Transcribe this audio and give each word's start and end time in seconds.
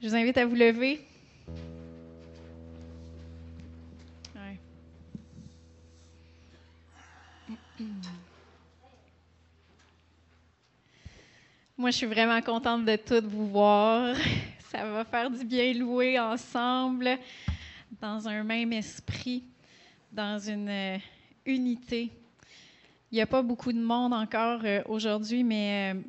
Je 0.00 0.08
vous 0.08 0.14
invite 0.14 0.36
à 0.36 0.44
vous 0.44 0.54
lever. 0.54 1.00
Moi, 11.78 11.90
je 11.90 11.96
suis 11.96 12.06
vraiment 12.06 12.40
contente 12.40 12.84
de 12.84 12.96
toutes 12.96 13.26
vous 13.26 13.48
voir. 13.48 14.16
Ça 14.70 14.84
va 14.84 15.04
faire 15.04 15.30
du 15.30 15.44
bien 15.44 15.74
louer 15.74 16.18
ensemble 16.18 17.18
dans 18.00 18.26
un 18.28 18.42
même 18.42 18.72
esprit, 18.72 19.44
dans 20.10 20.38
une 20.38 20.68
euh, 20.68 20.98
unité. 21.44 22.10
Il 23.12 23.16
n'y 23.16 23.20
a 23.20 23.26
pas 23.26 23.42
beaucoup 23.42 23.72
de 23.72 23.80
monde 23.80 24.12
encore 24.12 24.60
euh, 24.64 24.82
aujourd'hui, 24.86 25.44
mais 25.44 25.94
euh, 25.94 26.00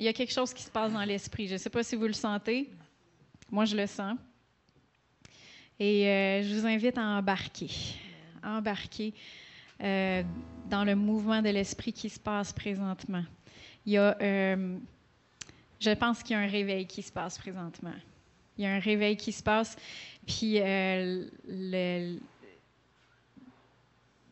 il 0.00 0.06
y 0.06 0.08
a 0.08 0.14
quelque 0.14 0.32
chose 0.32 0.54
qui 0.54 0.62
se 0.62 0.70
passe 0.70 0.92
dans 0.94 1.04
l'esprit. 1.04 1.46
Je 1.46 1.52
ne 1.52 1.58
sais 1.58 1.68
pas 1.68 1.82
si 1.82 1.94
vous 1.94 2.06
le 2.06 2.14
sentez. 2.14 2.70
Moi, 3.50 3.66
je 3.66 3.76
le 3.76 3.86
sens. 3.86 4.16
Et 5.78 6.40
je 6.42 6.58
vous 6.58 6.66
invite 6.66 6.96
à 6.96 7.02
embarquer, 7.02 7.70
à 8.42 8.56
embarquer 8.56 9.12
dans 9.78 10.84
le 10.84 10.94
mouvement 10.94 11.42
de 11.42 11.50
l'esprit 11.50 11.92
qui 11.92 12.08
se 12.08 12.18
passe 12.18 12.52
présentement. 12.52 13.24
Il 13.84 13.92
y 13.92 13.98
a, 13.98 14.16
je 15.78 15.90
pense 15.94 16.22
qu'il 16.22 16.32
y 16.32 16.38
a 16.38 16.42
un 16.42 16.48
réveil 16.48 16.86
qui 16.86 17.02
se 17.02 17.12
passe 17.12 17.36
présentement. 17.38 17.94
Il 18.56 18.64
y 18.64 18.66
a 18.66 18.72
un 18.72 18.78
réveil 18.78 19.16
qui 19.16 19.32
se 19.32 19.42
passe. 19.42 19.76
Puis, 20.26 20.60
le, 20.60 22.18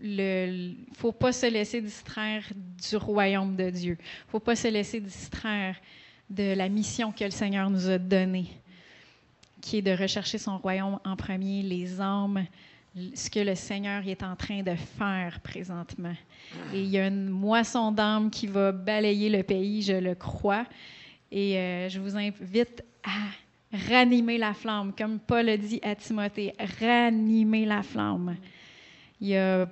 ne 0.01 0.75
faut 0.95 1.13
pas 1.13 1.33
se 1.33 1.47
laisser 1.47 1.81
distraire 1.81 2.45
du 2.55 2.97
royaume 2.97 3.57
de 3.57 3.71
Dieu. 3.71 3.97
Il 4.01 4.31
faut 4.31 4.41
pas 4.41 4.57
se 4.57 4.69
laisser 4.69 5.01
distraire 5.01 5.77
de 6.31 6.55
la 6.55 6.69
mission 6.69 7.11
que 7.13 7.25
le 7.25 7.31
Seigneur 7.31 7.71
nous 7.71 7.89
a 7.89 7.99
donnée, 7.99 8.47
qui 9.61 9.79
est 9.79 9.83
de 9.83 9.91
rechercher 9.91 10.39
son 10.39 10.59
royaume 10.59 11.01
en 11.05 11.17
premier, 11.17 11.63
les 11.63 12.01
âmes, 12.01 12.47
ce 13.15 13.31
que 13.31 13.41
le 13.41 13.55
Seigneur 13.55 14.07
est 14.07 14.23
en 14.23 14.37
train 14.37 14.63
de 14.63 14.75
faire 14.75 15.41
présentement. 15.41 16.15
Et 16.73 16.83
il 16.83 16.89
y 16.89 16.99
a 16.99 17.07
une 17.07 17.29
moisson 17.29 17.93
d'âmes 17.93 18.31
qui 18.31 18.47
va 18.47 18.73
balayer 18.73 19.31
le 19.31 19.43
pays, 19.43 19.83
je 19.83 19.93
le 19.93 20.15
crois. 20.15 20.67
Et 21.31 21.59
euh, 21.59 21.89
je 21.89 22.01
vous 22.01 22.17
invite 22.17 22.83
à 23.05 23.77
ranimer 23.89 24.39
la 24.39 24.55
flamme, 24.55 24.93
comme 24.97 25.19
Paul 25.19 25.49
a 25.49 25.57
dit 25.57 25.81
à 25.83 25.95
Timothée, 25.95 26.55
ranimer 26.81 27.67
la 27.67 27.83
flamme. 27.83 28.37
Il 29.21 29.29
y 29.29 29.37
a 29.37 29.69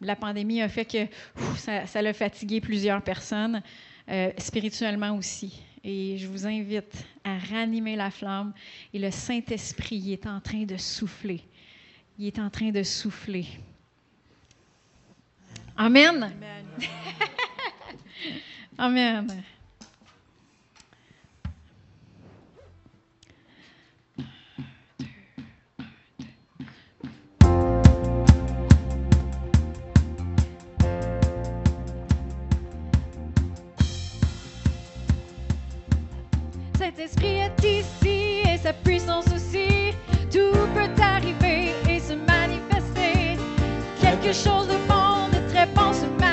la 0.00 0.16
pandémie 0.16 0.62
a 0.62 0.68
fait 0.68 0.84
que 0.84 1.06
ça, 1.56 2.02
l'a 2.02 2.12
fatigué 2.12 2.60
plusieurs 2.60 3.02
personnes, 3.02 3.62
euh, 4.08 4.30
spirituellement 4.38 5.16
aussi. 5.16 5.60
Et 5.84 6.16
je 6.18 6.26
vous 6.26 6.46
invite 6.46 7.04
à 7.24 7.38
ranimer 7.38 7.96
la 7.96 8.10
flamme. 8.10 8.52
Et 8.92 8.98
le 8.98 9.10
Saint-Esprit 9.10 10.12
est 10.12 10.26
en 10.26 10.40
train 10.40 10.64
de 10.64 10.76
souffler. 10.76 11.42
Il 12.18 12.26
est 12.26 12.38
en 12.38 12.50
train 12.50 12.70
de 12.70 12.82
souffler. 12.82 13.46
Amen. 15.76 16.24
Amen. 16.24 16.66
Amen. 18.78 19.42
Cet 36.98 37.10
esprit 37.10 37.36
est 37.36 37.64
ici 37.64 38.40
et 38.52 38.58
sa 38.58 38.72
puissance 38.72 39.26
aussi. 39.26 39.94
Tout 40.32 40.58
peut 40.74 41.00
arriver 41.00 41.72
et 41.88 42.00
se 42.00 42.14
manifester. 42.14 43.38
Quelque 44.00 44.32
chose 44.32 44.66
de 44.66 44.74
bon, 44.88 45.28
de 45.28 45.48
très 45.48 45.66
bon 45.66 45.92
se 45.92 46.06
manifeste 46.06 46.27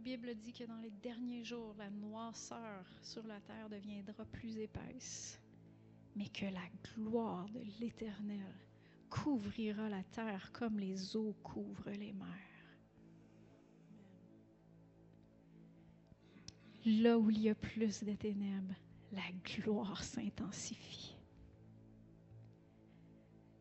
Bible 0.00 0.34
dit 0.34 0.52
que 0.52 0.64
dans 0.64 0.78
les 0.78 0.90
derniers 0.90 1.44
jours, 1.44 1.74
la 1.78 1.90
noirceur 1.90 2.84
sur 3.02 3.24
la 3.26 3.38
terre 3.40 3.68
deviendra 3.68 4.24
plus 4.24 4.56
épaisse, 4.58 5.38
mais 6.16 6.28
que 6.28 6.46
la 6.46 6.66
gloire 6.94 7.48
de 7.50 7.60
l'Éternel 7.80 8.54
couvrira 9.08 9.88
la 9.88 10.02
terre 10.04 10.50
comme 10.52 10.78
les 10.78 11.16
eaux 11.16 11.34
couvrent 11.42 11.90
les 11.90 12.12
mers. 12.12 12.26
Là 16.86 17.18
où 17.18 17.30
il 17.30 17.40
y 17.40 17.48
a 17.48 17.54
plus 17.54 18.02
de 18.02 18.14
ténèbres, 18.14 18.74
la 19.12 19.30
gloire 19.44 20.02
s'intensifie. 20.02 21.16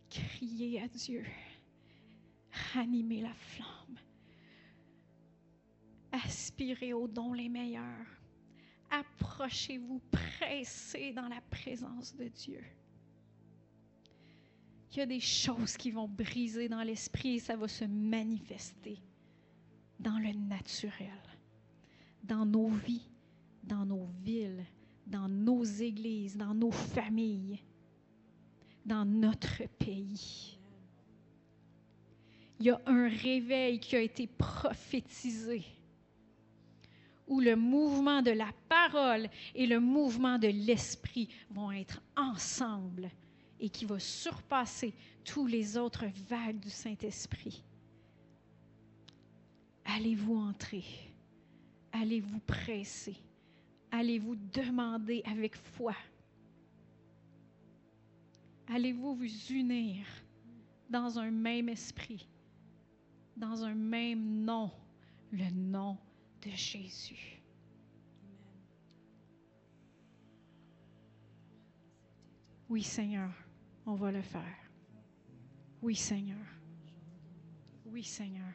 Criez 0.09 0.81
à 0.81 0.87
Dieu, 0.87 1.25
ranimez 2.73 3.21
la 3.21 3.33
flamme 3.33 3.79
aspirez 6.11 6.93
aux 6.93 7.07
dons 7.07 7.33
les 7.33 7.49
meilleurs. 7.49 8.18
Approchez-vous, 8.91 10.01
pressez 10.11 11.13
dans 11.13 11.27
la 11.27 11.41
présence 11.49 12.15
de 12.15 12.27
Dieu. 12.27 12.63
Il 14.91 14.97
y 14.97 15.01
a 15.01 15.05
des 15.05 15.19
choses 15.19 15.77
qui 15.77 15.91
vont 15.91 16.07
briser 16.07 16.67
dans 16.67 16.81
l'esprit 16.81 17.35
et 17.35 17.39
ça 17.39 17.55
va 17.55 17.67
se 17.67 17.85
manifester 17.85 18.97
dans 19.99 20.17
le 20.17 20.33
naturel, 20.33 21.21
dans 22.23 22.45
nos 22.45 22.69
vies, 22.69 23.07
dans 23.63 23.85
nos 23.85 24.07
villes, 24.23 24.65
dans 25.05 25.27
nos 25.27 25.63
églises, 25.63 26.37
dans 26.37 26.55
nos 26.55 26.71
familles, 26.71 27.61
dans 28.85 29.05
notre 29.05 29.67
pays. 29.77 30.57
Il 32.59 32.65
y 32.65 32.69
a 32.71 32.81
un 32.87 33.07
réveil 33.07 33.79
qui 33.79 33.95
a 33.95 34.01
été 34.01 34.27
prophétisé 34.27 35.63
où 37.29 37.39
le 37.39 37.55
mouvement 37.55 38.21
de 38.21 38.31
la 38.31 38.51
parole 38.67 39.29
et 39.53 39.67
le 39.67 39.79
mouvement 39.79 40.39
de 40.39 40.47
l'esprit 40.47 41.29
vont 41.51 41.71
être 41.71 42.01
ensemble 42.17 43.09
et 43.59 43.69
qui 43.69 43.85
va 43.85 43.99
surpasser 43.99 44.93
tous 45.23 45.45
les 45.45 45.77
autres 45.77 46.05
vagues 46.27 46.59
du 46.59 46.71
Saint-Esprit. 46.71 47.63
Allez-vous 49.85 50.37
entrer, 50.37 50.83
allez-vous 51.91 52.39
presser, 52.39 53.15
allez-vous 53.91 54.35
demander 54.35 55.21
avec 55.25 55.55
foi, 55.55 55.95
allez-vous 58.67 59.13
vous 59.13 59.51
unir 59.51 60.05
dans 60.89 61.19
un 61.19 61.29
même 61.29 61.69
esprit, 61.69 62.27
dans 63.37 63.63
un 63.63 63.75
même 63.75 64.43
nom, 64.45 64.71
le 65.31 65.49
nom 65.51 65.97
de 66.41 66.51
Jésus. 66.51 67.41
Oui, 72.69 72.83
Seigneur, 72.83 73.31
on 73.85 73.95
va 73.95 74.11
le 74.11 74.21
faire. 74.21 74.57
Oui, 75.81 75.95
Seigneur. 75.95 76.37
Oui, 77.85 78.03
Seigneur. 78.03 78.53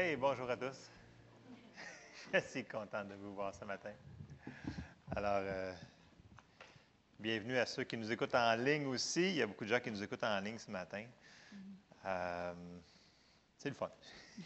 Hey, 0.00 0.14
bonjour 0.14 0.48
à 0.48 0.56
tous. 0.56 0.92
Je 2.32 2.38
suis 2.38 2.64
content 2.64 3.04
de 3.04 3.14
vous 3.14 3.34
voir 3.34 3.52
ce 3.52 3.64
matin. 3.64 3.90
Alors, 5.16 5.40
euh, 5.42 5.74
bienvenue 7.18 7.58
à 7.58 7.66
ceux 7.66 7.82
qui 7.82 7.96
nous 7.96 8.12
écoutent 8.12 8.36
en 8.36 8.54
ligne 8.54 8.86
aussi. 8.86 9.22
Il 9.22 9.34
y 9.34 9.42
a 9.42 9.48
beaucoup 9.48 9.64
de 9.64 9.70
gens 9.70 9.80
qui 9.80 9.90
nous 9.90 10.00
écoutent 10.00 10.22
en 10.22 10.38
ligne 10.38 10.56
ce 10.56 10.70
matin. 10.70 11.04
Euh, 12.06 12.54
c'est 13.58 13.70
le 13.70 13.74
fun. 13.74 13.90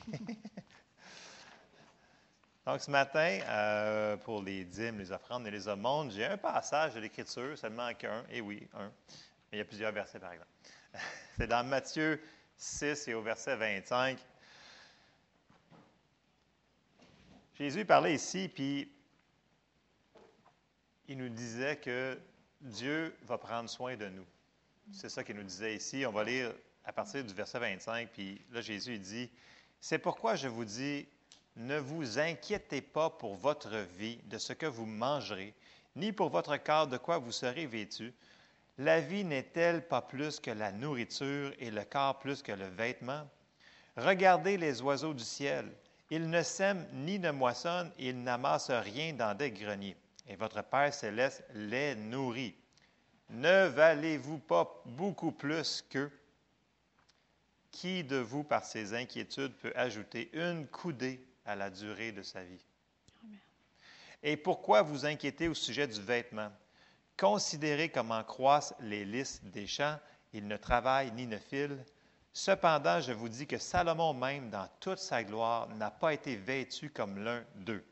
Donc, 2.65 2.81
ce 2.81 2.91
matin, 2.91 3.41
euh, 3.47 4.17
pour 4.17 4.43
les 4.43 4.65
dîmes, 4.65 5.01
les 5.01 5.13
offrandes 5.13 5.47
et 5.47 5.51
les 5.51 5.69
aumônes, 5.69 6.11
j'ai 6.13 6.25
un 6.25 6.39
passage 6.39 6.95
de 6.95 7.01
l'Écriture, 7.01 7.59
seulement 7.59 7.93
qu'un, 7.93 8.25
et 8.31 8.41
oui, 8.41 8.67
un, 8.73 8.91
mais 9.51 9.53
il 9.53 9.59
y 9.59 9.61
a 9.61 9.67
plusieurs 9.67 9.93
versets, 9.93 10.19
par 10.19 10.33
exemple. 10.33 10.51
C'est 11.37 11.47
dans 11.47 11.63
Matthieu 11.63 12.23
6 12.57 13.09
et 13.09 13.13
au 13.13 13.21
verset 13.21 13.55
25. 13.55 14.19
Jésus 17.55 17.85
parlait 17.85 18.15
ici, 18.15 18.49
puis 18.49 18.91
il 21.07 21.19
nous 21.19 21.29
disait 21.29 21.77
que 21.77 22.19
Dieu 22.61 23.15
va 23.25 23.37
prendre 23.37 23.69
soin 23.69 23.97
de 23.97 24.09
nous. 24.09 24.27
C'est 24.93 25.11
ça 25.11 25.23
qu'il 25.23 25.37
nous 25.37 25.43
disait 25.43 25.77
ici. 25.77 26.05
On 26.07 26.13
va 26.13 26.25
lire 26.25 26.53
à 26.85 26.93
partir 26.93 27.23
du 27.23 27.35
verset 27.35 27.59
25, 27.59 28.09
puis 28.11 28.41
là, 28.51 28.61
Jésus 28.61 28.99
dit, 28.99 29.31
C'est 29.81 29.99
pourquoi 29.99 30.35
je 30.35 30.49
vous 30.49 30.65
dis, 30.65 31.07
ne 31.57 31.79
vous 31.79 32.19
inquiétez 32.19 32.81
pas 32.81 33.11
pour 33.11 33.37
votre 33.37 33.77
vie 33.99 34.19
de 34.25 34.39
ce 34.39 34.55
que 34.55 34.67
vous 34.67 34.87
mangerez, 34.87 35.55
ni 35.95 36.13
pour 36.13 36.31
votre 36.31 36.57
corps 36.57 36.87
de 36.87 36.97
quoi 36.97 37.19
vous 37.19 37.33
serez 37.33 37.67
vêtu. 37.67 38.15
La 38.79 39.01
vie 39.01 39.25
n'est-elle 39.25 39.87
pas 39.87 40.01
plus 40.01 40.41
que 40.41 40.51
la 40.51 40.73
nourriture 40.73 41.53
et 41.59 41.71
le 41.71 41.85
corps 41.85 42.19
plus 42.19 42.43
que 42.43 42.53
le 42.53 42.67
vêtement? 42.67 43.29
Regardez 43.97 44.57
les 44.57 44.81
oiseaux 44.81 45.13
du 45.13 45.25
ciel. 45.25 45.71
Ils 46.15 46.29
ne 46.29 46.43
sèment 46.43 46.87
ni 46.93 47.19
ne 47.19 47.31
moissonnent, 47.31 47.91
ils 47.99 48.23
n'amassent 48.23 48.71
rien 48.71 49.15
dans 49.15 49.35
des 49.35 49.51
greniers. 49.51 49.97
Et 50.29 50.37
votre 50.37 50.63
Père 50.63 50.93
céleste 50.93 51.43
les 51.55 51.95
nourrit. 51.95 52.55
Ne 53.31 53.69
valez-vous 53.69 54.37
pas 54.37 54.83
beaucoup 54.85 55.33
plus 55.33 55.83
qu'eux? 55.89 56.13
Qui 57.71 58.05
de 58.05 58.17
vous, 58.17 58.45
par 58.45 58.63
ses 58.63 58.93
inquiétudes, 58.93 59.55
peut 59.55 59.73
ajouter 59.75 60.29
une 60.35 60.67
coudée 60.67 61.27
à 61.47 61.57
la 61.57 61.71
durée 61.71 62.13
de 62.13 62.21
sa 62.21 62.45
vie? 62.45 62.63
Amen. 63.25 63.39
Et 64.23 64.37
pourquoi 64.37 64.83
vous 64.83 65.07
inquiétez 65.07 65.49
au 65.49 65.55
sujet 65.55 65.87
du 65.87 66.03
vêtement? 66.03 66.53
Considérez 67.17 67.89
comment 67.89 68.23
croissent 68.23 68.75
les 68.81 69.07
lys 69.07 69.41
des 69.45 69.67
champs. 69.67 69.99
Ils 70.35 70.47
ne 70.47 70.59
travaillent 70.59 71.13
ni 71.13 71.27
ne 71.27 71.39
filent. 71.39 71.83
Cependant, 72.33 73.01
je 73.01 73.13
vous 73.13 73.29
dis 73.29 73.47
que 73.47 73.59
Salomon 73.59 74.15
même, 74.15 74.49
dans 74.49 74.69
toute 74.81 74.99
sa 74.99 75.23
gloire, 75.23 75.69
n'a 75.77 75.91
pas 75.91 76.15
été 76.15 76.37
vêtu 76.37 76.91
comme 76.91 77.23
l'un 77.23 77.45
d'eux. 77.57 77.85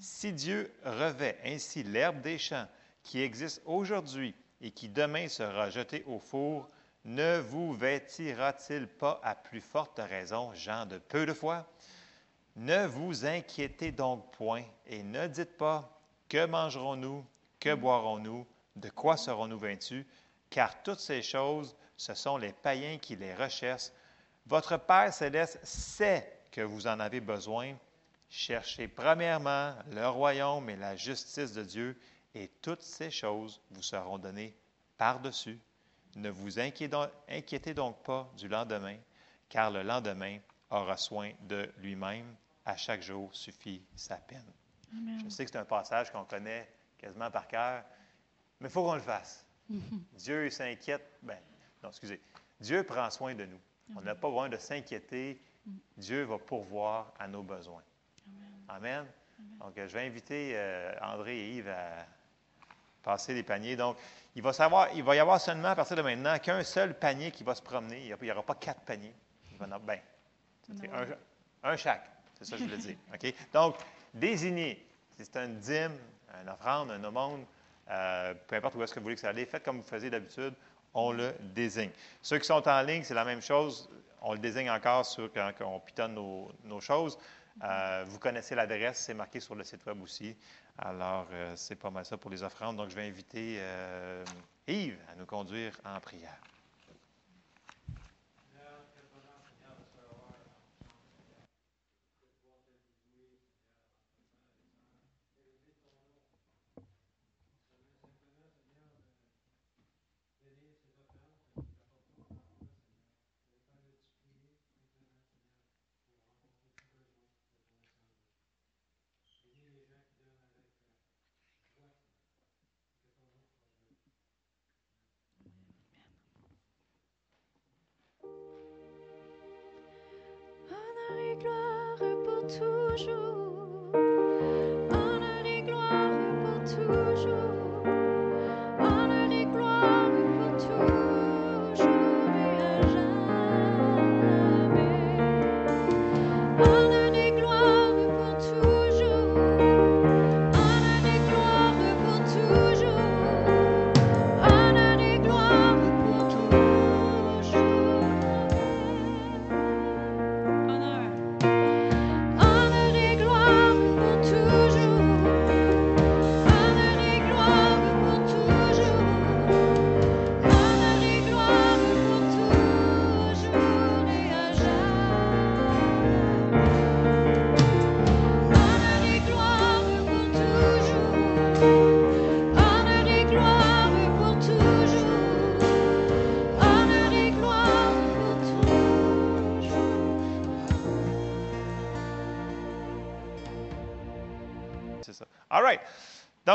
Si 0.00 0.32
Dieu 0.32 0.72
revêt 0.84 1.38
ainsi 1.44 1.82
l'herbe 1.82 2.20
des 2.20 2.38
champs 2.38 2.66
qui 3.02 3.20
existe 3.20 3.62
aujourd'hui 3.66 4.34
et 4.60 4.70
qui 4.70 4.88
demain 4.88 5.28
sera 5.28 5.70
jetée 5.70 6.04
au 6.06 6.18
four, 6.18 6.68
ne 7.04 7.38
vous 7.38 7.72
vêtira-t-il 7.72 8.86
pas 8.86 9.20
à 9.22 9.34
plus 9.34 9.60
forte 9.60 9.98
raison, 9.98 10.52
gens 10.54 10.84
de 10.86 10.98
peu 10.98 11.24
de 11.24 11.32
foi? 11.32 11.66
Ne 12.56 12.86
vous 12.86 13.24
inquiétez 13.24 13.92
donc 13.92 14.30
point 14.32 14.64
et 14.86 15.04
ne 15.04 15.28
dites 15.28 15.56
pas 15.56 16.00
que 16.28 16.44
mangerons-nous, 16.44 17.24
que 17.60 17.74
boirons-nous, 17.74 18.46
de 18.76 18.90
quoi 18.90 19.16
serons-nous 19.16 19.58
vêtus, 19.58 20.06
car 20.50 20.82
toutes 20.82 21.00
ces 21.00 21.22
choses, 21.22 21.76
ce 21.98 22.14
sont 22.14 22.38
les 22.38 22.52
païens 22.52 22.96
qui 22.96 23.16
les 23.16 23.34
recherchent. 23.34 23.90
Votre 24.46 24.78
Père 24.78 25.12
céleste 25.12 25.58
sait 25.64 26.40
que 26.52 26.60
vous 26.60 26.86
en 26.86 27.00
avez 27.00 27.20
besoin. 27.20 27.74
Cherchez 28.30 28.88
premièrement 28.88 29.74
le 29.90 30.08
royaume 30.08 30.70
et 30.70 30.76
la 30.76 30.96
justice 30.96 31.52
de 31.52 31.64
Dieu, 31.64 31.98
et 32.34 32.48
toutes 32.62 32.82
ces 32.82 33.10
choses 33.10 33.60
vous 33.70 33.82
seront 33.82 34.16
données 34.16 34.54
par-dessus. 34.96 35.58
Ne 36.14 36.30
vous 36.30 36.60
inquiétez 36.60 37.74
donc 37.74 38.02
pas 38.04 38.30
du 38.36 38.48
lendemain, 38.48 38.96
car 39.48 39.70
le 39.70 39.82
lendemain 39.82 40.38
aura 40.70 40.96
soin 40.96 41.32
de 41.42 41.70
lui-même. 41.78 42.34
À 42.64 42.76
chaque 42.76 43.02
jour 43.02 43.34
suffit 43.34 43.82
sa 43.96 44.16
peine. 44.16 44.52
Amen. 44.92 45.20
Je 45.24 45.30
sais 45.30 45.44
que 45.44 45.50
c'est 45.50 45.58
un 45.58 45.64
passage 45.64 46.12
qu'on 46.12 46.24
connaît 46.24 46.68
quasiment 46.96 47.30
par 47.30 47.48
cœur, 47.48 47.82
mais 48.60 48.68
il 48.68 48.72
faut 48.72 48.84
qu'on 48.84 48.94
le 48.94 49.00
fasse. 49.00 49.44
Dieu 50.12 50.46
il 50.46 50.52
s'inquiète. 50.52 51.04
Ben, 51.22 51.38
non, 51.88 51.92
excusez. 51.92 52.20
Dieu 52.60 52.82
prend 52.82 53.08
soin 53.08 53.34
de 53.34 53.46
nous. 53.46 53.60
On 53.96 54.02
n'a 54.02 54.14
pas 54.14 54.28
besoin 54.28 54.50
de 54.50 54.58
s'inquiéter. 54.58 55.40
Dieu 55.96 56.24
va 56.24 56.38
pourvoir 56.38 57.14
à 57.18 57.26
nos 57.26 57.42
besoins. 57.42 57.82
Amen. 58.68 59.06
Donc, 59.60 59.78
euh, 59.78 59.88
je 59.88 59.94
vais 59.94 60.06
inviter 60.06 60.52
euh, 60.54 60.92
André 61.00 61.38
et 61.38 61.54
Yves 61.54 61.68
à 61.68 62.06
passer 63.02 63.32
les 63.32 63.42
paniers. 63.42 63.76
Donc, 63.76 63.96
il 64.34 64.42
va, 64.42 64.52
savoir, 64.52 64.88
il 64.94 65.02
va 65.02 65.16
y 65.16 65.18
avoir 65.18 65.40
seulement 65.40 65.68
à 65.68 65.76
partir 65.76 65.96
de 65.96 66.02
maintenant 66.02 66.38
qu'un 66.38 66.62
seul 66.62 66.98
panier 66.98 67.30
qui 67.30 67.42
va 67.42 67.54
se 67.54 67.62
promener. 67.62 68.06
Il 68.06 68.16
n'y 68.22 68.30
aura 68.30 68.42
pas 68.42 68.56
quatre 68.56 68.82
paniers. 68.82 69.14
Il 69.50 69.56
va 69.56 69.64
en 69.64 69.72
avoir, 69.72 69.80
ben, 69.80 70.00
c'est 70.62 70.90
un, 70.90 71.06
un 71.62 71.76
chaque. 71.76 72.04
C'est 72.34 72.44
ça 72.44 72.56
que 72.56 72.64
je 72.64 72.68
voulais 72.68 72.76
dire. 72.76 72.98
Donc, 73.54 73.76
désignez. 74.12 74.86
Si 75.16 75.24
c'est 75.24 75.36
une 75.38 75.58
dîme, 75.58 75.96
une 76.42 76.50
offrande, 76.50 76.90
un 76.90 77.02
aumône, 77.02 77.46
euh, 77.90 78.34
peu 78.46 78.56
importe 78.56 78.74
où 78.74 78.82
est-ce 78.82 78.92
que 78.92 78.98
vous 78.98 79.04
voulez 79.04 79.14
que 79.14 79.20
ça 79.20 79.30
aille, 79.30 79.46
faites 79.46 79.64
comme 79.64 79.78
vous 79.78 79.86
faisiez 79.86 80.10
d'habitude, 80.10 80.54
on 80.94 81.12
le 81.12 81.32
désigne. 81.54 81.90
Ceux 82.22 82.38
qui 82.38 82.46
sont 82.46 82.66
en 82.66 82.82
ligne, 82.82 83.02
c'est 83.02 83.14
la 83.14 83.24
même 83.24 83.42
chose. 83.42 83.88
On 84.22 84.32
le 84.32 84.38
désigne 84.38 84.70
encore 84.70 85.06
sur, 85.06 85.32
quand 85.32 85.52
on 85.60 85.80
pitonne 85.80 86.14
nos, 86.14 86.50
nos 86.64 86.80
choses. 86.80 87.18
Euh, 87.62 88.04
vous 88.06 88.18
connaissez 88.18 88.54
l'adresse, 88.54 88.98
c'est 88.98 89.14
marqué 89.14 89.40
sur 89.40 89.54
le 89.54 89.64
site 89.64 89.84
web 89.86 90.00
aussi. 90.02 90.36
Alors, 90.78 91.26
euh, 91.32 91.52
c'est 91.56 91.74
pas 91.76 91.90
mal 91.90 92.04
ça 92.04 92.16
pour 92.16 92.30
les 92.30 92.42
offrandes. 92.42 92.76
Donc, 92.76 92.90
je 92.90 92.94
vais 92.94 93.06
inviter 93.06 93.56
euh, 93.58 94.24
Yves 94.66 94.98
à 95.12 95.16
nous 95.16 95.26
conduire 95.26 95.72
en 95.84 95.98
prière. 95.98 96.38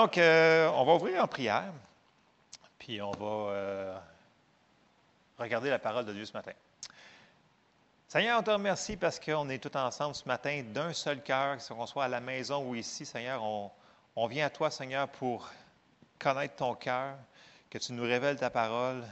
Donc, 0.03 0.17
euh, 0.17 0.67
on 0.75 0.83
va 0.83 0.95
ouvrir 0.95 1.23
en 1.23 1.27
prière, 1.27 1.71
puis 2.77 3.01
on 3.01 3.11
va 3.11 3.53
euh, 3.53 3.97
regarder 5.37 5.69
la 5.69 5.79
parole 5.79 6.03
de 6.03 6.11
Dieu 6.11 6.25
ce 6.25 6.33
matin. 6.33 6.51
Seigneur, 8.09 8.37
on 8.37 8.43
te 8.43 8.51
remercie 8.51 8.97
parce 8.97 9.17
qu'on 9.17 9.47
est 9.47 9.59
tous 9.59 9.77
ensemble 9.77 10.13
ce 10.13 10.27
matin 10.27 10.61
d'un 10.73 10.91
seul 10.91 11.23
cœur, 11.23 11.57
qu'on 11.65 11.85
soit 11.85 12.03
à 12.03 12.07
la 12.09 12.19
maison 12.19 12.67
ou 12.67 12.75
ici, 12.75 13.05
Seigneur. 13.05 13.41
On, 13.43 13.71
on 14.17 14.27
vient 14.27 14.47
à 14.47 14.49
toi, 14.49 14.69
Seigneur, 14.69 15.07
pour 15.07 15.49
connaître 16.19 16.57
ton 16.57 16.75
cœur, 16.75 17.15
que 17.69 17.77
tu 17.77 17.93
nous 17.93 18.03
révèles 18.03 18.35
ta 18.35 18.49
parole 18.49 19.05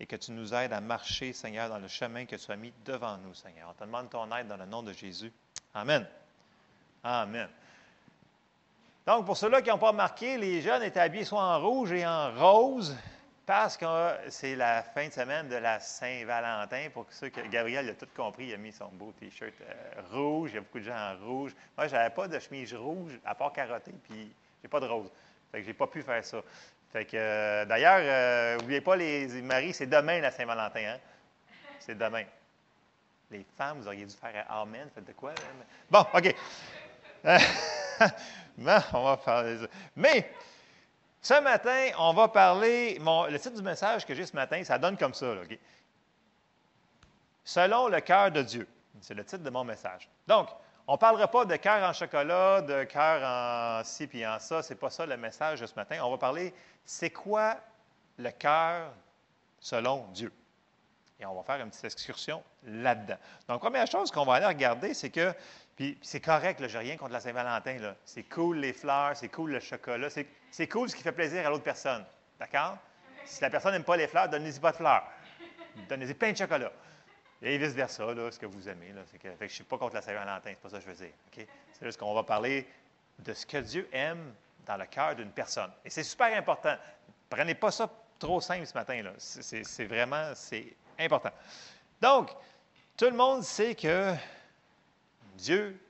et 0.00 0.04
que 0.04 0.16
tu 0.16 0.32
nous 0.32 0.52
aides 0.52 0.74
à 0.74 0.82
marcher, 0.82 1.32
Seigneur, 1.32 1.70
dans 1.70 1.78
le 1.78 1.88
chemin 1.88 2.26
que 2.26 2.36
tu 2.36 2.52
as 2.52 2.56
mis 2.56 2.74
devant 2.84 3.16
nous, 3.16 3.32
Seigneur. 3.32 3.70
On 3.70 3.72
te 3.72 3.84
demande 3.84 4.10
ton 4.10 4.30
aide 4.36 4.48
dans 4.48 4.58
le 4.58 4.66
nom 4.66 4.82
de 4.82 4.92
Jésus. 4.92 5.32
Amen. 5.72 6.06
Amen. 7.02 7.48
Donc, 9.06 9.26
pour 9.26 9.36
ceux-là 9.36 9.62
qui 9.62 9.70
n'ont 9.70 9.78
pas 9.78 9.90
remarqué, 9.90 10.36
les 10.36 10.60
jeunes 10.60 10.82
étaient 10.82 11.00
habillés 11.00 11.24
soit 11.24 11.42
en 11.42 11.60
rouge 11.60 11.92
et 11.92 12.06
en 12.06 12.32
rose 12.32 12.96
parce 13.50 13.76
que 13.76 13.84
c'est 14.28 14.54
la 14.54 14.82
fin 14.82 15.08
de 15.08 15.12
semaine 15.12 15.48
de 15.48 15.56
la 15.56 15.80
Saint-Valentin. 15.80 16.88
Pour 16.92 17.06
ceux 17.10 17.30
que 17.30 17.40
Gabriel 17.48 17.88
a 17.88 17.94
tout 17.94 18.06
compris, 18.14 18.46
il 18.46 18.54
a 18.54 18.56
mis 18.56 18.70
son 18.70 18.88
beau 18.92 19.12
T-shirt 19.18 19.52
euh, 19.62 20.02
rouge. 20.12 20.50
Il 20.52 20.54
y 20.54 20.58
a 20.58 20.60
beaucoup 20.60 20.78
de 20.78 20.84
gens 20.84 20.94
en 20.94 21.16
rouge. 21.26 21.52
Moi, 21.76 21.88
je 21.88 21.96
n'avais 21.96 22.14
pas 22.14 22.28
de 22.28 22.38
chemise 22.38 22.72
rouge, 22.74 23.18
à 23.24 23.34
part 23.34 23.52
carottée, 23.52 23.94
puis 24.04 24.30
j'ai 24.62 24.68
pas 24.68 24.78
de 24.78 24.86
rose. 24.86 25.10
Fait 25.50 25.58
que 25.58 25.66
j'ai 25.66 25.74
pas 25.74 25.88
pu 25.88 26.02
faire 26.02 26.24
ça. 26.24 26.40
Fait 26.92 27.04
que, 27.04 27.16
euh, 27.16 27.64
d'ailleurs, 27.64 28.58
n'oubliez 28.60 28.78
euh, 28.78 28.84
pas 28.84 28.94
les 28.94 29.42
maris, 29.42 29.72
c'est 29.72 29.88
demain 29.88 30.20
la 30.20 30.30
Saint-Valentin. 30.30 30.94
Hein? 30.94 30.98
C'est 31.80 31.98
demain. 31.98 32.24
Les 33.32 33.44
femmes, 33.56 33.78
vous 33.80 33.86
auriez 33.88 34.04
dû 34.04 34.14
faire 34.14 34.46
Amen. 34.48 34.88
Faites 34.94 35.06
de 35.06 35.12
quoi? 35.12 35.32
Bon, 35.90 36.06
OK. 36.14 36.34
on 38.92 39.04
va 39.04 39.16
parler 39.16 39.58
ça. 39.58 39.66
Mais, 39.96 40.30
ce 41.22 41.40
matin, 41.40 41.90
on 41.98 42.12
va 42.12 42.28
parler. 42.28 42.98
le 42.98 43.38
titre 43.38 43.56
du 43.56 43.62
message 43.62 44.06
que 44.06 44.14
j'ai 44.14 44.26
ce 44.26 44.34
matin, 44.34 44.62
ça 44.64 44.78
donne 44.78 44.96
comme 44.96 45.14
ça. 45.14 45.34
Selon 47.44 47.88
le 47.88 48.00
cœur 48.00 48.30
de 48.30 48.42
Dieu. 48.42 48.68
C'est 49.00 49.14
le 49.14 49.24
titre 49.24 49.42
de 49.42 49.50
mon 49.50 49.64
message. 49.64 50.08
Donc, 50.26 50.48
on 50.86 50.94
ne 50.94 50.98
parlera 50.98 51.28
pas 51.28 51.44
de 51.44 51.56
cœur 51.56 51.88
en 51.88 51.92
chocolat, 51.92 52.62
de 52.62 52.84
cœur 52.84 53.22
en 53.24 53.84
ci 53.84 54.06
puis 54.06 54.26
en 54.26 54.38
ça. 54.38 54.62
Ce 54.62 54.72
n'est 54.72 54.78
pas 54.78 54.90
ça 54.90 55.06
le 55.06 55.16
message 55.16 55.60
de 55.60 55.66
ce 55.66 55.74
matin. 55.74 55.98
On 56.02 56.10
va 56.10 56.18
parler 56.18 56.52
c'est 56.84 57.10
quoi 57.10 57.56
le 58.18 58.30
cœur 58.30 58.92
selon 59.60 60.06
Dieu? 60.12 60.32
Et 61.20 61.26
on 61.26 61.34
va 61.34 61.42
faire 61.42 61.62
une 61.62 61.70
petite 61.70 61.84
excursion 61.84 62.42
là-dedans. 62.64 63.18
Donc, 63.46 63.60
première 63.60 63.86
chose 63.86 64.10
qu'on 64.10 64.24
va 64.24 64.34
aller 64.34 64.46
regarder, 64.46 64.94
c'est 64.94 65.10
que 65.10 65.34
puis, 65.80 65.96
c'est 66.02 66.20
correct, 66.20 66.60
je 66.60 66.76
n'ai 66.76 66.84
rien 66.84 66.96
contre 66.98 67.12
la 67.12 67.20
Saint-Valentin. 67.20 67.94
C'est 68.04 68.24
cool 68.24 68.58
les 68.58 68.74
fleurs, 68.74 69.16
c'est 69.16 69.30
cool 69.30 69.52
le 69.52 69.60
chocolat, 69.60 70.08
c'est 70.10 70.68
cool 70.68 70.90
ce 70.90 70.94
qui 70.94 71.02
fait 71.02 71.10
plaisir 71.10 71.46
à 71.46 71.48
l'autre 71.48 71.64
personne. 71.64 72.04
D'accord? 72.38 72.76
Si 73.24 73.40
la 73.40 73.48
personne 73.48 73.72
n'aime 73.72 73.84
pas 73.84 73.96
les 73.96 74.06
fleurs, 74.06 74.28
donnez-y 74.28 74.60
pas 74.60 74.72
de 74.72 74.76
fleurs. 74.76 75.04
Donnez-y 75.88 76.12
plein 76.12 76.32
de 76.32 76.36
chocolat. 76.36 76.70
Et 77.40 77.56
vice-versa, 77.56 78.04
ce 78.30 78.38
que 78.38 78.44
vous 78.44 78.68
aimez. 78.68 78.92
Là, 78.92 79.00
que, 79.18 79.28
je 79.38 79.44
ne 79.44 79.48
suis 79.48 79.64
pas 79.64 79.78
contre 79.78 79.94
la 79.94 80.02
Saint-Valentin, 80.02 80.50
c'est 80.50 80.60
pas 80.60 80.68
ça 80.68 80.76
que 80.76 80.84
je 80.84 80.90
veux 80.90 81.06
dire. 81.06 81.14
C'est 81.32 81.86
juste 81.86 81.98
qu'on 81.98 82.12
va 82.12 82.24
parler 82.24 82.68
de 83.18 83.32
ce 83.32 83.46
que 83.46 83.56
Dieu 83.56 83.88
aime 83.92 84.34
dans 84.66 84.76
le 84.76 84.84
cœur 84.84 85.14
d'une 85.14 85.30
personne. 85.30 85.70
Et 85.82 85.88
c'est 85.88 86.02
super 86.02 86.36
important. 86.36 86.76
Prenez 87.30 87.54
pas 87.54 87.70
ça 87.70 87.88
trop 88.18 88.42
simple 88.42 88.66
ce 88.66 88.74
matin. 88.74 89.02
C'est 89.16 89.86
vraiment 89.86 90.32
c'est 90.34 90.76
important. 91.00 91.32
Donc, 92.00 92.30
tout 92.96 93.06
le 93.06 93.16
monde 93.16 93.42
sait 93.42 93.74
que 93.74 94.14
Dieu 95.36 95.80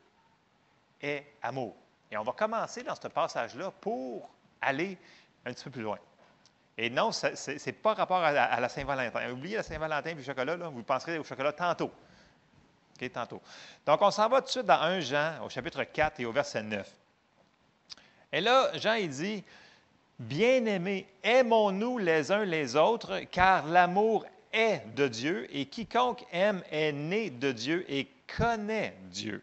est 1.00 1.24
amour. 1.42 1.76
Et 2.10 2.16
on 2.16 2.22
va 2.22 2.32
commencer 2.32 2.82
dans 2.82 2.94
ce 2.94 3.08
passage-là 3.08 3.70
pour 3.80 4.28
aller 4.60 4.98
un 5.44 5.52
petit 5.52 5.64
peu 5.64 5.70
plus 5.70 5.82
loin. 5.82 5.98
Et 6.76 6.88
non, 6.88 7.12
ce 7.12 7.66
n'est 7.66 7.72
pas 7.72 7.94
rapport 7.94 8.22
à 8.22 8.32
la, 8.32 8.68
Saint-Valentin. 8.68 9.30
Oubliez 9.30 9.56
la 9.56 9.62
Saint-Valentin 9.62 10.10
et 10.10 10.14
le 10.14 10.22
chocolat, 10.22 10.56
vous 10.56 10.82
penserez 10.82 11.18
au 11.18 11.24
chocolat 11.24 11.52
tantôt. 11.52 11.90
OK, 13.00 13.12
tantôt. 13.12 13.42
Donc, 13.86 14.00
on 14.02 14.10
s'en 14.10 14.28
va 14.28 14.40
tout 14.40 14.46
de 14.46 14.50
suite 14.50 14.66
dans 14.66 14.80
1 14.80 15.00
Jean, 15.00 15.44
au 15.44 15.48
chapitre 15.48 15.84
4 15.84 16.20
et 16.20 16.26
au 16.26 16.32
verset 16.32 16.62
9. 16.62 16.90
Et 18.32 18.40
là, 18.40 18.70
Jean, 18.78 18.94
il 18.94 19.10
dit 19.10 19.44
Bien-aimés, 20.18 21.06
aimons-nous 21.22 21.98
les 21.98 22.30
uns 22.30 22.44
les 22.44 22.76
autres, 22.76 23.20
car 23.30 23.66
l'amour 23.66 24.26
est 24.52 24.82
de 24.94 25.08
Dieu, 25.08 25.46
et 25.50 25.66
quiconque 25.66 26.24
aime 26.32 26.62
est 26.70 26.92
né 26.92 27.30
de 27.30 27.52
Dieu 27.52 27.84
et 27.88 28.08
connaît 28.36 28.94
Dieu. 29.10 29.42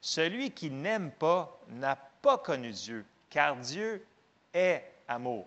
Celui 0.00 0.50
qui 0.50 0.70
n'aime 0.70 1.10
pas 1.10 1.58
n'a 1.68 1.96
pas 1.96 2.38
connu 2.38 2.70
Dieu, 2.70 3.04
car 3.30 3.56
Dieu 3.56 4.04
est 4.52 4.84
amour. 5.08 5.46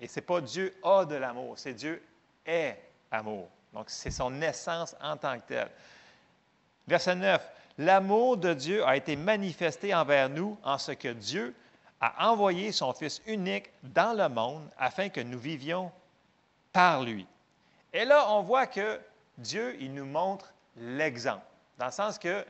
Et 0.00 0.08
ce 0.08 0.16
n'est 0.16 0.26
pas 0.26 0.40
Dieu 0.40 0.74
a 0.82 1.04
de 1.04 1.14
l'amour, 1.14 1.54
c'est 1.58 1.74
Dieu 1.74 2.02
est 2.46 2.78
amour. 3.10 3.48
Donc, 3.72 3.86
c'est 3.88 4.10
son 4.10 4.40
essence 4.40 4.96
en 5.02 5.16
tant 5.16 5.38
que 5.38 5.46
tel. 5.48 5.70
Verset 6.86 7.16
9. 7.16 7.42
L'amour 7.78 8.36
de 8.36 8.54
Dieu 8.54 8.84
a 8.86 8.96
été 8.96 9.16
manifesté 9.16 9.94
envers 9.94 10.28
nous 10.28 10.56
en 10.62 10.78
ce 10.78 10.92
que 10.92 11.08
Dieu 11.08 11.54
a 12.00 12.30
envoyé 12.30 12.70
son 12.70 12.92
Fils 12.92 13.20
unique 13.26 13.70
dans 13.82 14.12
le 14.12 14.28
monde 14.28 14.68
afin 14.78 15.08
que 15.08 15.20
nous 15.20 15.38
vivions 15.38 15.90
par 16.72 17.02
lui. 17.02 17.26
Et 17.94 18.04
là, 18.04 18.30
on 18.32 18.42
voit 18.42 18.66
que 18.66 19.00
Dieu, 19.38 19.76
il 19.80 19.94
nous 19.94 20.04
montre 20.04 20.52
l'exemple. 20.76 21.46
Dans 21.78 21.86
le 21.86 21.92
sens 21.92 22.18
que 22.18 22.44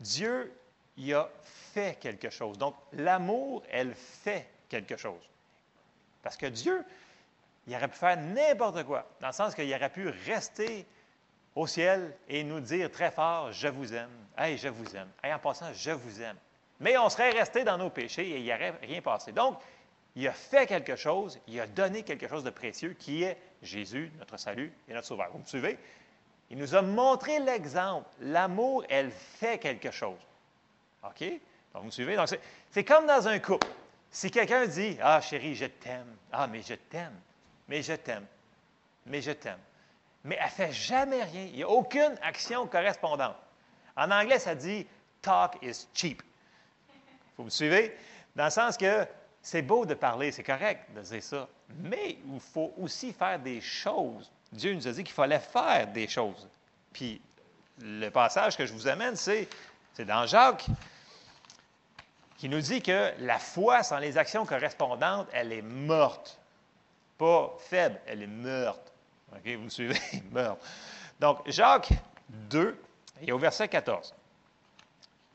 Dieu, 0.00 0.52
il 0.96 1.14
a 1.14 1.28
fait 1.44 1.98
quelque 2.00 2.30
chose. 2.30 2.56
Donc, 2.56 2.74
l'amour, 2.94 3.62
elle 3.70 3.94
fait 3.94 4.48
quelque 4.68 4.96
chose. 4.96 5.20
Parce 6.22 6.38
que 6.38 6.46
Dieu, 6.46 6.82
il 7.66 7.76
aurait 7.76 7.88
pu 7.88 7.98
faire 7.98 8.16
n'importe 8.16 8.82
quoi. 8.84 9.06
Dans 9.20 9.28
le 9.28 9.32
sens 9.34 9.54
qu'il 9.54 9.72
aurait 9.72 9.90
pu 9.90 10.08
rester 10.26 10.86
au 11.54 11.66
ciel 11.66 12.16
et 12.26 12.42
nous 12.42 12.60
dire 12.60 12.90
très 12.90 13.10
fort, 13.10 13.52
je 13.52 13.68
vous 13.68 13.92
aime. 13.94 14.10
Hey, 14.38 14.56
je 14.56 14.68
vous 14.68 14.96
aime. 14.96 15.10
Hey, 15.22 15.34
en 15.34 15.38
passant, 15.38 15.72
je 15.74 15.90
vous 15.90 16.22
aime. 16.22 16.36
Mais 16.80 16.96
on 16.96 17.08
serait 17.10 17.30
resté 17.30 17.62
dans 17.62 17.76
nos 17.76 17.90
péchés 17.90 18.26
et 18.26 18.38
il 18.38 18.44
n'y 18.44 18.52
aurait 18.52 18.74
rien 18.82 19.02
passé. 19.02 19.32
Donc, 19.32 19.58
il 20.16 20.26
a 20.26 20.32
fait 20.32 20.66
quelque 20.66 20.96
chose, 20.96 21.38
il 21.46 21.60
a 21.60 21.66
donné 21.66 22.02
quelque 22.02 22.26
chose 22.26 22.42
de 22.42 22.50
précieux 22.50 22.94
qui 22.98 23.22
est 23.22 23.36
Jésus, 23.62 24.10
notre 24.18 24.38
salut 24.38 24.72
et 24.88 24.94
notre 24.94 25.06
sauveur. 25.06 25.28
Vous 25.30 25.38
me 25.38 25.44
suivez? 25.44 25.78
Il 26.48 26.56
nous 26.56 26.74
a 26.74 26.80
montré 26.80 27.38
l'exemple. 27.38 28.08
L'amour, 28.20 28.84
elle 28.88 29.10
fait 29.10 29.58
quelque 29.58 29.90
chose. 29.90 30.18
OK? 31.04 31.20
Donc, 31.20 31.40
vous 31.74 31.84
me 31.84 31.90
suivez? 31.90 32.16
Donc, 32.16 32.28
c'est 32.70 32.84
comme 32.84 33.06
dans 33.06 33.28
un 33.28 33.38
couple. 33.38 33.66
Si 34.10 34.30
quelqu'un 34.30 34.66
dit 34.66 34.96
Ah, 35.02 35.20
chérie, 35.20 35.54
je 35.54 35.66
t'aime. 35.66 36.16
Ah, 36.32 36.46
mais 36.46 36.62
je 36.62 36.74
t'aime. 36.74 37.20
Mais 37.68 37.82
je 37.82 37.92
t'aime. 37.92 38.26
Mais 39.04 39.20
je 39.20 39.32
t'aime. 39.32 39.58
Mais 40.24 40.38
elle 40.40 40.46
ne 40.46 40.50
fait 40.50 40.72
jamais 40.72 41.22
rien. 41.24 41.44
Il 41.44 41.56
n'y 41.56 41.62
a 41.62 41.68
aucune 41.68 42.16
action 42.22 42.66
correspondante. 42.66 43.36
En 43.96 44.10
anglais, 44.10 44.38
ça 44.38 44.54
dit 44.54 44.86
Talk 45.20 45.58
is 45.60 45.86
cheap. 45.92 46.22
Vous 47.36 47.44
me 47.44 47.50
suivez? 47.50 47.94
Dans 48.34 48.46
le 48.46 48.50
sens 48.50 48.78
que 48.78 49.06
c'est 49.46 49.62
beau 49.62 49.86
de 49.86 49.94
parler, 49.94 50.32
c'est 50.32 50.42
correct 50.42 50.92
de 50.94 51.00
dire 51.02 51.22
ça, 51.22 51.48
mais 51.78 52.18
il 52.32 52.40
faut 52.40 52.74
aussi 52.78 53.12
faire 53.12 53.38
des 53.38 53.60
choses 53.60 54.30
Dieu 54.52 54.74
nous 54.74 54.86
a 54.86 54.92
dit 54.92 55.04
qu'il 55.04 55.14
fallait 55.14 55.38
faire 55.38 55.86
des 55.88 56.08
choses. 56.08 56.48
Puis 56.92 57.20
le 57.80 58.08
passage 58.08 58.56
que 58.56 58.66
je 58.66 58.72
vous 58.72 58.88
amène, 58.88 59.16
c'est, 59.16 59.48
dans 59.98 60.26
Jacques, 60.26 60.66
qui 62.38 62.48
nous 62.48 62.60
dit 62.60 62.82
que 62.82 63.12
la 63.18 63.38
foi 63.38 63.82
sans 63.82 63.98
les 63.98 64.18
actions 64.18 64.44
correspondantes, 64.46 65.28
elle 65.32 65.52
est 65.52 65.62
morte. 65.62 66.38
Pas 67.18 67.54
faible, 67.58 68.00
elle 68.06 68.22
est 68.22 68.28
morte. 68.28 68.92
OK, 69.32 69.46
vous 69.46 69.64
me 69.64 69.68
suivez? 69.68 69.98
morte. 70.30 70.62
Donc, 71.18 71.40
Jacques 71.46 71.90
2, 72.28 72.78
et 73.22 73.32
au 73.32 73.38
verset 73.38 73.68
14. 73.68 74.14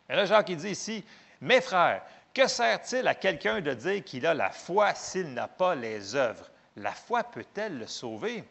Et 0.09 0.15
là, 0.15 0.25
Jacques, 0.25 0.49
il 0.49 0.57
dit 0.57 0.69
ici, 0.69 1.03
Mes 1.41 1.61
frères, 1.61 2.03
que 2.33 2.47
sert-il 2.47 3.07
à 3.07 3.15
quelqu'un 3.15 3.61
de 3.61 3.73
dire 3.73 4.03
qu'il 4.03 4.25
a 4.25 4.33
la 4.33 4.49
foi 4.49 4.93
s'il 4.93 5.33
n'a 5.33 5.47
pas 5.47 5.75
les 5.75 6.15
œuvres? 6.15 6.49
La 6.75 6.91
foi 6.91 7.23
peut-elle 7.23 7.77
le 7.77 7.87
sauver? 7.87 8.43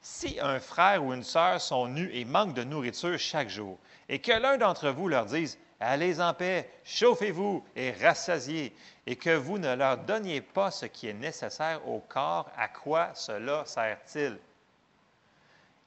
Si 0.00 0.38
un 0.40 0.60
frère 0.60 1.04
ou 1.04 1.12
une 1.12 1.24
sœur 1.24 1.60
sont 1.60 1.88
nus 1.88 2.10
et 2.12 2.24
manquent 2.24 2.54
de 2.54 2.62
nourriture 2.62 3.18
chaque 3.18 3.48
jour, 3.48 3.78
et 4.08 4.20
que 4.20 4.32
l'un 4.32 4.56
d'entre 4.56 4.90
vous 4.90 5.08
leur 5.08 5.26
dise 5.26 5.58
Allez 5.78 6.20
en 6.20 6.32
paix, 6.32 6.70
chauffez-vous 6.84 7.62
et 7.74 7.90
rassasiez, 7.90 8.74
et 9.06 9.16
que 9.16 9.36
vous 9.36 9.58
ne 9.58 9.74
leur 9.74 9.98
donniez 9.98 10.40
pas 10.40 10.70
ce 10.70 10.86
qui 10.86 11.08
est 11.08 11.12
nécessaire 11.12 11.86
au 11.86 12.00
corps, 12.00 12.50
à 12.56 12.68
quoi 12.68 13.10
cela 13.14 13.64
sert-il? 13.66 14.38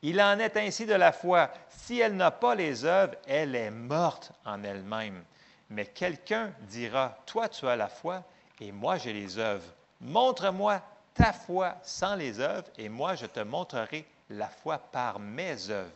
Il 0.01 0.21
en 0.21 0.37
est 0.39 0.55
ainsi 0.57 0.85
de 0.85 0.93
la 0.93 1.11
foi. 1.11 1.49
Si 1.67 1.99
elle 1.99 2.15
n'a 2.15 2.31
pas 2.31 2.55
les 2.55 2.85
œuvres, 2.85 3.15
elle 3.27 3.55
est 3.55 3.71
morte 3.71 4.31
en 4.45 4.63
elle-même. 4.63 5.23
Mais 5.69 5.85
quelqu'un 5.85 6.53
dira, 6.61 7.17
Toi 7.25 7.49
tu 7.49 7.67
as 7.67 7.75
la 7.75 7.87
foi, 7.87 8.23
et 8.59 8.71
moi 8.71 8.97
j'ai 8.97 9.13
les 9.13 9.37
œuvres. 9.37 9.73
Montre-moi 10.01 10.81
ta 11.13 11.33
foi 11.33 11.75
sans 11.83 12.15
les 12.15 12.39
œuvres, 12.39 12.67
et 12.77 12.89
moi 12.89 13.15
je 13.15 13.25
te 13.25 13.39
montrerai 13.39 14.05
la 14.29 14.47
foi 14.47 14.77
par 14.77 15.19
mes 15.19 15.69
œuvres. 15.69 15.91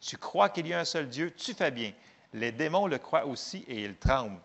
Tu 0.00 0.16
crois 0.16 0.48
qu'il 0.48 0.66
y 0.66 0.74
a 0.74 0.80
un 0.80 0.84
seul 0.84 1.08
Dieu, 1.08 1.32
tu 1.34 1.54
fais 1.54 1.70
bien. 1.70 1.92
Les 2.32 2.52
démons 2.52 2.86
le 2.86 2.98
croient 2.98 3.26
aussi 3.26 3.64
et 3.68 3.84
ils 3.84 3.96
tremblent. 3.96 4.40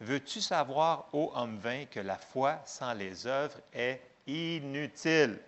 Veux-tu 0.00 0.40
savoir, 0.40 1.08
ô 1.12 1.32
homme 1.34 1.58
vain, 1.58 1.84
que 1.86 2.00
la 2.00 2.16
foi 2.16 2.58
sans 2.64 2.94
les 2.94 3.26
œuvres 3.26 3.58
est 3.72 4.00
inutile? 4.26 5.38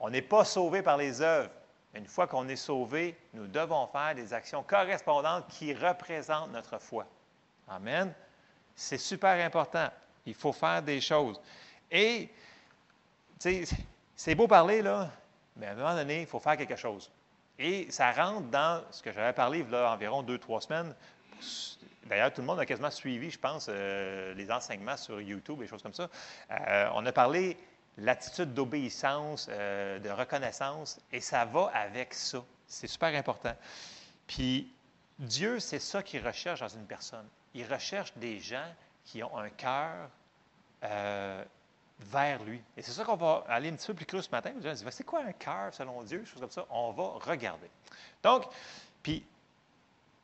On 0.00 0.10
n'est 0.10 0.22
pas 0.22 0.44
sauvé 0.44 0.82
par 0.82 0.96
les 0.96 1.20
œuvres. 1.20 1.50
Une 1.94 2.06
fois 2.06 2.26
qu'on 2.26 2.48
est 2.48 2.56
sauvé, 2.56 3.16
nous 3.32 3.46
devons 3.46 3.86
faire 3.86 4.14
des 4.14 4.32
actions 4.32 4.62
correspondantes 4.62 5.48
qui 5.48 5.72
représentent 5.72 6.52
notre 6.52 6.78
foi. 6.78 7.06
Amen. 7.66 8.12
C'est 8.74 8.98
super 8.98 9.44
important. 9.44 9.88
Il 10.26 10.34
faut 10.34 10.52
faire 10.52 10.82
des 10.82 11.00
choses. 11.00 11.40
Et, 11.90 12.28
tu 13.40 13.64
sais, 13.66 13.76
c'est 14.14 14.34
beau 14.34 14.46
parler, 14.46 14.82
là, 14.82 15.10
mais 15.56 15.66
à 15.66 15.72
un 15.72 15.74
moment 15.74 15.94
donné, 15.94 16.22
il 16.22 16.26
faut 16.26 16.40
faire 16.40 16.56
quelque 16.56 16.76
chose. 16.76 17.10
Et 17.58 17.90
ça 17.90 18.12
rentre 18.12 18.48
dans 18.48 18.84
ce 18.90 19.02
que 19.02 19.12
j'avais 19.12 19.32
parlé 19.32 19.60
il 19.60 19.70
y 19.70 19.74
a 19.74 19.92
environ 19.92 20.22
deux, 20.22 20.38
trois 20.38 20.60
semaines. 20.60 20.94
D'ailleurs, 22.04 22.32
tout 22.32 22.40
le 22.40 22.46
monde 22.46 22.60
a 22.60 22.66
quasiment 22.66 22.90
suivi, 22.90 23.30
je 23.30 23.38
pense, 23.38 23.66
euh, 23.68 24.32
les 24.34 24.50
enseignements 24.50 24.96
sur 24.96 25.20
YouTube 25.20 25.60
et 25.62 25.66
choses 25.66 25.82
comme 25.82 25.94
ça. 25.94 26.08
Euh, 26.50 26.88
on 26.94 27.04
a 27.04 27.12
parlé 27.12 27.56
l'attitude 27.98 28.54
d'obéissance, 28.54 29.48
euh, 29.50 29.98
de 29.98 30.10
reconnaissance, 30.10 31.00
et 31.12 31.20
ça 31.20 31.44
va 31.44 31.70
avec 31.74 32.14
ça. 32.14 32.42
C'est 32.66 32.86
super 32.86 33.14
important. 33.14 33.54
Puis 34.26 34.72
Dieu, 35.18 35.60
c'est 35.60 35.80
ça 35.80 36.02
qu'il 36.02 36.26
recherche 36.26 36.60
dans 36.60 36.68
une 36.68 36.86
personne. 36.86 37.26
Il 37.54 37.70
recherche 37.70 38.12
des 38.16 38.40
gens 38.40 38.70
qui 39.04 39.22
ont 39.22 39.36
un 39.36 39.50
cœur 39.50 40.10
vers 42.00 42.42
lui. 42.44 42.62
Et 42.76 42.82
c'est 42.82 42.92
ça 42.92 43.04
qu'on 43.04 43.16
va 43.16 43.44
aller 43.48 43.70
un 43.70 43.74
petit 43.74 43.86
peu 43.88 43.94
plus 43.94 44.06
creux 44.06 44.22
ce 44.22 44.30
matin. 44.30 44.52
C'est 44.90 45.04
quoi 45.04 45.22
un 45.24 45.32
cœur 45.32 45.74
selon 45.74 46.02
Dieu? 46.02 46.24
Ça. 46.50 46.66
On 46.70 46.92
va 46.92 47.18
regarder. 47.24 47.68
Donc, 48.22 48.46
puis, 49.02 49.24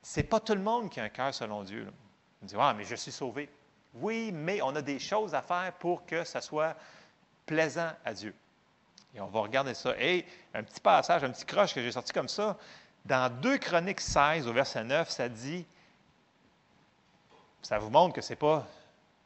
c'est 0.03 0.23
pas 0.25 0.41
tout 0.41 0.55
le 0.55 0.61
monde 0.61 0.91
qui 0.91 1.01
a 1.01 1.05
un 1.05 1.09
cœur 1.09 1.35
selon 1.35 1.63
Dieu. 1.65 1.91
On 2.43 2.47
dit, 2.47 2.55
ah, 2.59 2.75
mais 2.75 2.85
je 2.85 2.95
suis 2.95 3.13
sauvé. 3.13 3.49
Oui, 3.95 4.33
mais 4.33 4.61
on 4.63 4.75
a 4.77 4.83
des 4.83 4.99
choses 4.99 5.35
à 5.35 5.43
faire 5.43 5.73
pour 5.79 6.05
que 6.07 6.25
ça 6.25 6.41
soit 6.41 6.77
plaisant 7.47 7.91
à 8.05 8.13
Dieu. 8.15 8.35
Et 9.15 9.21
on 9.21 9.27
va 9.27 9.41
regarder 9.41 9.75
ça. 9.75 9.95
Et 9.99 10.27
un 10.53 10.63
petit 10.63 10.81
passage, 10.81 11.23
un 11.23 11.31
petit 11.31 11.45
croche 11.45 11.75
que 11.75 11.83
j'ai 11.83 11.93
sorti 11.93 12.13
comme 12.13 12.29
ça, 12.29 12.57
dans 13.05 13.31
2 13.41 13.59
Chroniques 13.59 14.01
16, 14.01 14.49
au 14.49 14.53
verset 14.53 14.85
9, 14.85 15.09
ça 15.11 15.29
dit, 15.29 15.67
ça 17.63 17.79
vous 17.79 17.91
montre 17.91 18.15
que 18.15 18.21
ce 18.21 18.31
n'est 18.31 18.37
pas 18.37 18.67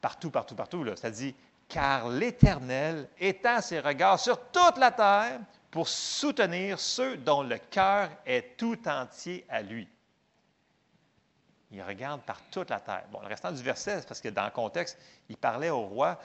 partout, 0.00 0.30
partout, 0.30 0.54
partout, 0.54 0.84
là. 0.84 0.96
ça 0.96 1.10
dit, 1.10 1.34
car 1.68 2.08
l'Éternel 2.08 3.08
étend 3.18 3.60
ses 3.60 3.80
regards 3.80 4.18
sur 4.18 4.38
toute 4.50 4.78
la 4.78 4.90
terre 4.90 5.40
pour 5.70 5.88
soutenir 5.88 6.80
ceux 6.80 7.16
dont 7.18 7.42
le 7.42 7.58
cœur 7.58 8.10
est 8.26 8.56
tout 8.56 8.88
entier 8.88 9.44
à 9.48 9.62
lui. 9.62 9.88
Il 11.70 11.82
regarde 11.82 12.22
par 12.22 12.40
toute 12.50 12.70
la 12.70 12.80
terre. 12.80 13.04
Bon, 13.12 13.20
le 13.20 13.26
restant 13.26 13.52
du 13.52 13.62
verset, 13.62 14.02
parce 14.08 14.20
que 14.20 14.30
dans 14.30 14.46
le 14.46 14.50
contexte, 14.50 14.98
il 15.28 15.36
parlait 15.36 15.68
au 15.68 15.82
roi. 15.82 16.18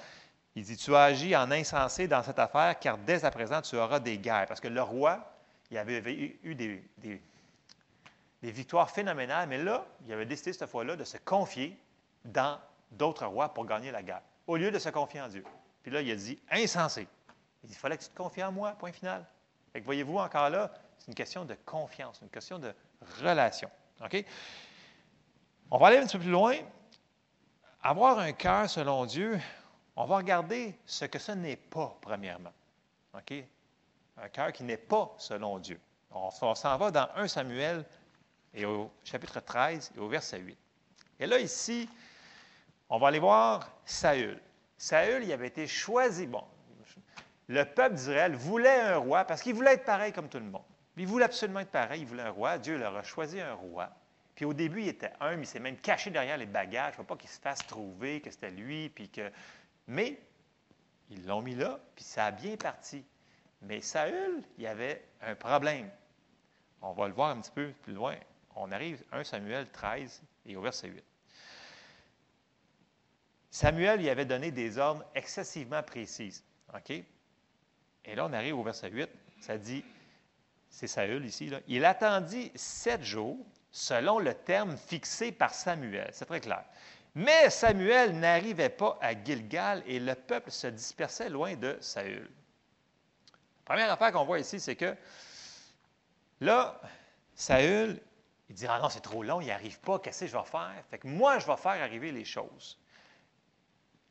Il 0.56 0.64
dit 0.64 0.78
Tu 0.78 0.96
as 0.96 1.04
agi 1.04 1.36
en 1.36 1.50
insensé 1.52 2.08
dans 2.08 2.24
cette 2.24 2.40
affaire, 2.40 2.78
car 2.80 2.98
dès 2.98 3.26
à 3.26 3.32
présent, 3.32 3.62
tu 3.62 3.76
auras 3.76 4.00
des 4.00 4.18
guerres. 4.18 4.48
Parce 4.48 4.60
que 4.60 4.68
le 4.68 4.82
roi, 4.82 5.34
il 5.72 5.78
avait 5.78 6.00
eu 6.44 6.56
des, 6.56 6.84
des 6.98 8.52
victoires 8.52 8.90
phénoménales, 8.90 9.48
mais 9.50 9.58
là, 9.58 9.86
il 10.06 10.14
avait 10.14 10.26
décidé 10.26 10.54
cette 10.54 10.70
fois-là 10.70 10.96
de 10.96 11.04
se 11.04 11.18
confier 11.18 11.78
dans 12.26 12.60
d'autres 12.92 13.26
rois 13.26 13.54
pour 13.54 13.66
gagner 13.66 13.92
la 13.92 14.04
guerre 14.04 14.22
au 14.48 14.58
lieu 14.58 14.72
de 14.72 14.80
se 14.80 14.90
confier 14.90 15.22
en 15.22 15.28
Dieu. 15.28 15.44
Puis 15.82 15.92
là, 15.92 16.02
il 16.02 16.12
a 16.12 16.16
dit 16.16 16.40
insensé. 16.52 17.08
Il 17.64 17.68
dit 17.70 17.74
il 17.74 17.78
fallait 17.78 17.98
que 17.98 18.04
tu 18.04 18.10
te 18.10 18.18
confies 18.18 18.44
en 18.44 18.52
moi, 18.52 18.72
point 18.74 18.92
final. 18.92 19.26
Fait 19.72 19.80
que 19.80 19.86
voyez-vous, 19.86 20.18
encore 20.18 20.50
là, 20.50 20.72
c'est 20.98 21.08
une 21.08 21.16
question 21.16 21.46
de 21.46 21.56
confiance, 21.66 22.20
une 22.22 22.30
question 22.30 22.60
de 22.60 22.74
relation. 23.22 23.70
OK? 24.04 24.26
On 25.72 25.78
va 25.78 25.88
aller 25.88 25.98
un 25.98 26.06
petit 26.06 26.18
peu 26.18 26.24
plus 26.24 26.32
loin. 26.32 26.56
Avoir 27.82 28.20
un 28.20 28.32
cœur 28.32 28.70
selon 28.70 29.06
Dieu, 29.06 29.40
on 29.96 30.06
va 30.06 30.18
regarder 30.18 30.76
ce 30.86 31.06
que 31.06 31.20
ce 31.20 31.32
n'est 31.32 31.56
pas, 31.56 31.96
premièrement. 32.02 32.54
Un 33.14 34.30
cœur 34.30 34.52
qui 34.52 34.64
n'est 34.64 34.78
pas 34.78 35.14
selon 35.18 35.60
Dieu. 35.60 35.80
On, 36.12 36.30
s'en 36.32 36.78
va 36.78 36.92
dans 36.92 37.10
1 37.16 37.28
Samuel 37.28 37.86
et 38.54 38.66
au 38.66 38.92
chapitre 39.04 39.40
13 39.40 39.94
et 39.96 40.00
au 40.00 40.08
verset 40.08 40.40
8. 40.40 40.58
Et 41.20 41.26
là, 41.26 41.40
ici, 41.40 41.90
on 42.90 42.98
va 43.00 43.08
aller 43.08 43.20
voir 43.20 43.72
Saül. 43.86 44.40
Saül, 44.78 45.24
il 45.24 45.32
avait 45.32 45.48
été 45.48 45.68
choisi. 45.68 46.28
Bon, 46.28 46.44
le 47.48 47.66
peuple 47.66 47.96
d'Israël 47.96 48.36
voulait 48.36 48.82
un 48.82 48.98
roi 48.98 49.26
parce 49.26 49.42
qu'il 49.42 49.56
voulait 49.56 49.74
être 49.74 49.86
pareil 49.86 50.12
comme 50.12 50.30
tout 50.30 50.40
le 50.40 50.46
monde. 50.46 50.64
Il 50.98 51.08
voulait 51.08 51.26
absolument 51.26 51.62
être 51.62 51.72
pareil, 51.72 52.02
il 52.02 52.08
voulait 52.08 52.24
un 52.24 52.30
roi. 52.30 52.58
Dieu 52.58 52.78
leur 52.78 52.96
a 52.96 53.04
choisi 53.04 53.40
un 53.42 53.54
roi. 53.54 53.90
Puis 54.36 54.46
au 54.46 54.54
début, 54.54 54.82
il 54.82 54.88
était 54.88 55.12
humble, 55.20 55.44
il 55.44 55.48
s'est 55.48 55.60
même 55.60 55.78
caché 55.78 56.10
derrière 56.10 56.38
les 56.38 56.46
bagages. 56.46 56.94
Il 56.94 56.94
ne 56.94 56.98
faut 56.98 57.04
pas 57.04 57.16
qu'il 57.16 57.30
se 57.30 57.40
fasse 57.40 57.66
trouver 57.66 58.22
que 58.22 58.30
c'était 58.30 58.52
lui. 58.52 58.90
Puis 58.90 59.10
que... 59.10 59.32
Mais 59.88 60.20
ils 61.10 61.26
l'ont 61.26 61.42
mis 61.42 61.56
là, 61.56 61.80
puis 61.96 62.04
ça 62.04 62.26
a 62.26 62.32
bien 62.32 62.56
parti. 62.56 63.06
Mais 63.62 63.82
Saül, 63.82 64.44
il 64.58 64.64
y 64.64 64.68
avait 64.68 65.06
un 65.22 65.36
problème. 65.36 65.90
On 66.82 66.92
va 66.92 67.08
le 67.08 67.14
voir 67.14 67.30
un 67.30 67.42
petit 67.42 67.52
peu 67.52 67.72
plus 67.82 67.94
loin. 67.94 68.16
On 68.56 68.72
arrive 68.72 69.04
à 69.12 69.20
1 69.20 69.24
Samuel 69.24 69.70
13 69.70 70.22
et 70.46 70.56
au 70.56 70.62
verset 70.62 70.90
8. 70.90 71.04
Samuel 73.50 74.00
lui 74.00 74.10
avait 74.10 74.26
donné 74.26 74.52
des 74.52 74.78
ordres 74.78 75.06
excessivement 75.16 75.84
précises. 75.84 76.44
OK? 76.74 76.90
Et 76.90 78.16
là, 78.16 78.26
on 78.26 78.34
arrive 78.34 78.58
au 78.58 78.64
verset 78.64 78.90
8. 78.90 79.10
Ça 79.40 79.58
dit, 79.58 79.86
c'est 80.70 80.88
Saül 80.88 81.26
ici, 81.26 81.52
il 81.68 81.86
attendit 81.86 82.52
sept 82.56 83.04
jours 83.04 83.38
selon 83.72 84.20
le 84.20 84.34
terme 84.34 84.76
fixé 84.76 85.32
par 85.32 85.54
Samuel. 85.54 86.10
C'est 86.14 86.26
très 86.26 86.42
clair. 86.42 86.64
Mais 87.16 87.50
Samuel 87.50 88.20
n'arrivait 88.20 88.70
pas 88.70 88.98
à 89.02 89.14
Gilgal 89.14 89.84
et 89.86 90.00
le 90.00 90.16
peuple 90.16 90.52
se 90.52 90.68
dispersait 90.68 91.30
loin 91.30 91.56
de 91.56 91.78
Saül. 91.80 92.30
La 93.32 93.66
première 93.66 93.92
affaire 93.92 94.12
qu'on 94.12 94.26
voit 94.26 94.40
ici, 94.40 94.60
c'est 94.60 94.76
que 94.76 94.96
là, 96.42 96.82
Saül, 97.36 98.02
il 98.50 98.56
dit 98.56 98.66
Ah 98.68 98.80
non, 98.82 98.90
c'est 98.90 99.02
trop 99.02 99.24
long, 99.24 99.42
il 99.42 99.46
n'y 99.46 99.52
arrive 99.52 99.80
pas, 99.80 100.00
qu'est-ce 100.00 100.22
que 100.22 100.28
je 100.28 100.38
vais 100.38 100.44
faire 100.44 100.84
Fait 100.90 100.98
que 100.98 101.08
moi, 101.08 101.40
je 101.40 101.46
vais 101.46 101.58
faire 101.58 101.82
arriver 101.82 102.12
les 102.12 102.26
choses 102.26 102.80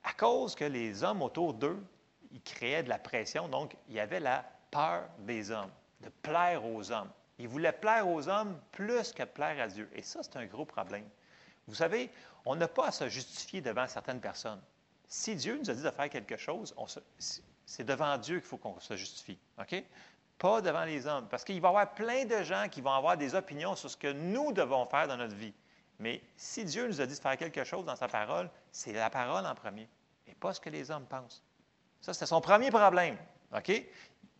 à 0.04 0.12
cause 0.12 0.54
que 0.54 0.64
les 0.64 1.04
hommes 1.04 1.22
autour 1.22 1.54
d'eux, 1.54 1.82
ils 2.30 2.42
créaient 2.42 2.82
de 2.82 2.88
la 2.88 2.98
pression, 2.98 3.48
donc 3.48 3.76
il 3.88 3.94
y 3.94 4.00
avait 4.00 4.20
la 4.20 4.44
peur 4.70 5.04
des 5.18 5.50
hommes, 5.50 5.70
de 6.00 6.08
plaire 6.08 6.64
aux 6.64 6.90
hommes. 6.90 7.10
Ils 7.38 7.48
voulaient 7.48 7.72
plaire 7.72 8.08
aux 8.08 8.28
hommes 8.28 8.60
plus 8.72 9.12
que 9.12 9.22
plaire 9.22 9.60
à 9.60 9.68
Dieu. 9.68 9.88
Et 9.94 10.02
ça, 10.02 10.22
c'est 10.22 10.36
un 10.36 10.46
gros 10.46 10.64
problème. 10.64 11.08
Vous 11.66 11.74
savez, 11.74 12.10
on 12.44 12.56
n'a 12.56 12.68
pas 12.68 12.88
à 12.88 12.92
se 12.92 13.08
justifier 13.08 13.60
devant 13.60 13.86
certaines 13.86 14.20
personnes. 14.20 14.60
Si 15.06 15.36
Dieu 15.36 15.58
nous 15.58 15.70
a 15.70 15.74
dit 15.74 15.82
de 15.82 15.90
faire 15.90 16.08
quelque 16.08 16.36
chose, 16.36 16.74
c'est 17.66 17.84
devant 17.84 18.16
Dieu 18.18 18.40
qu'il 18.40 18.48
faut 18.48 18.56
qu'on 18.56 18.80
se 18.80 18.96
justifie. 18.96 19.38
OK? 19.58 19.84
Pas 20.38 20.60
devant 20.60 20.84
les 20.84 21.06
hommes. 21.06 21.28
Parce 21.28 21.44
qu'il 21.44 21.60
va 21.60 21.68
y 21.68 21.70
avoir 21.70 21.94
plein 21.94 22.24
de 22.24 22.42
gens 22.42 22.68
qui 22.70 22.80
vont 22.80 22.92
avoir 22.92 23.16
des 23.16 23.34
opinions 23.34 23.76
sur 23.76 23.90
ce 23.90 23.96
que 23.96 24.12
nous 24.12 24.52
devons 24.52 24.86
faire 24.86 25.06
dans 25.06 25.16
notre 25.16 25.36
vie. 25.36 25.54
Mais 25.98 26.22
si 26.36 26.64
Dieu 26.64 26.88
nous 26.88 27.00
a 27.00 27.06
dit 27.06 27.14
de 27.14 27.20
faire 27.20 27.36
quelque 27.36 27.62
chose 27.62 27.84
dans 27.84 27.94
sa 27.94 28.08
parole, 28.08 28.50
c'est 28.72 28.92
la 28.92 29.10
parole 29.10 29.46
en 29.46 29.54
premier 29.54 29.88
et 30.26 30.34
pas 30.34 30.52
ce 30.52 30.60
que 30.60 30.70
les 30.70 30.90
hommes 30.90 31.06
pensent. 31.06 31.44
Ça, 32.00 32.12
c'était 32.12 32.26
son 32.26 32.40
premier 32.40 32.70
problème. 32.70 33.16
OK? 33.56 33.70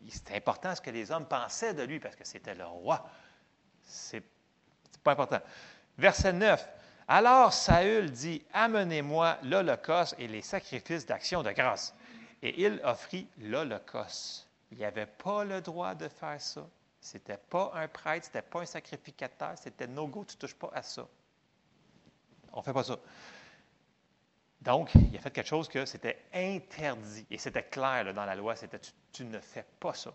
C'est 0.08 0.34
important 0.34 0.74
ce 0.74 0.80
que 0.80 0.90
les 0.90 1.12
hommes 1.12 1.26
pensaient 1.26 1.74
de 1.74 1.82
lui 1.82 2.00
parce 2.00 2.16
que 2.16 2.24
c'était 2.24 2.54
le 2.54 2.64
roi. 2.64 3.08
C'est 3.82 4.24
pas 5.04 5.12
important. 5.12 5.40
Verset 5.98 6.32
9. 6.32 6.68
Alors 7.14 7.52
Saül 7.52 8.10
dit 8.10 8.42
Amenez-moi 8.54 9.36
l'Holocauste 9.42 10.14
et 10.18 10.26
les 10.28 10.40
sacrifices 10.40 11.04
d'action 11.04 11.42
de 11.42 11.50
grâce. 11.52 11.94
Et 12.40 12.62
il 12.62 12.80
offrit 12.84 13.28
l'Holocauste. 13.36 14.48
Il 14.70 14.78
n'avait 14.78 15.04
pas 15.04 15.44
le 15.44 15.60
droit 15.60 15.94
de 15.94 16.08
faire 16.08 16.40
ça. 16.40 16.66
Ce 17.02 17.18
n'était 17.18 17.36
pas 17.36 17.70
un 17.74 17.86
prêtre, 17.86 18.24
ce 18.24 18.30
n'était 18.30 18.48
pas 18.48 18.62
un 18.62 18.64
sacrificateur, 18.64 19.52
c'était 19.56 19.86
no 19.86 20.06
go, 20.06 20.24
tu 20.24 20.36
ne 20.36 20.40
touches 20.40 20.54
pas 20.54 20.70
à 20.72 20.80
ça. 20.80 21.06
On 22.50 22.60
ne 22.60 22.62
fait 22.62 22.72
pas 22.72 22.84
ça. 22.84 22.96
Donc, 24.62 24.94
il 24.94 25.14
a 25.14 25.20
fait 25.20 25.30
quelque 25.30 25.48
chose 25.48 25.68
que 25.68 25.84
c'était 25.84 26.24
interdit. 26.32 27.26
Et 27.30 27.36
c'était 27.36 27.64
clair 27.64 28.14
dans 28.14 28.24
la 28.24 28.34
loi, 28.34 28.56
c'était 28.56 28.80
tu, 29.12 29.26
ne 29.26 29.38
fais 29.38 29.66
pas 29.78 29.92
ça. 29.92 30.14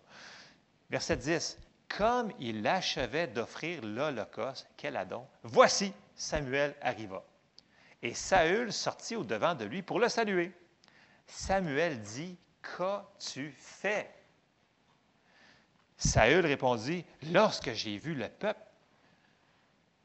Verset 0.90 1.18
10. 1.18 1.60
Comme 1.96 2.32
il 2.40 2.66
achevait 2.66 3.28
d'offrir 3.28 3.86
l'Holocauste, 3.86 4.68
quel 4.76 4.98
adon, 4.98 5.28
voici, 5.44 5.94
Samuel 6.18 6.76
arriva. 6.82 7.24
Et 8.02 8.14
Saül 8.14 8.74
sortit 8.74 9.16
au-devant 9.16 9.56
de 9.56 9.66
lui 9.66 9.82
pour 9.82 10.00
le 10.00 10.10
saluer. 10.10 10.52
Samuel 11.28 12.02
dit, 12.02 12.38
Qu'as-tu 12.62 13.56
fait? 13.58 14.10
Saül 15.98 16.46
répondit, 16.46 17.06
Lorsque 17.32 17.72
j'ai 17.74 17.98
vu 17.98 18.14
le 18.14 18.28
peuple 18.28 18.60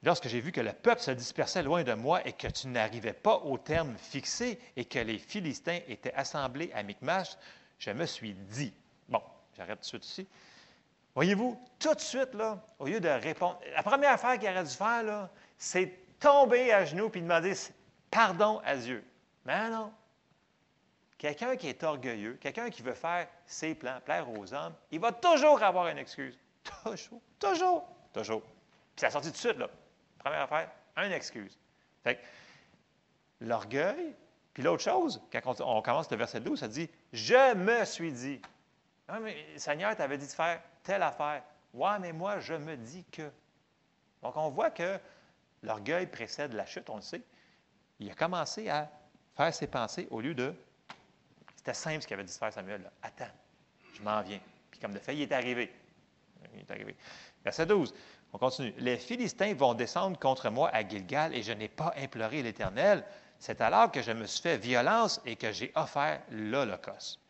Lorsque 0.05 0.27
j'ai 0.27 0.41
vu 0.41 0.51
que 0.51 0.61
le 0.61 0.73
peuple 0.73 1.01
se 1.01 1.13
dispersait 1.13 1.63
loin 1.63 1.85
de 1.85 1.95
moi 1.95 2.27
et 2.27 2.33
que 2.33 2.49
tu 2.49 2.67
n'arrivais 2.67 3.13
pas 3.13 3.37
au 3.37 3.57
terme 3.57 3.97
fixé 3.97 4.59
et 4.77 4.85
que 4.85 4.99
les 4.99 5.19
Philistins 5.19 5.79
étaient 5.87 6.15
assemblés 6.15 6.73
à 6.75 6.83
Micmash, 6.83 7.37
je 7.79 7.91
me 7.93 8.05
suis 8.05 8.35
dit, 8.35 8.75
bon, 9.09 9.23
j'arrête 9.57 9.79
tout 9.89 9.99
de 9.99 10.03
suite 10.03 10.05
ici. 10.05 10.29
Voyez-vous, 11.15 11.57
tout 11.79 11.95
de 11.95 12.01
suite, 12.01 12.35
là, 12.35 12.67
au 12.81 12.87
lieu 12.87 12.99
de 12.99 13.09
répondre, 13.09 13.61
la 13.75 13.83
première 13.85 14.13
affaire 14.13 14.39
qu'il 14.39 14.49
aurait 14.49 14.65
dû 14.65 14.71
faire, 14.71 15.29
c'est 15.57 16.02
tomber 16.23 16.73
à 16.73 16.85
genoux 16.85 17.11
et 17.13 17.21
demander 17.21 17.53
pardon 18.11 18.61
à 18.65 18.77
Dieu. 18.77 19.05
Mais 19.45 19.69
non. 19.69 19.93
Quelqu'un 21.19 21.57
qui 21.57 21.69
est 21.69 21.83
orgueilleux, 21.83 22.35
quelqu'un 22.35 22.71
qui 22.71 22.83
veut 22.83 22.95
faire 22.95 23.29
ses 23.45 23.75
plans, 23.75 24.01
plaire 24.05 24.29
aux 24.31 24.55
hommes, 24.55 24.75
il 24.91 25.01
va 25.01 25.13
toujours 25.13 25.63
avoir 25.63 25.89
une 25.89 25.99
excuse. 25.99 26.39
Toujours, 26.85 27.21
toujours, 27.41 27.89
toujours. 28.13 28.41
Puis 28.41 29.01
ça 29.01 29.09
a 29.09 29.11
sorti 29.11 29.29
tout 29.29 29.35
de 29.35 29.39
suite, 29.39 29.59
là. 29.59 29.69
Première 30.19 30.43
affaire, 30.43 30.71
une 30.97 31.11
excuse. 31.11 31.59
Fait 32.05 32.17
que, 32.17 32.21
l'orgueil, 33.41 34.15
puis 34.55 34.63
l'autre 34.63 34.83
chose, 34.83 35.21
quand 35.33 35.61
on, 35.61 35.83
commence 35.83 36.11
le 36.11 36.17
verset 36.17 36.41
12, 36.41 36.61
ça 36.61 36.69
dit 36.69 36.89
Je 37.13 37.55
me 37.55 37.85
suis 37.85 38.13
dit. 38.13 38.41
Mais 39.21 39.45
Seigneur 39.57 39.97
t'avais 39.97 40.19
dit 40.19 40.27
de 40.27 40.33
faire 40.33 40.61
telle 40.85 41.03
affaire. 41.03 41.43
Ouais, 41.75 41.99
mais 42.01 42.13
moi, 42.13 42.39
je 42.39 42.55
me 42.55 42.77
dis 42.77 43.05
que. 43.11 43.31
Donc, 44.23 44.37
on 44.37 44.51
voit 44.51 44.71
que 44.71 45.01
l'orgueil 45.63 46.07
précède 46.07 46.53
la 46.53 46.67
chute, 46.67 46.89
on 46.91 46.97
le 46.97 47.03
sait. 47.03 47.23
Il 47.99 48.11
a 48.11 48.15
commencé 48.15 48.69
à 48.69 48.91
faire 49.37 49.55
ses 49.55 49.67
pensées 49.67 50.09
au 50.11 50.21
lieu 50.21 50.35
de. 50.35 50.55
C'était 51.57 51.75
simple 51.75 52.03
ce 52.03 52.07
qu'il 52.07 52.15
avait 52.15 52.25
dit 52.25 52.33
faire 52.33 52.53
Samuel. 52.53 52.91
Attends, 53.03 53.31
je 53.95 54.03
m'en 54.03 54.21
viens. 54.23 54.41
Puis 54.71 54.81
comme 54.81 54.93
de 54.93 54.99
fait, 54.99 55.15
il 55.15 55.23
est 55.23 55.33
arrivé. 55.33 55.73
Il 56.55 56.61
est 56.61 56.71
arrivé. 56.71 56.97
Verset 57.45 57.67
12. 57.67 57.95
On 58.33 58.39
continue. 58.39 58.75
Les 58.79 58.97
Philistins 58.97 59.55
vont 59.55 59.75
descendre 59.75 60.19
contre 60.19 60.51
moi 60.51 60.71
à 60.73 60.87
Gilgal 60.87 61.35
et 61.35 61.43
je 61.43 61.53
n'ai 61.53 61.69
pas 61.69 61.95
imploré 61.97 62.43
l'Éternel. 62.43 63.05
C'est 63.39 63.61
alors 63.61 63.91
que 63.93 64.03
je 64.03 64.13
me 64.13 64.27
suis 64.27 64.43
fait 64.43 64.57
violence 64.57 65.21
et 65.27 65.37
que 65.37 65.53
j'ai 65.53 65.73
offert 65.75 66.23
l'Holocauste. 66.31 67.21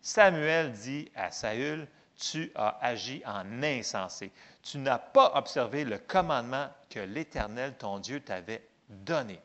Samuel 0.00 0.72
dit 0.72 1.10
à 1.14 1.30
Saül, 1.30 1.86
tu 2.18 2.52
as 2.54 2.78
agi 2.80 3.22
en 3.26 3.62
insensé. 3.62 4.32
Tu 4.62 4.78
n'as 4.78 4.98
pas 4.98 5.32
observé 5.34 5.84
le 5.84 5.98
commandement 5.98 6.68
que 6.88 7.00
l'Éternel, 7.00 7.74
ton 7.76 7.98
Dieu, 7.98 8.20
t'avait 8.20 8.66
donné. 8.88 9.40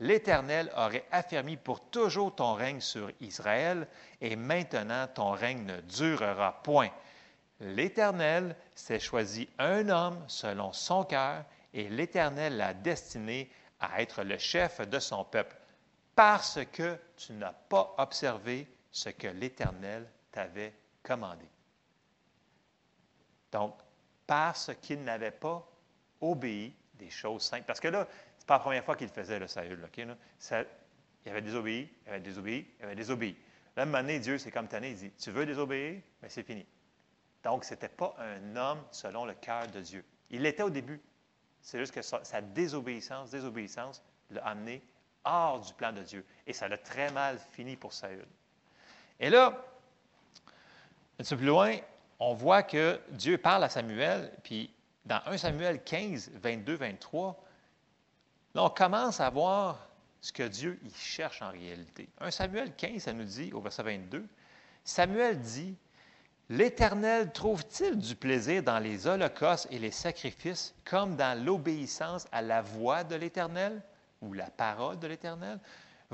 L'Éternel 0.00 0.72
aurait 0.76 1.06
affermi 1.12 1.56
pour 1.56 1.80
toujours 1.90 2.34
ton 2.34 2.54
règne 2.54 2.80
sur 2.80 3.10
Israël, 3.20 3.86
et 4.20 4.34
maintenant 4.34 5.06
ton 5.06 5.30
règne 5.30 5.64
ne 5.64 5.80
durera 5.82 6.60
point. 6.62 6.90
L'Éternel 7.60 8.56
s'est 8.74 8.98
choisi 8.98 9.48
un 9.58 9.88
homme 9.88 10.24
selon 10.26 10.72
son 10.72 11.04
cœur, 11.04 11.44
et 11.72 11.88
l'Éternel 11.88 12.56
l'a 12.56 12.74
destiné 12.74 13.48
à 13.78 14.02
être 14.02 14.24
le 14.24 14.38
chef 14.38 14.80
de 14.80 14.98
son 14.98 15.24
peuple, 15.24 15.56
parce 16.16 16.58
que 16.72 16.98
tu 17.16 17.32
n'as 17.34 17.52
pas 17.52 17.94
observé 17.98 18.66
ce 18.90 19.08
que 19.08 19.28
l'Éternel 19.28 20.08
t'avait 20.32 20.74
commandé. 21.02 21.46
Donc, 23.52 23.76
parce 24.26 24.70
qu'il 24.80 25.04
n'avait 25.04 25.30
pas 25.30 25.66
obéi 26.20 26.74
des 26.94 27.10
choses 27.10 27.42
simples. 27.42 27.64
Parce 27.66 27.80
que 27.80 27.88
là, 27.88 28.08
ce 28.38 28.42
n'est 28.42 28.46
pas 28.46 28.54
la 28.54 28.60
première 28.60 28.84
fois 28.84 28.96
qu'il 28.96 29.08
faisait, 29.08 29.38
le 29.38 29.46
Saül. 29.46 29.84
OK? 29.84 30.06
Ça, 30.38 30.64
il 31.24 31.30
avait 31.30 31.42
désobéi, 31.42 31.88
il 32.04 32.08
avait 32.08 32.20
désobéi, 32.20 32.66
il 32.78 32.84
avait 32.84 32.94
désobéi. 32.94 33.36
Là, 33.76 33.82
à 33.82 33.86
un 33.86 33.88
moment 33.88 34.18
Dieu, 34.18 34.38
c'est 34.38 34.50
comme 34.50 34.68
tanné, 34.68 34.90
il 34.90 34.96
dit 34.96 35.10
Tu 35.12 35.30
veux 35.30 35.46
désobéir? 35.46 36.00
Mais 36.22 36.28
c'est 36.28 36.42
fini. 36.42 36.66
Donc, 37.44 37.64
ce 37.64 37.74
n'était 37.74 37.88
pas 37.88 38.14
un 38.18 38.56
homme 38.56 38.82
selon 38.90 39.24
le 39.24 39.34
cœur 39.34 39.66
de 39.68 39.80
Dieu. 39.80 40.04
Il 40.30 40.42
l'était 40.42 40.62
au 40.62 40.70
début. 40.70 41.00
C'est 41.60 41.78
juste 41.78 41.94
que 41.94 42.02
sa, 42.02 42.40
désobéissance, 42.40 43.30
désobéissance 43.30 44.02
l'a 44.30 44.44
amené 44.46 44.82
hors 45.24 45.60
du 45.60 45.72
plan 45.74 45.92
de 45.92 46.02
Dieu. 46.02 46.24
Et 46.46 46.52
ça 46.52 46.68
l'a 46.68 46.78
très 46.78 47.10
mal 47.12 47.38
fini 47.38 47.76
pour 47.76 47.92
Saül. 47.92 48.26
Et 49.20 49.30
là, 49.30 49.64
un 51.18 51.24
peu 51.24 51.36
plus 51.36 51.46
loin, 51.46 51.76
on 52.24 52.34
voit 52.34 52.62
que 52.62 53.00
Dieu 53.10 53.36
parle 53.36 53.64
à 53.64 53.68
Samuel, 53.68 54.32
puis 54.44 54.70
dans 55.04 55.20
1 55.26 55.36
Samuel 55.38 55.82
15, 55.82 56.30
22, 56.34 56.74
23, 56.76 57.44
là, 58.54 58.64
on 58.64 58.70
commence 58.70 59.20
à 59.20 59.28
voir 59.28 59.88
ce 60.20 60.32
que 60.32 60.44
Dieu 60.44 60.78
y 60.84 60.90
cherche 60.92 61.42
en 61.42 61.50
réalité. 61.50 62.08
1 62.20 62.30
Samuel 62.30 62.74
15, 62.76 63.02
ça 63.02 63.12
nous 63.12 63.24
dit, 63.24 63.52
au 63.52 63.60
verset 63.60 63.82
22, 63.82 64.24
Samuel 64.84 65.40
dit, 65.40 65.74
L'Éternel 66.48 67.32
trouve-t-il 67.32 67.98
du 67.98 68.14
plaisir 68.14 68.62
dans 68.62 68.78
les 68.78 69.06
holocaustes 69.06 69.66
et 69.70 69.78
les 69.78 69.90
sacrifices 69.90 70.74
comme 70.84 71.16
dans 71.16 71.42
l'obéissance 71.42 72.26
à 72.30 72.42
la 72.42 72.62
voix 72.62 73.04
de 73.04 73.16
l'Éternel 73.16 73.82
ou 74.20 74.32
la 74.32 74.50
parole 74.50 74.98
de 74.98 75.06
l'Éternel? 75.06 75.58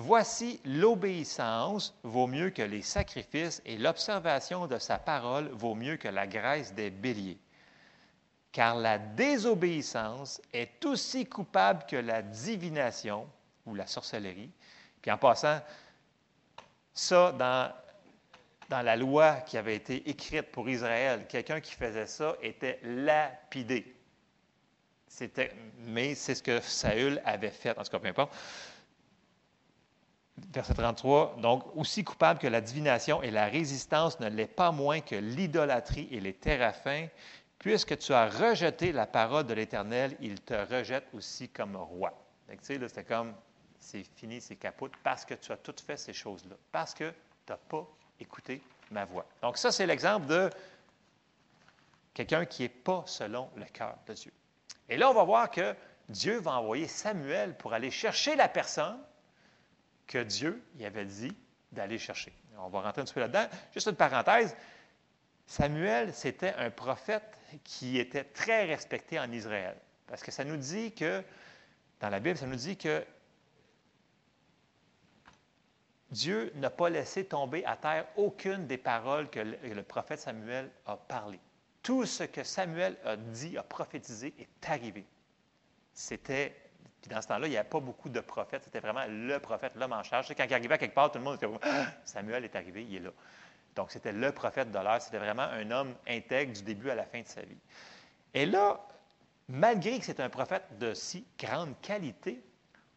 Voici 0.01 0.61
l'obéissance 0.65 1.93
vaut 2.05 2.29
mieux 2.29 2.51
que 2.51 2.63
les 2.63 2.83
sacrifices 2.83 3.61
et 3.67 3.77
l'observation 3.77 4.69
de 4.69 4.79
sa 4.79 4.97
parole 4.97 5.49
vaut 5.49 5.75
mieux 5.75 5.97
que 5.97 6.07
la 6.07 6.29
graisse 6.29 6.73
des 6.73 6.89
béliers. 6.91 7.41
Car 8.53 8.77
la 8.77 8.99
désobéissance 8.99 10.41
est 10.53 10.87
aussi 10.87 11.27
coupable 11.27 11.85
que 11.89 11.97
la 11.97 12.23
divination 12.23 13.29
ou 13.67 13.75
la 13.75 13.89
sorcellerie. 13.89 14.53
Puis 15.03 15.11
en 15.11 15.19
passant, 15.19 15.59
ça, 16.95 17.33
dans 17.33 17.73
dans 18.69 18.83
la 18.83 18.97
loi 18.97 19.41
qui 19.47 19.57
avait 19.57 19.75
été 19.75 20.09
écrite 20.09 20.53
pour 20.53 20.69
Israël, 20.69 21.27
quelqu'un 21.29 21.61
qui 21.61 21.75
faisait 21.75 22.07
ça 22.07 22.37
était 22.41 22.79
lapidé. 22.85 23.97
Mais 25.79 26.15
c'est 26.15 26.37
ce 26.37 26.43
que 26.43 26.61
Saül 26.61 27.21
avait 27.25 27.51
fait, 27.51 27.77
en 27.77 27.83
tout 27.83 27.91
cas, 27.91 27.99
peu 27.99 28.09
importe. 28.09 28.33
Verset 30.53 30.74
33, 30.74 31.36
donc, 31.41 31.64
aussi 31.76 32.05
coupable 32.05 32.39
que 32.39 32.47
la 32.47 32.61
divination 32.61 33.22
et 33.22 33.30
la 33.30 33.47
résistance 33.47 34.20
ne 34.20 34.28
l'est 34.28 34.47
pas 34.47 34.72
moins 34.72 35.01
que 35.01 35.16
l'idolâtrie 35.16 36.09
et 36.11 36.20
les 36.20 36.32
téraphins, 36.32 37.09
puisque 37.59 37.99
tu 37.99 38.12
as 38.12 38.28
rejeté 38.28 38.93
la 38.93 39.07
parole 39.07 39.47
de 39.47 39.55
l'Éternel, 39.55 40.16
il 40.20 40.41
te 40.41 40.55
rejette 40.55 41.07
aussi 41.12 41.49
comme 41.49 41.76
roi. 41.76 42.12
Tu 42.49 42.57
sais, 42.62 42.78
c'était 42.89 43.05
comme, 43.05 43.34
c'est 43.78 44.05
fini, 44.16 44.41
c'est 44.41 44.57
capote, 44.57 44.93
parce 45.03 45.24
que 45.24 45.34
tu 45.34 45.53
as 45.53 45.57
tout 45.57 45.74
fait 45.84 45.97
ces 45.97 46.12
choses-là, 46.12 46.57
parce 46.72 46.95
que 46.95 47.11
tu 47.47 47.53
n'as 47.53 47.57
pas 47.57 47.86
écoutez 48.20 48.62
ma 48.91 49.05
voix. 49.05 49.26
Donc 49.43 49.59
ça, 49.59 49.72
c'est 49.72 49.86
l'exemple 49.86 50.26
de 50.26 50.51
quelqu'un 52.14 52.45
qui 52.47 52.62
n'est 52.62 52.68
pas 52.68 53.03
selon 53.07 53.51
le 53.57 53.64
cœur 53.66 53.97
de 54.07 54.14
Dieu. 54.14 54.32
Et 54.89 54.97
là, 54.97 55.11
on 55.11 55.14
va 55.14 55.24
voir 55.24 55.51
que 55.51 55.74
Dieu 56.09 56.41
va 56.41 56.53
envoyer 56.53 56.89
Samuel 56.89 57.57
pour 57.57 57.74
aller 57.74 57.91
chercher 57.91 58.34
la 58.36 58.49
personne 58.49 58.99
que 60.09 60.25
Dieu 60.25 60.61
y 60.77 60.85
avait 60.85 61.05
dit 61.05 61.37
d'aller 61.71 61.99
chercher. 61.99 62.33
On 62.59 62.69
va 62.69 62.81
rentrer 62.81 63.03
un 63.03 63.05
petit 63.05 63.15
peu 63.15 63.21
là-dedans. 63.21 63.47
Juste 63.73 63.87
une 63.87 63.95
parenthèse. 63.95 64.57
Samuel, 65.47 66.13
c'était 66.13 66.55
un 66.55 66.71
prophète 66.71 67.39
qui 67.63 67.99
était 67.99 68.25
très 68.25 68.65
respecté 68.65 69.21
en 69.21 69.31
Israël. 69.31 69.77
Parce 70.07 70.23
que 70.23 70.33
ça 70.33 70.45
nous 70.45 70.57
dit 70.57 70.93
que, 70.93 71.23
dans 72.01 72.09
la 72.09 72.19
Bible, 72.19 72.37
ça 72.37 72.47
nous 72.47 72.57
dit 72.57 72.77
que 72.77 73.05
Dieu 76.11 76.53
n'a 76.57 76.71
pas 76.71 76.89
laissé 76.89 77.27
tomber 77.27 77.65
à 77.65 77.77
terre 77.77 78.07
aucune 78.17 78.67
des 78.67 78.79
paroles 78.79 79.29
que 79.29 79.41
le, 79.41 79.83
prophète 79.83 80.21
Samuel 80.21 80.71
a 80.87 80.97
parlé. 80.97 81.39
Tout 81.83 82.07
ce 82.07 82.25
que 82.25 82.43
Samuel 82.43 82.97
a 83.05 83.17
dit, 83.17 83.57
a 83.59 83.63
prophétisé, 83.63 84.35
est 84.39 84.69
arrivé. 84.69 85.07
C'était, 85.93 86.55
dans 87.09 87.21
ce 87.23 87.29
temps-là, 87.29 87.47
il 87.47 87.51
n'y 87.51 87.57
avait 87.57 87.69
pas 87.69 87.81
beaucoup 87.81 88.09
de 88.09 88.21
prophètes, 88.21 88.63
c'était 88.65 88.81
vraiment 88.81 89.05
le 89.09 89.39
prophète, 89.39 89.73
l'homme 89.77 89.93
en 89.93 90.03
charge. 90.03 90.29
Quand 90.37 90.45
il 90.45 90.55
arrivait 90.55 90.79
quelque 90.79 90.95
part, 90.95 91.11
tout 91.11 91.19
le 91.19 91.25
monde 91.25 91.37
était 91.37 91.49
ah, 91.63 91.87
Samuel 92.05 92.45
est 92.45 92.55
arrivé, 92.55 92.85
il 92.89 92.97
est 92.97 93.01
là. 93.01 93.11
Donc, 93.75 93.91
c'était 93.91 94.13
le 94.13 94.33
prophète 94.33 94.71
de 94.71 94.79
l'heure, 94.79 95.01
c'était 95.01 95.19
vraiment 95.19 95.43
un 95.43 95.71
homme 95.71 95.95
intègre 96.07 96.53
du 96.53 96.63
début 96.63 96.91
à 96.91 96.95
la 96.95 97.05
fin 97.05 97.21
de 97.21 97.27
sa 97.27 97.43
vie. 97.43 97.59
Et 98.35 98.47
là, 98.47 98.81
malgré 99.49 99.99
que 99.99 100.05
c'est 100.05 100.21
un 100.21 100.29
prophète 100.29 100.79
de 100.79 100.95
si 100.95 101.27
grande 101.39 101.75
qualité, 101.81 102.43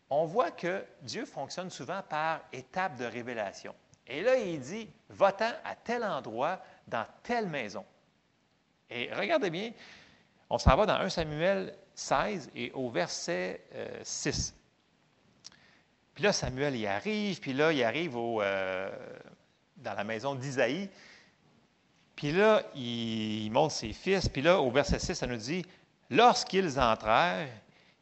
on 0.10 0.26
voit 0.26 0.52
que 0.52 0.84
Dieu 1.02 1.26
fonctionne 1.26 1.70
souvent 1.70 2.02
par 2.08 2.42
étapes 2.52 2.98
de 2.98 3.06
révélation. 3.06 3.74
Et 4.08 4.22
là, 4.22 4.36
il 4.36 4.60
dit, 4.60 4.90
va-t'en 5.10 5.52
à 5.64 5.76
tel 5.76 6.04
endroit, 6.04 6.60
dans 6.88 7.06
telle 7.24 7.48
maison. 7.48 7.86
Et 8.90 9.10
regardez 9.14 9.50
bien, 9.50 9.72
on 10.50 10.58
s'en 10.58 10.76
va 10.76 10.86
dans 10.86 10.96
1 10.96 11.10
Samuel 11.10 11.74
16 12.02 12.50
et 12.56 12.72
au 12.74 12.90
verset 12.90 13.62
6. 14.04 14.54
Euh, 14.54 15.52
puis 16.14 16.24
là, 16.24 16.34
Samuel 16.34 16.76
y 16.76 16.88
arrive, 16.88 17.40
puis 17.40 17.54
là, 17.54 17.72
il 17.72 17.84
arrive 17.84 18.16
euh, 18.18 18.92
dans 19.78 19.94
la 19.94 20.04
maison 20.04 20.36
d'Isaïe. 20.36 20.90
Puis 22.16 22.32
là, 22.32 22.64
il, 22.76 23.46
il 23.46 23.52
montre 23.52 23.74
ses 23.74 23.94
fils. 23.94 24.28
Puis 24.28 24.42
là, 24.42 24.60
au 24.60 24.72
verset 24.72 25.00
6, 25.00 25.14
ça 25.14 25.28
nous 25.28 25.38
dit, 25.38 25.66
lorsqu'ils 26.10 26.80
entrèrent, 26.80 27.48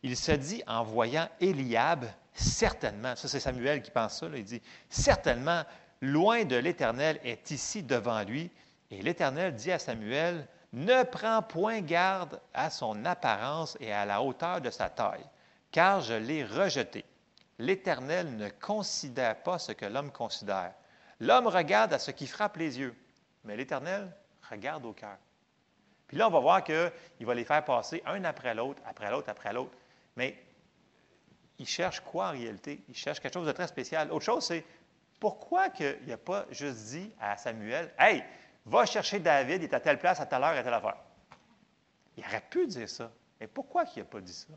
il 0.01 0.15
se 0.15 0.31
dit 0.31 0.63
en 0.65 0.83
voyant 0.83 1.27
Eliab, 1.39 2.05
certainement, 2.33 3.15
ça 3.15 3.27
c'est 3.27 3.39
Samuel 3.39 3.81
qui 3.81 3.91
pense 3.91 4.19
ça, 4.19 4.27
il 4.33 4.43
dit, 4.43 4.61
certainement, 4.89 5.63
loin 6.01 6.45
de 6.45 6.55
l'Éternel 6.55 7.19
est 7.23 7.51
ici 7.51 7.83
devant 7.83 8.23
lui. 8.23 8.49
Et 8.91 9.01
l'Éternel 9.01 9.53
dit 9.53 9.71
à 9.71 9.79
Samuel, 9.79 10.47
ne 10.73 11.03
prends 11.03 11.41
point 11.41 11.81
garde 11.81 12.39
à 12.53 12.69
son 12.69 13.05
apparence 13.05 13.77
et 13.79 13.91
à 13.91 14.05
la 14.05 14.21
hauteur 14.21 14.61
de 14.61 14.69
sa 14.69 14.89
taille, 14.89 15.25
car 15.71 16.01
je 16.01 16.13
l'ai 16.13 16.43
rejeté. 16.43 17.05
L'Éternel 17.57 18.37
ne 18.37 18.49
considère 18.49 19.41
pas 19.41 19.59
ce 19.59 19.71
que 19.71 19.85
l'homme 19.85 20.11
considère. 20.11 20.73
L'homme 21.19 21.47
regarde 21.47 21.93
à 21.93 21.99
ce 21.99 22.11
qui 22.11 22.27
frappe 22.27 22.57
les 22.57 22.79
yeux, 22.79 22.95
mais 23.43 23.57
l'Éternel 23.57 24.11
regarde 24.49 24.85
au 24.85 24.93
cœur. 24.93 25.17
Puis 26.07 26.17
là, 26.17 26.27
on 26.27 26.31
va 26.31 26.39
voir 26.39 26.63
qu'il 26.63 27.25
va 27.25 27.35
les 27.35 27.45
faire 27.45 27.63
passer 27.63 28.01
un 28.05 28.23
après 28.23 28.55
l'autre, 28.55 28.81
après 28.85 29.11
l'autre, 29.11 29.29
après 29.29 29.53
l'autre. 29.53 29.75
Mais 30.15 30.41
il 31.59 31.67
cherche 31.67 31.99
quoi 31.99 32.29
en 32.29 32.31
réalité? 32.31 32.81
Il 32.87 32.95
cherche 32.95 33.19
quelque 33.19 33.33
chose 33.33 33.45
de 33.45 33.51
très 33.51 33.67
spécial. 33.67 34.11
Autre 34.11 34.25
chose, 34.25 34.45
c'est 34.45 34.65
pourquoi 35.19 35.67
il 35.79 36.07
n'a 36.07 36.17
pas 36.17 36.45
juste 36.49 36.85
dit 36.87 37.11
à 37.19 37.37
Samuel, 37.37 37.93
Hey, 37.99 38.23
va 38.65 38.85
chercher 38.85 39.19
David, 39.19 39.61
il 39.61 39.65
est 39.65 39.73
à 39.73 39.79
telle 39.79 39.99
place, 39.99 40.19
à 40.19 40.25
telle 40.25 40.43
heure, 40.43 40.57
à 40.57 40.63
telle 40.63 40.73
affaire. 40.73 40.97
Il 42.17 42.25
aurait 42.25 42.43
pu 42.49 42.67
dire 42.67 42.89
ça. 42.89 43.11
Mais 43.39 43.47
pourquoi 43.47 43.85
il 43.95 43.99
n'a 43.99 44.05
pas 44.05 44.21
dit 44.21 44.33
ça? 44.33 44.53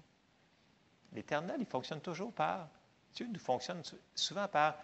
L'Éternel, 1.12 1.56
il 1.60 1.66
fonctionne 1.66 2.00
toujours 2.00 2.32
par, 2.32 2.68
Dieu 3.14 3.26
nous 3.30 3.38
fonctionne 3.38 3.82
souvent 4.14 4.48
par 4.48 4.76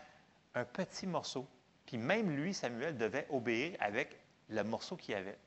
un 0.55 0.65
petit 0.65 1.07
morceau. 1.07 1.47
Puis 1.87 1.97
même 1.97 2.31
lui, 2.31 2.53
Samuel, 2.53 2.97
devait 2.97 3.27
obéir 3.31 3.77
avec 3.81 4.19
le 4.49 4.63
morceau 4.63 4.97
qu'il 4.97 5.15
avait. 5.15 5.39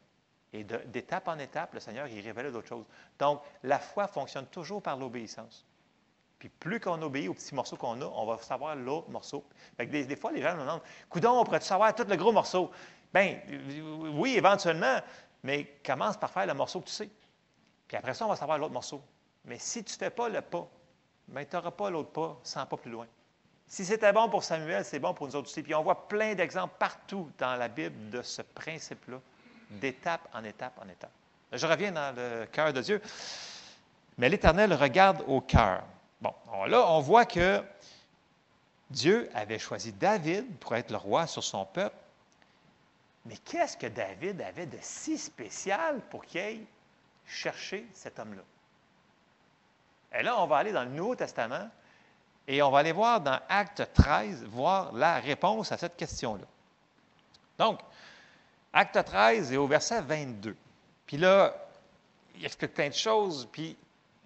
Et 0.53 0.63
d'étape 0.63 1.28
en 1.28 1.39
étape, 1.39 1.74
le 1.74 1.80
Seigneur, 1.80 2.07
il 2.07 2.19
révélait 2.19 2.51
d'autres 2.51 2.67
choses. 2.67 2.86
Donc, 3.19 3.41
la 3.63 3.80
foi 3.80 4.07
fonctionne 4.07 4.45
toujours 4.47 4.82
par 4.82 4.97
l'obéissance. 4.97 5.65
Puis 6.39 6.49
plus 6.49 6.80
qu'on 6.80 7.01
obéit 7.03 7.30
au 7.30 7.34
petit 7.34 7.53
morceau 7.53 7.78
qu'on 7.78 8.01
a, 8.01 8.05
on 8.05 8.26
va 8.26 8.38
savoir 8.39 8.76
l'autre 8.76 9.09
morceau. 9.09 9.45
des, 9.78 10.15
fois, 10.15 10.32
les 10.32 10.41
gens 10.41 10.55
nous 10.55 10.61
demandent 10.61 10.82
Coudon, 11.07 11.39
on 11.39 11.43
pourrait-tu 11.43 11.67
savoir 11.67 11.93
tout 11.93 12.03
le 12.03 12.15
gros 12.15 12.32
morceau 12.32 12.72
Bien, 13.14 13.39
oui, 14.14 14.36
éventuellement, 14.38 14.99
mais 15.43 15.66
commence 15.86 16.18
par 16.18 16.32
faire 16.32 16.45
le 16.45 16.53
morceau 16.53 16.80
que 16.82 16.88
tu 16.88 16.93
sais. 16.93 17.09
Puis 17.88 17.97
après 17.97 18.14
ça, 18.14 18.26
on 18.26 18.30
va 18.30 18.36
savoir 18.36 18.57
l'autre 18.57 18.74
morceau. 18.74 19.01
Mais 19.45 19.57
si 19.57 19.84
tu 19.84 19.93
ne 19.93 19.97
fais 19.97 20.09
pas 20.09 20.30
le 20.30 20.41
pas, 20.41 20.68
bien, 21.28 21.43
tu 21.43 21.55
n'auras 21.55 21.72
pas 21.72 21.89
l'autre 21.89 22.12
pas 22.12 22.39
sans 22.43 22.66
pas 22.66 22.78
plus 22.78 22.91
loin. 22.91 23.07
Si 23.68 23.86
c'était 23.86 24.12
bon 24.12 24.30
pour 24.30 24.43
Samuel, 24.43 24.84
c'est 24.84 24.99
bon 24.99 25.14
pour 25.14 25.28
nous 25.28 25.36
autres 25.36 25.49
aussi. 25.49 25.64
Puis 25.64 25.74
on 25.74 25.82
voit 25.82 26.07
plein 26.07 26.36
d'exemples 26.36 26.74
partout 26.78 27.30
dans 27.38 27.55
la 27.55 27.68
Bible 27.68 28.09
de 28.09 28.22
ce 28.22 28.41
principe-là, 28.41 29.18
d'étape 29.70 30.28
en 30.34 30.43
étape 30.43 30.78
en 30.84 30.89
étape. 30.89 31.12
Je 31.53 31.66
reviens 31.66 31.91
dans 31.91 32.16
le 32.16 32.45
cœur 32.45 32.72
de 32.74 32.82
Dieu. 32.82 33.01
Mais 34.18 34.30
l'Éternel 34.30 34.74
regarde 34.74 35.24
au 35.28 35.41
cœur. 35.41 35.84
Bon, 36.20 36.34
là, 36.68 36.86
on 36.89 36.99
voit 36.99 37.26
que 37.26 37.64
Dieu 38.89 39.30
avait 39.34 39.57
choisi 39.57 39.93
David 39.93 40.57
pour 40.57 40.76
être 40.76 40.91
le 40.91 40.97
roi 40.97 41.26
sur 41.28 41.43
son 41.43 41.66
peuple. 41.66 41.95
Mais 43.26 43.38
qu'est-ce 43.38 43.78
que 43.78 43.88
David 43.88 44.41
avait 44.41 44.65
de 44.65 44.78
si 44.82 45.17
spécial 45.17 46.01
pour 46.09 46.26
qu'il 46.26 46.41
aille 46.41 46.65
chercher 47.26 47.86
cet 47.93 48.19
homme-là? 48.19 48.41
Et 50.19 50.24
là, 50.24 50.41
on 50.41 50.47
va 50.47 50.57
aller 50.57 50.72
dans 50.72 50.84
le 50.84 50.89
Nouveau 50.89 51.15
Testament 51.15 51.69
et 52.47 52.61
on 52.61 52.72
va 52.72 52.80
aller 52.80 52.91
voir 52.91 53.22
dans 53.22 53.39
Acte 53.47 53.88
13, 53.93 54.43
voir 54.45 54.91
la 54.93 55.19
réponse 55.19 55.72
à 55.72 55.78
cette 55.78 55.95
question-là. 55.95 56.45
Donc, 57.57 57.80
Acte 58.74 59.03
13 59.03 59.51
est 59.53 59.57
au 59.57 59.67
verset 59.67 60.01
22. 60.01 60.55
Puis 61.05 61.17
là, 61.17 61.53
il 62.36 62.45
explique 62.45 62.74
plein 62.74 62.89
de 62.89 62.93
choses, 62.93 63.47
puis 63.51 63.78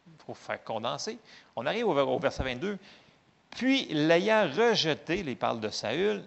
il 0.07 0.25
faut 0.25 0.33
faire 0.33 0.63
condenser. 0.63 1.19
On 1.55 1.65
arrive 1.65 1.87
au, 1.87 2.19
verset 2.19 2.43
22. 2.43 2.77
Puis, 3.51 3.85
l'ayant 3.85 4.49
rejeté, 4.49 5.19
il 5.19 5.37
parle 5.37 5.59
de 5.59 5.69
Saül, 5.69 6.23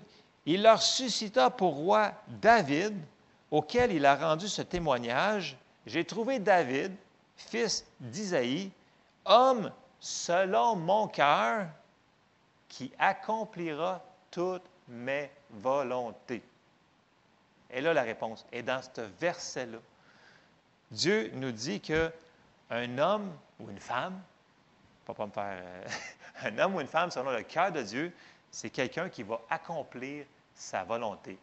il 0.50 0.62
leur 0.62 0.80
suscita 0.80 1.50
pour 1.50 1.74
roi 1.74 2.10
David, 2.26 2.96
auquel 3.50 3.92
il 3.92 4.06
a 4.06 4.16
rendu 4.16 4.48
ce 4.48 4.62
témoignage. 4.62 5.58
J'ai 5.84 6.06
trouvé 6.06 6.38
David, 6.38 6.96
fils 7.36 7.84
d'Isaïe, 8.00 8.72
homme 9.26 9.70
selon 10.00 10.74
mon 10.74 11.06
cœur, 11.06 11.66
qui 12.66 12.90
accomplira 12.98 14.02
toutes 14.30 14.64
mes 14.88 15.30
volontés. 15.50 16.42
Et 17.68 17.82
là, 17.82 17.92
la 17.92 18.02
réponse 18.02 18.46
est 18.50 18.62
dans 18.62 18.80
ce 18.80 19.02
verset-là. 19.20 19.78
Dieu 20.90 21.30
nous 21.34 21.52
dit 21.52 21.82
que 21.82 22.10
un 22.70 22.96
homme 22.96 23.30
ou 23.60 23.68
une 23.68 23.80
femme, 23.80 24.18
pas 25.04 25.12
pas 25.12 25.26
me 25.26 25.30
faire 25.30 25.60
euh, 25.62 25.86
un 26.44 26.58
homme 26.58 26.76
ou 26.76 26.80
une 26.80 26.88
femme 26.88 27.10
selon 27.10 27.32
le 27.32 27.42
cœur 27.42 27.70
de 27.70 27.82
Dieu, 27.82 28.14
c'est 28.50 28.70
quelqu'un 28.70 29.10
qui 29.10 29.22
va 29.22 29.42
accomplir 29.50 30.24
sa 30.58 30.84
volonté. 30.84 31.38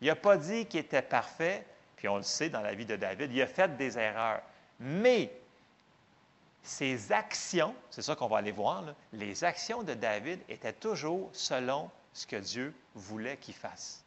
Il 0.00 0.08
n'a 0.08 0.16
pas 0.16 0.36
dit 0.36 0.66
qu'il 0.66 0.80
était 0.80 1.02
parfait, 1.02 1.64
puis 1.96 2.08
on 2.08 2.16
le 2.16 2.22
sait 2.22 2.50
dans 2.50 2.60
la 2.60 2.74
vie 2.74 2.84
de 2.84 2.96
David, 2.96 3.32
il 3.32 3.40
a 3.40 3.46
fait 3.46 3.74
des 3.76 3.98
erreurs. 3.98 4.42
Mais 4.80 5.32
ses 6.62 7.12
actions, 7.12 7.74
c'est 7.90 8.02
ça 8.02 8.16
qu'on 8.16 8.26
va 8.26 8.38
aller 8.38 8.52
voir, 8.52 8.84
les 9.12 9.44
actions 9.44 9.82
de 9.82 9.94
David 9.94 10.40
étaient 10.48 10.72
toujours 10.72 11.30
selon 11.32 11.90
ce 12.12 12.26
que 12.26 12.36
Dieu 12.36 12.74
voulait 12.94 13.36
qu'il 13.36 13.54
fasse, 13.54 14.04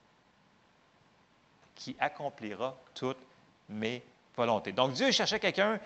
qui 1.73 1.95
accomplira 1.99 2.77
toutes 2.93 3.25
mes 3.69 4.03
volontés. 4.35 4.73
Donc 4.73 4.91
Dieu 4.93 5.11
cherchait 5.11 5.39
quelqu'un 5.39 5.79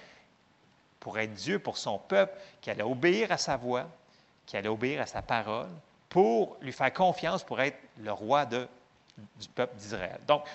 pour 0.99 1.19
être 1.19 1.33
Dieu 1.33 1.59
pour 1.59 1.77
son 1.77 1.99
peuple, 1.99 2.33
qui 2.61 2.69
allait 2.69 2.83
obéir 2.83 3.31
à 3.31 3.37
sa 3.37 3.57
voix, 3.57 3.87
qui 4.45 4.57
allait 4.57 4.69
obéir 4.69 5.01
à 5.01 5.05
sa 5.05 5.21
parole, 5.21 5.69
pour 6.09 6.57
lui 6.61 6.71
faire 6.71 6.93
confiance 6.93 7.43
pour 7.43 7.59
être 7.59 7.77
le 7.99 8.11
roi 8.11 8.45
du 8.45 8.67
peuple 9.55 9.75
d'Israël. 9.75 10.19
Donc, 10.27 10.45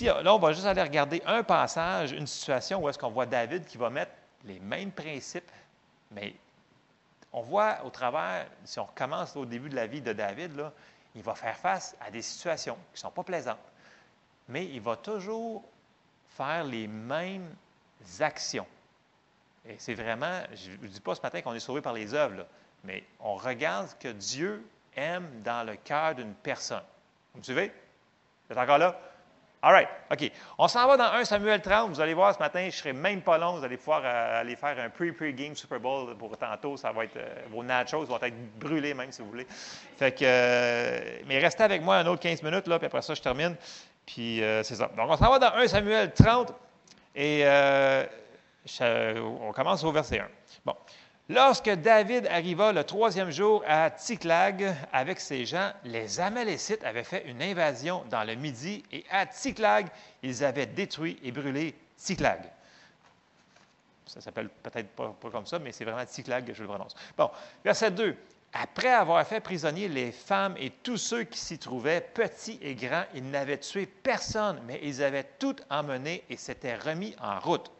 là, 0.00 0.34
on 0.34 0.38
va 0.38 0.52
juste 0.52 0.66
aller 0.66 0.82
regarder 0.82 1.22
un 1.26 1.42
passage, 1.42 2.12
une 2.12 2.26
situation 2.26 2.82
où 2.82 2.88
est-ce 2.88 2.98
qu'on 2.98 3.10
voit 3.10 3.26
David 3.26 3.64
qui 3.66 3.78
va 3.78 3.90
mettre 3.90 4.12
les 4.44 4.58
mêmes 4.58 4.92
principes, 4.92 5.50
mais 6.10 6.34
on 7.32 7.40
voit 7.40 7.84
au 7.84 7.90
travers, 7.90 8.46
si 8.64 8.78
on 8.78 8.84
recommence 8.84 9.36
au 9.36 9.46
début 9.46 9.68
de 9.68 9.76
la 9.76 9.86
vie 9.86 10.00
de 10.00 10.12
David, 10.12 10.70
il 11.14 11.22
va 11.22 11.34
faire 11.34 11.56
face 11.56 11.96
à 12.00 12.10
des 12.10 12.22
situations 12.22 12.74
qui 12.74 12.98
ne 12.98 12.98
sont 12.98 13.10
pas 13.10 13.22
plaisantes, 13.22 13.58
mais 14.48 14.66
il 14.66 14.80
va 14.80 14.96
toujours 14.96 15.64
faire 16.36 16.64
les 16.64 16.86
mêmes 16.86 17.54
actions. 18.20 18.66
Et 19.66 19.76
c'est 19.78 19.94
vraiment, 19.94 20.42
je 20.54 20.72
ne 20.72 20.88
dis 20.88 21.00
pas 21.00 21.14
ce 21.14 21.22
matin 21.22 21.40
qu'on 21.40 21.54
est 21.54 21.60
sauvé 21.60 21.80
par 21.80 21.92
les 21.92 22.14
œuvres, 22.14 22.46
mais 22.84 23.04
on 23.20 23.36
regarde 23.36 23.90
que 24.00 24.08
Dieu 24.08 24.66
aime 24.96 25.42
dans 25.42 25.66
le 25.66 25.76
cœur 25.76 26.14
d'une 26.14 26.34
personne. 26.34 26.82
Vous 27.32 27.38
me 27.38 27.44
suivez? 27.44 27.72
Vous 28.46 28.52
êtes 28.52 28.58
encore 28.58 28.78
là? 28.78 28.98
All 29.64 29.72
right, 29.72 29.88
OK. 30.10 30.28
On 30.58 30.66
s'en 30.66 30.88
va 30.88 30.96
dans 30.96 31.12
1 31.12 31.24
Samuel 31.24 31.62
30. 31.62 31.90
Vous 31.90 32.00
allez 32.00 32.14
voir 32.14 32.34
ce 32.34 32.40
matin, 32.40 32.62
je 32.62 32.66
ne 32.66 32.70
serai 32.72 32.92
même 32.92 33.22
pas 33.22 33.38
long. 33.38 33.58
Vous 33.58 33.64
allez 33.64 33.76
pouvoir 33.76 34.02
euh, 34.04 34.40
aller 34.40 34.56
faire 34.56 34.76
un 34.76 34.90
pre-pre-game 34.90 35.54
Super 35.54 35.78
Bowl 35.78 36.16
pour 36.16 36.36
tantôt. 36.36 36.76
Ça 36.76 36.90
va 36.90 37.04
être, 37.04 37.16
euh, 37.16 37.42
vos 37.48 37.62
nachos 37.62 38.04
vont 38.04 38.18
être 38.20 38.58
brûlés 38.58 38.92
même, 38.92 39.12
si 39.12 39.22
vous 39.22 39.28
voulez. 39.28 39.46
Fait 39.96 40.10
que, 40.10 40.24
euh, 40.24 41.18
mais 41.28 41.38
restez 41.38 41.62
avec 41.62 41.80
moi 41.80 41.98
un 41.98 42.06
autre 42.08 42.20
15 42.20 42.42
minutes, 42.42 42.66
là, 42.66 42.80
puis 42.80 42.86
après 42.86 43.02
ça, 43.02 43.14
je 43.14 43.22
termine. 43.22 43.54
Puis 44.04 44.40
c'est 44.64 44.74
ça. 44.74 44.90
Donc, 44.96 45.08
on 45.08 45.16
s'en 45.16 45.30
va 45.30 45.38
dans 45.38 45.54
1 45.54 45.68
Samuel 45.68 46.12
30. 46.12 46.52
Et 47.14 47.44
on 48.82 49.52
commence 49.52 49.84
au 49.84 49.92
verset 49.92 50.18
1. 50.18 50.26
Bon. 50.64 50.74
Lorsque 51.34 51.70
David 51.70 52.26
arriva 52.26 52.72
le 52.72 52.84
troisième 52.84 53.30
jour 53.30 53.64
à 53.66 53.90
Ticlag 53.90 54.76
avec 54.92 55.18
ses 55.18 55.46
gens, 55.46 55.72
les 55.82 56.20
Amalécites 56.20 56.84
avaient 56.84 57.04
fait 57.04 57.24
une 57.26 57.40
invasion 57.40 58.04
dans 58.10 58.22
le 58.22 58.34
Midi 58.34 58.84
et 58.92 59.02
à 59.10 59.24
Ticlag, 59.24 59.86
ils 60.22 60.44
avaient 60.44 60.66
détruit 60.66 61.18
et 61.22 61.32
brûlé 61.32 61.74
Ticlag. 61.96 62.42
Ça 64.04 64.20
s'appelle 64.20 64.50
peut-être 64.62 64.88
pas, 64.88 65.14
comme 65.30 65.46
ça, 65.46 65.58
mais 65.58 65.72
c'est 65.72 65.86
vraiment 65.86 66.04
Ticlag 66.04 66.44
que 66.44 66.52
je 66.52 66.60
le 66.60 66.68
prononce. 66.68 66.94
Bon, 67.16 67.30
verset 67.64 67.92
2. 67.92 68.14
Après 68.52 68.92
avoir 68.92 69.26
fait 69.26 69.40
prisonnier 69.40 69.88
les 69.88 70.12
femmes 70.12 70.54
et 70.58 70.68
tous 70.82 70.98
ceux 70.98 71.24
qui 71.24 71.38
s'y 71.38 71.58
trouvaient, 71.58 72.02
petits 72.02 72.58
et 72.60 72.74
grands, 72.74 73.06
ils 73.14 73.30
n'avaient 73.30 73.56
tué 73.56 73.86
personne, 73.86 74.60
mais 74.66 74.80
ils 74.82 75.02
avaient 75.02 75.30
tout 75.38 75.56
emmené 75.70 76.24
et 76.28 76.36
s'étaient 76.36 76.76
remis 76.76 77.16
en 77.22 77.40
route. 77.40 77.70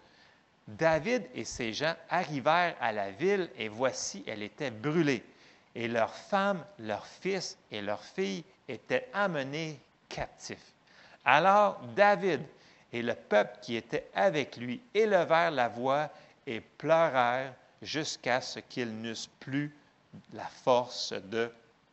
David 0.79 1.25
et 1.35 1.45
ses 1.45 1.73
gens 1.73 1.95
arrivèrent 2.09 2.77
à 2.81 2.93
la 2.93 3.11
ville 3.11 3.51
et 3.59 3.69
voici, 3.69 4.25
elle 4.27 4.43
était 4.43 4.71
brûlée. 4.71 5.23
Et 5.75 5.89
leurs 5.89 6.15
femmes, 6.15 6.65
leurs 6.79 7.07
fils 7.07 7.59
et 7.71 7.81
leurs 7.81 8.05
filles 8.05 8.45
étaient 8.69 9.09
amenés 9.13 9.79
captifs. 10.09 10.73
Alors 11.25 11.81
David 11.95 12.43
et 12.93 13.03
le 13.03 13.15
peuple 13.15 13.59
qui 13.63 13.77
était 13.77 14.09
avec 14.15 14.57
lui 14.57 14.81
élevèrent 14.95 15.51
la 15.51 15.69
voix 15.69 16.11
et 16.47 16.61
pleurèrent 16.61 17.55
jusqu'à 17.81 18.41
ce 18.41 18.61
qu'ils 18.61 18.95
n'eussent 19.01 19.31
plus 19.41 19.75
la 20.33 20.47
force 20.47 21.13
de 21.13 21.51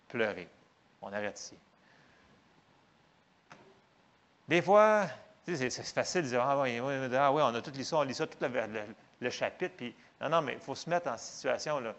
pleurer. 0.08 0.48
On 1.02 1.14
arrête 1.14 1.40
ici. 1.40 1.56
Des 4.48 4.62
fois, 4.62 5.08
c'est 5.58 5.84
facile 5.84 6.24
de 6.24 6.28
dire 6.28 6.41
ah 6.41 6.60
oui, 6.62 6.78
ah 6.78 7.32
oui, 7.32 7.41
on 7.43 7.56
a 7.56 7.62
tout 7.62 7.72
lu 7.72 7.84
ça, 7.84 7.97
on 7.97 8.04
lit 8.04 8.14
ça, 8.14 8.28
tout 8.28 8.38
le, 8.41 9.30
chapitre. 9.30 9.76
Puis, 9.78 9.95
non, 10.22 10.30
non, 10.30 10.41
mais 10.41 10.54
il 10.54 10.60
faut 10.60 10.76
se 10.76 10.89
mettre 10.89 11.10
en 11.10 11.18
situation. 11.18 11.80
Là. 11.80 11.93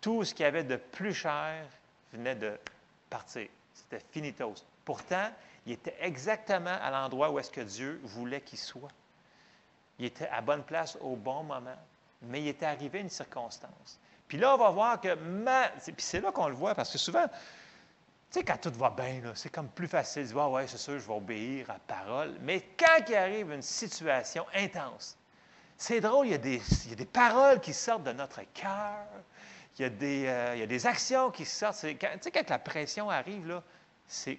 Tout 0.00 0.24
ce 0.24 0.34
qu'il 0.34 0.44
y 0.44 0.46
avait 0.46 0.64
de 0.64 0.76
plus 0.76 1.14
cher 1.14 1.64
venait 2.12 2.34
de 2.34 2.58
partir. 3.08 3.48
C'était 3.74 4.04
finitos. 4.10 4.54
Pourtant, 4.84 5.30
il 5.66 5.72
était 5.72 5.96
exactement 6.00 6.76
à 6.82 6.90
l'endroit 6.90 7.30
où 7.30 7.38
est-ce 7.38 7.50
que 7.50 7.60
Dieu 7.60 8.00
voulait 8.04 8.40
qu'il 8.40 8.58
soit. 8.58 8.90
Il 9.98 10.06
était 10.06 10.28
à 10.28 10.40
bonne 10.40 10.64
place 10.64 10.96
au 11.00 11.16
bon 11.16 11.42
moment. 11.42 11.76
Mais 12.22 12.40
il 12.40 12.48
était 12.48 12.66
arrivé 12.66 13.00
une 13.00 13.10
circonstance. 13.10 13.98
Puis 14.28 14.38
là, 14.38 14.54
on 14.54 14.58
va 14.58 14.70
voir 14.70 15.00
que, 15.00 15.14
puis 15.90 15.94
c'est 15.98 16.20
là 16.20 16.30
qu'on 16.32 16.48
le 16.48 16.54
voit, 16.54 16.74
parce 16.74 16.92
que 16.92 16.98
souvent, 16.98 17.26
sais, 18.30 18.44
quand 18.44 18.58
tout 18.60 18.72
va 18.78 18.90
bien, 18.90 19.20
c'est 19.34 19.50
comme 19.50 19.68
plus 19.68 19.88
facile 19.88 20.22
de 20.22 20.28
dire, 20.28 20.38
ah 20.38 20.48
ouais, 20.48 20.66
c'est 20.66 20.78
sûr, 20.78 20.98
je 20.98 21.06
vais 21.06 21.14
obéir 21.14 21.70
à 21.70 21.78
parole. 21.78 22.36
Mais 22.42 22.62
quand 22.78 23.04
il 23.08 23.14
arrive 23.14 23.50
une 23.50 23.62
situation 23.62 24.46
intense, 24.54 25.16
c'est 25.76 26.00
drôle, 26.00 26.26
il 26.26 26.32
y, 26.32 26.34
a 26.34 26.38
des, 26.38 26.60
des, 26.96 27.04
paroles 27.06 27.60
qui 27.60 27.72
sortent 27.72 28.04
de 28.04 28.12
notre 28.12 28.42
cœur, 28.52 29.06
il, 29.78 29.82
y 29.82 29.84
a 29.84 29.88
des, 29.88 30.26
euh, 30.26 30.54
il 30.54 30.60
y 30.60 30.62
a 30.62 30.66
des 30.66 30.86
actions 30.86 31.30
qui 31.30 31.44
sortent. 31.44 31.80
tu 31.80 31.96
sais, 32.20 32.30
quand 32.30 32.50
la 32.50 32.58
pression 32.58 33.08
arrive, 33.08 33.48
là, 33.48 33.62
c'est, 34.06 34.38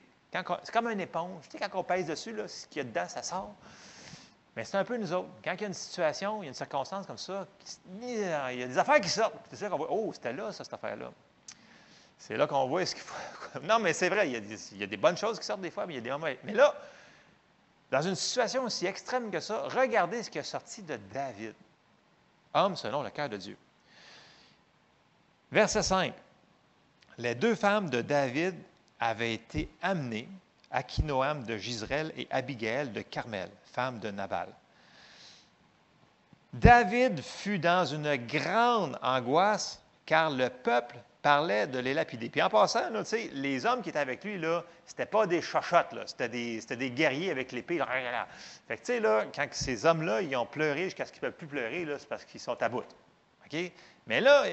comme 0.72 0.88
une 0.88 1.02
éponge. 1.02 1.44
Tu 1.50 1.58
sais, 1.58 1.60
quand 1.60 1.80
on 1.80 1.84
pèse 1.84 2.06
dessus, 2.06 2.34
là, 2.34 2.48
ce 2.48 2.68
qu'il 2.68 2.78
y 2.78 2.82
a 2.82 2.84
dedans, 2.84 3.08
ça 3.08 3.24
sort. 3.24 3.56
Mais 4.56 4.66
c'est 4.66 4.78
un 4.78 4.84
peu 4.84 4.98
nous 4.98 5.12
autres. 5.14 5.30
Quand 5.44 5.54
il 5.54 5.62
y 5.62 5.64
a 5.64 5.68
une 5.68 5.74
situation, 5.74 6.44
il 6.44 6.46
y 6.46 6.48
a 6.48 6.50
une 6.50 6.54
circonstance 6.54 7.08
comme 7.08 7.18
ça, 7.18 7.48
il 8.02 8.20
y 8.20 8.64
a 8.64 8.68
des 8.68 8.78
affaires 8.78 9.02
qui 9.02 9.10
sortent. 9.10 9.36
C'est 9.50 9.56
ça 9.58 9.70
qu'on 9.70 9.78
voit. 9.78 9.88
Oh, 9.90 10.12
c'était 10.14 10.34
là, 10.34 10.52
ça, 10.52 10.64
cette 10.64 10.74
affaire-là. 10.74 11.12
C'est 12.22 12.38
là 12.38 12.46
qu'on 12.46 12.68
voit 12.68 12.86
ce 12.86 12.94
qu'il 12.94 13.04
faut. 13.04 13.60
Non, 13.64 13.80
mais 13.80 13.94
c'est 13.94 14.10
vrai, 14.10 14.30
il 14.30 14.80
y, 14.80 14.84
a 14.84 14.88
des, 14.88 14.96
bonnes 14.96 15.18
choses 15.18 15.40
qui 15.40 15.46
sortent 15.46 15.62
des 15.62 15.72
fois, 15.72 15.86
mais 15.86 15.94
il 15.94 15.98
y 15.98 16.00
a 16.00 16.04
des 16.04 16.12
moments. 16.12 16.28
Mais 16.44 16.54
là, 16.54 16.74
dans 17.90 18.02
une 18.02 18.16
situation 18.16 18.64
aussi 18.64 18.86
extrême 18.86 19.30
que 19.32 19.40
ça, 19.40 19.64
regardez 19.64 20.24
ce 20.24 20.30
qui 20.30 20.38
est 20.38 20.44
sorti 20.44 20.84
de 20.84 20.98
David, 21.12 21.56
homme 22.54 22.76
selon 22.78 23.02
le 23.02 23.10
cœur 23.10 23.28
de 23.28 23.38
Dieu. 23.38 23.58
Verset 25.52 25.82
5. 25.82 26.14
Les 27.18 27.36
deux 27.36 27.56
femmes 27.56 27.90
de 27.90 28.02
David 28.02 28.56
avaient 29.00 29.34
été 29.34 29.68
amenées, 29.82 30.30
Akinoam 30.70 31.44
de 31.44 31.58
Gisraël 31.58 32.14
et 32.16 32.28
Abigail 32.30 32.92
de 32.92 33.02
Carmel, 33.02 33.50
femme 33.74 34.00
de 34.00 34.12
Nabal. 34.12 34.48
David 36.54 37.22
fut 37.22 37.60
dans 37.60 37.86
une 37.86 38.16
grande 38.28 38.98
angoisse 39.02 39.82
car 40.06 40.30
le 40.30 40.50
peuple 40.50 40.98
parlait 41.22 41.68
de 41.68 41.80
les 41.80 41.94
lapider. 41.94 42.30
Puis 42.30 42.42
en 42.42 42.50
passant, 42.50 42.90
là, 42.90 43.04
les 43.34 43.66
hommes 43.66 43.82
qui 43.82 43.90
étaient 43.90 44.00
avec 44.00 44.24
lui, 44.24 44.42
ce 44.42 44.64
n'était 44.92 45.06
pas 45.06 45.28
des 45.28 45.42
chochottes, 45.42 45.96
c'était 46.06 46.30
des, 46.30 46.60
des, 46.60 46.92
guerriers 46.92 47.32
avec 47.32 47.52
l'épée. 47.52 47.80
Fait 48.68 48.78
que, 48.78 48.82
tu 48.82 48.86
sais, 48.86 49.00
là, 49.00 49.26
quand 49.34 49.48
ces 49.52 49.86
hommes-là, 49.86 50.22
ils 50.22 50.36
ont 50.36 50.46
pleuré 50.46 50.86
jusqu'à 50.86 51.06
ce 51.06 51.12
qu'ils 51.12 51.24
ne 51.24 51.30
peuvent 51.30 51.38
plus 51.38 51.48
pleurer, 51.48 51.86
c'est 51.98 52.08
parce 52.08 52.26
qu'ils 52.26 52.40
sont 52.40 52.62
à 52.62 52.70
bout. 52.70 52.84
Mais 54.08 54.22
là, 54.22 54.46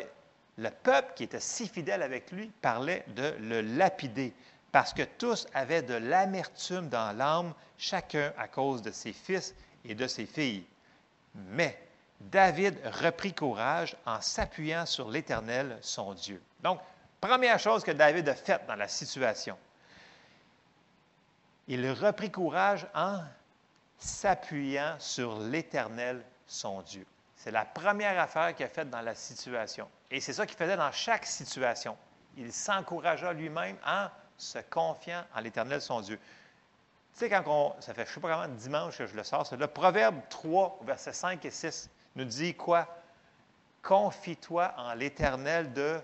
le 0.57 0.71
peuple 0.71 1.13
qui 1.15 1.25
était 1.25 1.41
si 1.41 1.69
fidèle 1.69 2.03
avec 2.03 2.31
lui 2.33 2.51
parlait 2.61 3.05
de 3.09 3.35
le 3.41 3.61
lapider, 3.61 4.33
parce 4.73 4.93
que 4.93 5.03
tous 5.03 5.47
avaient 5.55 5.83
de 5.83 5.95
l'amertume 5.95 6.89
dans 6.89 7.17
l'âme, 7.17 7.55
chacun 7.79 8.33
à 8.37 8.49
cause 8.49 8.83
de 8.83 8.91
ses 8.91 9.13
fils 9.13 9.55
et 9.85 9.95
de 9.95 10.07
ses 10.07 10.27
filles. 10.27 10.65
Mais 11.35 11.79
David 12.21 12.77
reprit 13.01 13.33
courage 13.33 13.97
en 14.05 14.21
s'appuyant 14.21 14.85
sur 14.85 15.09
l'Éternel, 15.09 15.79
son 15.81 16.13
Dieu. 16.15 16.43
Donc, 16.61 16.81
première 17.21 17.59
chose 17.59 17.85
que 17.85 17.91
David 17.91 18.29
a 18.29 18.35
faite 18.35 18.67
dans 18.67 18.75
la 18.75 18.89
situation, 18.89 19.57
il 21.69 21.91
reprit 21.93 22.31
courage 22.31 22.87
en 22.95 23.21
s'appuyant 23.99 24.97
sur 24.99 25.39
l'Éternel, 25.39 26.25
son 26.47 26.83
Dieu. 26.83 27.07
C'est 27.37 27.51
la 27.51 27.65
première 27.65 28.19
affaire 28.19 28.55
qu'il 28.55 28.67
a 28.67 28.69
faite 28.69 28.91
dans 28.91 29.01
la 29.01 29.15
situation. 29.15 29.89
Et 30.11 30.21
c'est 30.21 30.33
ça 30.33 30.47
qu'il 30.47 30.57
faisait 30.57 30.77
dans 30.77 30.91
chaque 30.93 31.27
situation. 31.27 31.97
Il 32.37 32.53
s'encouragea 32.53 33.33
lui-même 33.33 33.77
en 33.87 34.09
se 34.37 34.59
confiant 34.71 35.25
en 35.35 35.41
l'Éternel, 35.41 35.81
son 35.81 36.01
Dieu. 36.01 36.19
Tu 37.13 37.19
sais, 37.19 37.29
quand 37.29 37.43
on, 37.47 37.81
ça 37.81 37.93
fait, 37.95 38.05
je 38.05 38.11
ne 38.11 38.15
sais 38.15 38.21
pas 38.21 38.33
comment, 38.33 38.55
dimanche 38.55 38.99
que 38.99 39.07
je 39.07 39.15
le 39.15 39.25
sors, 39.25 39.47
le 39.57 39.67
Proverbe 39.67 40.21
3, 40.31 40.81
versets 40.83 41.13
5 41.13 41.45
et 41.45 41.51
6, 41.51 41.91
nous 42.17 42.25
dit 42.25 42.55
quoi? 42.55 42.87
Confie-toi 43.83 44.73
en 44.77 44.95
l'Éternel 44.95 45.73
de 45.73 46.01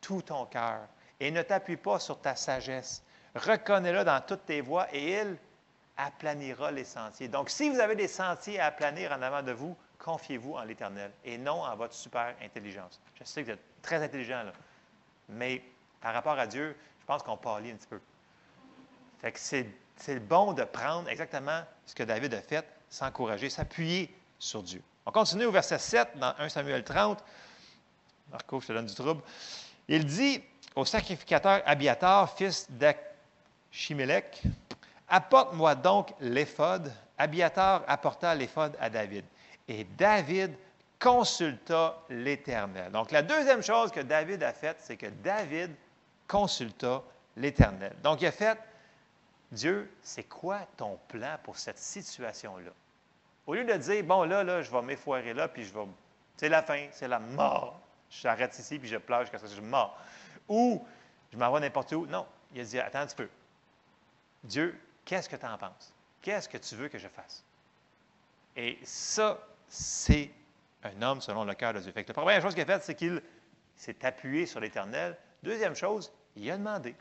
tout 0.00 0.22
ton 0.22 0.46
cœur 0.46 0.80
et 1.18 1.30
ne 1.30 1.42
t'appuie 1.42 1.76
pas 1.76 1.98
sur 1.98 2.20
ta 2.20 2.34
sagesse. 2.34 3.02
Reconnais-le 3.34 4.04
dans 4.04 4.20
toutes 4.20 4.46
tes 4.46 4.60
voies 4.60 4.86
et 4.92 5.20
il 5.20 5.36
aplanira 5.96 6.70
les 6.70 6.84
sentiers. 6.84 7.28
Donc, 7.28 7.50
si 7.50 7.68
vous 7.68 7.78
avez 7.78 7.94
des 7.94 8.08
sentiers 8.08 8.58
à 8.58 8.66
aplanir 8.66 9.12
en 9.12 9.22
avant 9.22 9.42
de 9.42 9.52
vous, 9.52 9.76
confiez-vous 9.98 10.54
en 10.54 10.62
l'Éternel 10.62 11.12
et 11.24 11.36
non 11.36 11.62
en 11.62 11.76
votre 11.76 11.94
super 11.94 12.34
intelligence. 12.42 13.00
Je 13.18 13.24
sais 13.24 13.42
que 13.42 13.46
vous 13.46 13.52
êtes 13.52 13.82
très 13.82 14.02
intelligent, 14.02 14.44
mais 15.28 15.62
par 16.00 16.14
rapport 16.14 16.38
à 16.38 16.46
Dieu, 16.46 16.74
je 17.00 17.04
pense 17.04 17.22
qu'on 17.22 17.36
pâlit 17.36 17.70
un 17.70 17.76
petit 17.76 17.86
peu. 17.86 18.00
Que 19.22 19.38
c'est 19.38 20.18
bon 20.20 20.54
de 20.54 20.64
prendre 20.64 21.08
exactement 21.10 21.62
ce 21.84 21.94
que 21.94 22.02
David 22.02 22.32
a 22.32 22.40
fait, 22.40 22.66
s'encourager, 22.88 23.50
s'appuyer 23.50 24.14
sur 24.38 24.62
Dieu. 24.62 24.82
On 25.04 25.12
continue 25.12 25.44
au 25.44 25.52
verset 25.52 25.78
7 25.78 26.16
dans 26.16 26.34
1 26.38 26.48
Samuel 26.48 26.82
30. 26.82 27.22
Marco, 28.30 28.60
je 28.60 28.68
te 28.68 28.72
donne 28.72 28.86
du 28.86 28.94
trouble. 28.94 29.22
Il 29.90 30.06
dit 30.06 30.40
au 30.76 30.84
sacrificateur 30.84 31.62
Abiatar, 31.66 32.32
fils 32.36 32.70
d'Achimelech, 32.70 34.40
Apporte-moi 35.08 35.74
donc 35.74 36.14
l'éphod. 36.20 36.92
Abiatar 37.18 37.82
apporta 37.88 38.32
l'éphod 38.34 38.76
à 38.80 38.88
David. 38.88 39.24
Et 39.66 39.82
David 39.82 40.54
consulta 41.00 41.98
l'Éternel. 42.08 42.92
Donc, 42.92 43.10
la 43.10 43.22
deuxième 43.22 43.62
chose 43.62 43.90
que 43.90 44.00
David 44.00 44.44
a 44.44 44.52
faite, 44.52 44.76
c'est 44.78 44.96
que 44.96 45.06
David 45.06 45.72
consulta 46.28 47.02
l'Éternel. 47.36 47.92
Donc, 48.04 48.22
il 48.22 48.26
a 48.28 48.32
fait, 48.32 48.56
Dieu, 49.50 49.90
c'est 50.02 50.22
quoi 50.22 50.60
ton 50.76 50.98
plan 51.08 51.36
pour 51.42 51.58
cette 51.58 51.78
situation-là? 51.78 52.70
Au 53.48 53.54
lieu 53.54 53.64
de 53.64 53.74
dire, 53.74 54.04
bon, 54.04 54.22
là, 54.22 54.44
là, 54.44 54.62
je 54.62 54.70
vais 54.70 54.82
m'effoirer 54.82 55.34
là, 55.34 55.48
puis 55.48 55.64
je 55.64 55.74
vais. 55.74 55.84
C'est 56.36 56.48
la 56.48 56.62
fin, 56.62 56.86
c'est 56.92 57.08
la 57.08 57.18
mort. 57.18 57.80
Je 58.10 58.20
s'arrête 58.20 58.58
ici, 58.58 58.78
puis 58.78 58.88
je 58.88 58.96
pleure 58.96 59.20
jusqu'à 59.22 59.38
ce 59.38 59.44
que 59.44 59.50
je 59.50 59.60
mort. 59.60 59.98
Ou 60.48 60.84
je 61.32 61.38
m'en 61.38 61.52
vais 61.52 61.60
n'importe 61.60 61.92
où. 61.92 62.06
Non, 62.06 62.26
il 62.52 62.60
a 62.60 62.64
dit, 62.64 62.78
attends 62.78 63.00
un 63.00 63.06
petit 63.06 63.16
peu. 63.16 63.28
Dieu, 64.42 64.78
qu'est-ce 65.04 65.28
que 65.28 65.36
tu 65.36 65.46
en 65.46 65.56
penses? 65.56 65.92
Qu'est-ce 66.20 66.48
que 66.48 66.58
tu 66.58 66.74
veux 66.74 66.88
que 66.88 66.98
je 66.98 67.08
fasse? 67.08 67.44
Et 68.56 68.78
ça, 68.82 69.38
c'est 69.68 70.30
un 70.82 71.02
homme 71.02 71.20
selon 71.20 71.44
le 71.44 71.54
cœur 71.54 71.72
de 71.72 71.80
Dieu. 71.80 71.92
Fait 71.92 72.06
la 72.06 72.14
première 72.14 72.42
chose 72.42 72.54
qu'il 72.54 72.62
a 72.62 72.66
faite, 72.66 72.82
c'est 72.82 72.94
qu'il 72.94 73.22
s'est 73.76 74.04
appuyé 74.04 74.46
sur 74.46 74.60
l'Éternel. 74.60 75.16
Deuxième 75.42 75.74
chose, 75.74 76.12
il 76.36 76.50
a 76.50 76.56
demandé. 76.56 76.96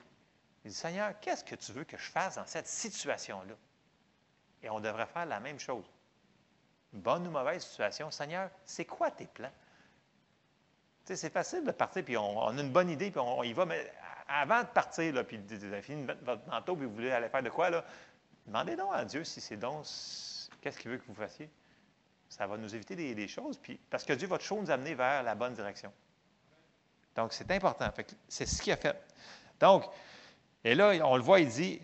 Il 0.64 0.72
dit, 0.72 0.78
Seigneur, 0.78 1.20
qu'est-ce 1.20 1.44
que 1.44 1.56
tu 1.56 1.72
veux 1.72 1.86
que 1.86 1.98
je 1.98 2.12
fasse 2.12 2.36
dans 2.36 2.46
cette 2.46 2.68
situation-là? 2.68 3.56
Et 4.62 4.70
on 4.70 4.80
devrait 4.80 5.08
faire 5.08 5.26
la 5.26 5.40
même 5.40 5.60
chose. 5.60 5.86
Bonne 6.92 7.28
ou 7.28 7.32
mauvaise 7.32 7.64
situation, 7.64 8.12
Seigneur, 8.12 8.50
c'est 8.66 8.86
quoi 8.86 9.10
tes 9.12 9.28
plans? 9.28 9.52
C'est 11.16 11.32
facile 11.32 11.64
de 11.64 11.72
partir, 11.72 12.04
puis 12.04 12.18
on, 12.18 12.48
a 12.48 12.52
une 12.52 12.72
bonne 12.72 12.90
idée, 12.90 13.10
puis 13.10 13.20
on, 13.20 13.44
y 13.44 13.54
va, 13.54 13.66
mais 13.66 13.92
avant 14.28 14.62
de 14.62 14.68
partir, 14.68 15.14
là, 15.14 15.24
puis 15.24 15.38
avez 15.38 15.82
fini 15.82 16.04
de 16.04 16.08
mettre 16.08 16.24
votre 16.24 16.48
manteau, 16.48 16.76
puis 16.76 16.86
vous 16.86 16.94
voulez 16.94 17.12
aller 17.12 17.30
faire 17.30 17.42
de 17.42 17.50
quoi, 17.50 17.72
là, 17.72 17.84
demandez 18.46 18.76
donc 18.76 18.92
à 18.94 19.06
Dieu 19.06 19.24
si 19.24 19.42
c'est 19.42 19.58
donc, 19.58 19.86
qu'est-ce 20.62 20.78
qu'il 20.78 20.92
veut 20.92 20.98
que 20.98 21.08
vous 21.08 21.16
fassiez. 21.16 21.50
Ça 22.28 22.46
va 22.46 22.58
nous 22.58 22.76
éviter 22.76 22.96
des, 22.96 23.28
choses, 23.28 23.58
puis, 23.58 23.80
parce 23.90 24.04
que 24.04 24.14
Dieu 24.14 24.28
va 24.28 24.38
toujours 24.38 24.62
nous 24.62 24.70
amener 24.70 24.94
vers 24.94 25.24
la 25.24 25.34
bonne 25.34 25.54
direction. 25.54 25.92
Donc, 27.16 27.34
c'est 27.34 27.50
important. 27.50 27.90
C'est 28.28 28.46
ce 28.46 28.62
qu'il 28.62 28.72
a 28.72 28.78
fait. 28.78 28.96
Donc, 29.60 29.86
et 30.64 30.76
là, 30.76 30.92
on 31.04 31.18
le 31.18 31.24
voit, 31.24 31.40
il 31.40 31.50
dit, 31.50 31.82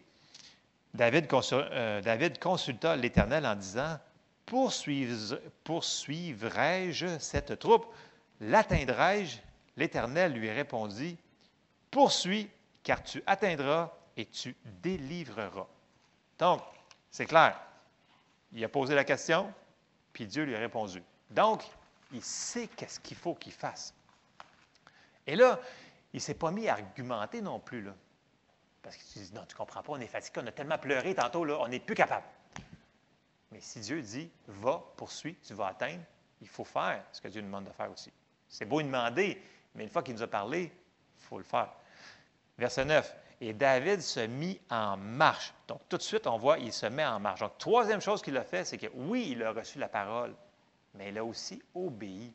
David, 0.94 1.28
euh, 1.52 2.02
David 2.02 2.38
consulta 2.40 2.96
l'Éternel 2.96 3.44
en 3.46 3.56
disant, 3.56 3.98
poursuivrai-je 4.46 7.18
cette 7.20 7.58
troupe? 7.58 7.88
L'atteindrai-je? 8.42 9.40
L'Éternel 9.78 10.34
lui 10.34 10.50
répondit, 10.50 11.18
poursuis, 11.92 12.50
car 12.82 13.04
tu 13.04 13.22
atteindras 13.26 13.92
et 14.16 14.26
tu 14.26 14.56
délivreras. 14.64 15.68
Donc, 16.40 16.62
c'est 17.12 17.26
clair. 17.26 17.60
Il 18.54 18.64
a 18.64 18.70
posé 18.70 18.96
la 18.96 19.04
question, 19.04 19.54
puis 20.14 20.28
Dieu 20.28 20.44
lui 20.44 20.56
a 20.56 20.60
répondu. 20.60 21.04
Donc, 21.30 21.64
il 22.14 22.22
sait 22.22 22.68
qu'est-ce 22.68 23.00
qu'il 23.00 23.18
faut 23.18 23.36
qu'il 23.36 23.52
fasse. 23.52 23.94
Et 25.28 25.36
là, 25.36 25.60
il 26.14 26.18
ne 26.18 26.22
s'est 26.22 26.36
pas 26.36 26.52
mis 26.52 26.70
à 26.70 26.74
argumenter 26.74 27.42
non 27.42 27.60
plus. 27.60 27.86
Parce 28.82 28.96
qu'il 28.96 29.22
dit, 29.22 29.34
non, 29.34 29.46
tu 29.46 29.56
ne 29.56 29.58
comprends 29.58 29.82
pas, 29.82 29.94
on 29.94 30.00
est 30.00 30.08
fatigué, 30.08 30.42
on 30.44 30.48
a 30.48 30.52
tellement 30.52 30.78
pleuré 30.78 31.16
tantôt, 31.16 31.44
là, 31.44 31.58
on 31.60 31.68
n'est 31.68 31.80
plus 31.80 31.96
capable. 31.96 32.26
Mais 33.52 33.60
si 33.60 33.80
Dieu 33.80 34.02
dit, 34.02 34.30
va, 34.48 34.84
poursuis, 34.96 35.36
tu 35.42 35.54
vas 35.54 35.68
atteindre, 35.68 36.04
il 36.42 36.48
faut 36.48 36.64
faire 36.64 37.04
ce 37.12 37.20
que 37.20 37.28
Dieu 37.28 37.42
demande 37.42 37.66
de 37.66 37.72
faire 37.72 37.92
aussi. 37.92 38.12
C'est 38.48 38.66
beau 38.66 38.82
demander, 38.82 39.42
mais 39.74 39.84
une 39.84 39.90
fois 39.90 40.04
qu'il 40.04 40.14
nous 40.14 40.24
a 40.24 40.28
parlé, 40.28 40.64
il 40.64 41.24
faut 41.24 41.38
le 41.38 41.44
faire. 41.44 41.72
Verset 42.58 42.86
9. 42.86 43.16
Et 43.42 43.54
David 43.54 44.02
se 44.02 44.22
mit 44.22 44.60
en 44.70 44.96
marche. 44.96 45.54
Donc, 45.68 45.82
tout 45.90 45.98
de 45.98 46.02
suite, 46.02 46.26
on 46.26 46.38
voit, 46.38 46.58
il 46.58 46.72
se 46.72 46.86
met 46.86 47.06
en 47.06 47.20
marche. 47.20 47.42
Donc, 47.42 47.58
troisième 47.58 48.02
chose 48.02 48.22
qu'il 48.22 48.38
a 48.38 48.44
fait, 48.44 48.64
c'est 48.64 48.78
que 48.78 48.88
oui, 48.94 49.30
il 49.32 49.44
a 49.44 49.52
reçu 49.52 49.78
la 49.78 49.90
parole, 49.90 50.34
mais 50.94 51.10
il 51.10 51.18
a 51.18 51.26
aussi 51.26 51.62
obéi. 51.74 52.34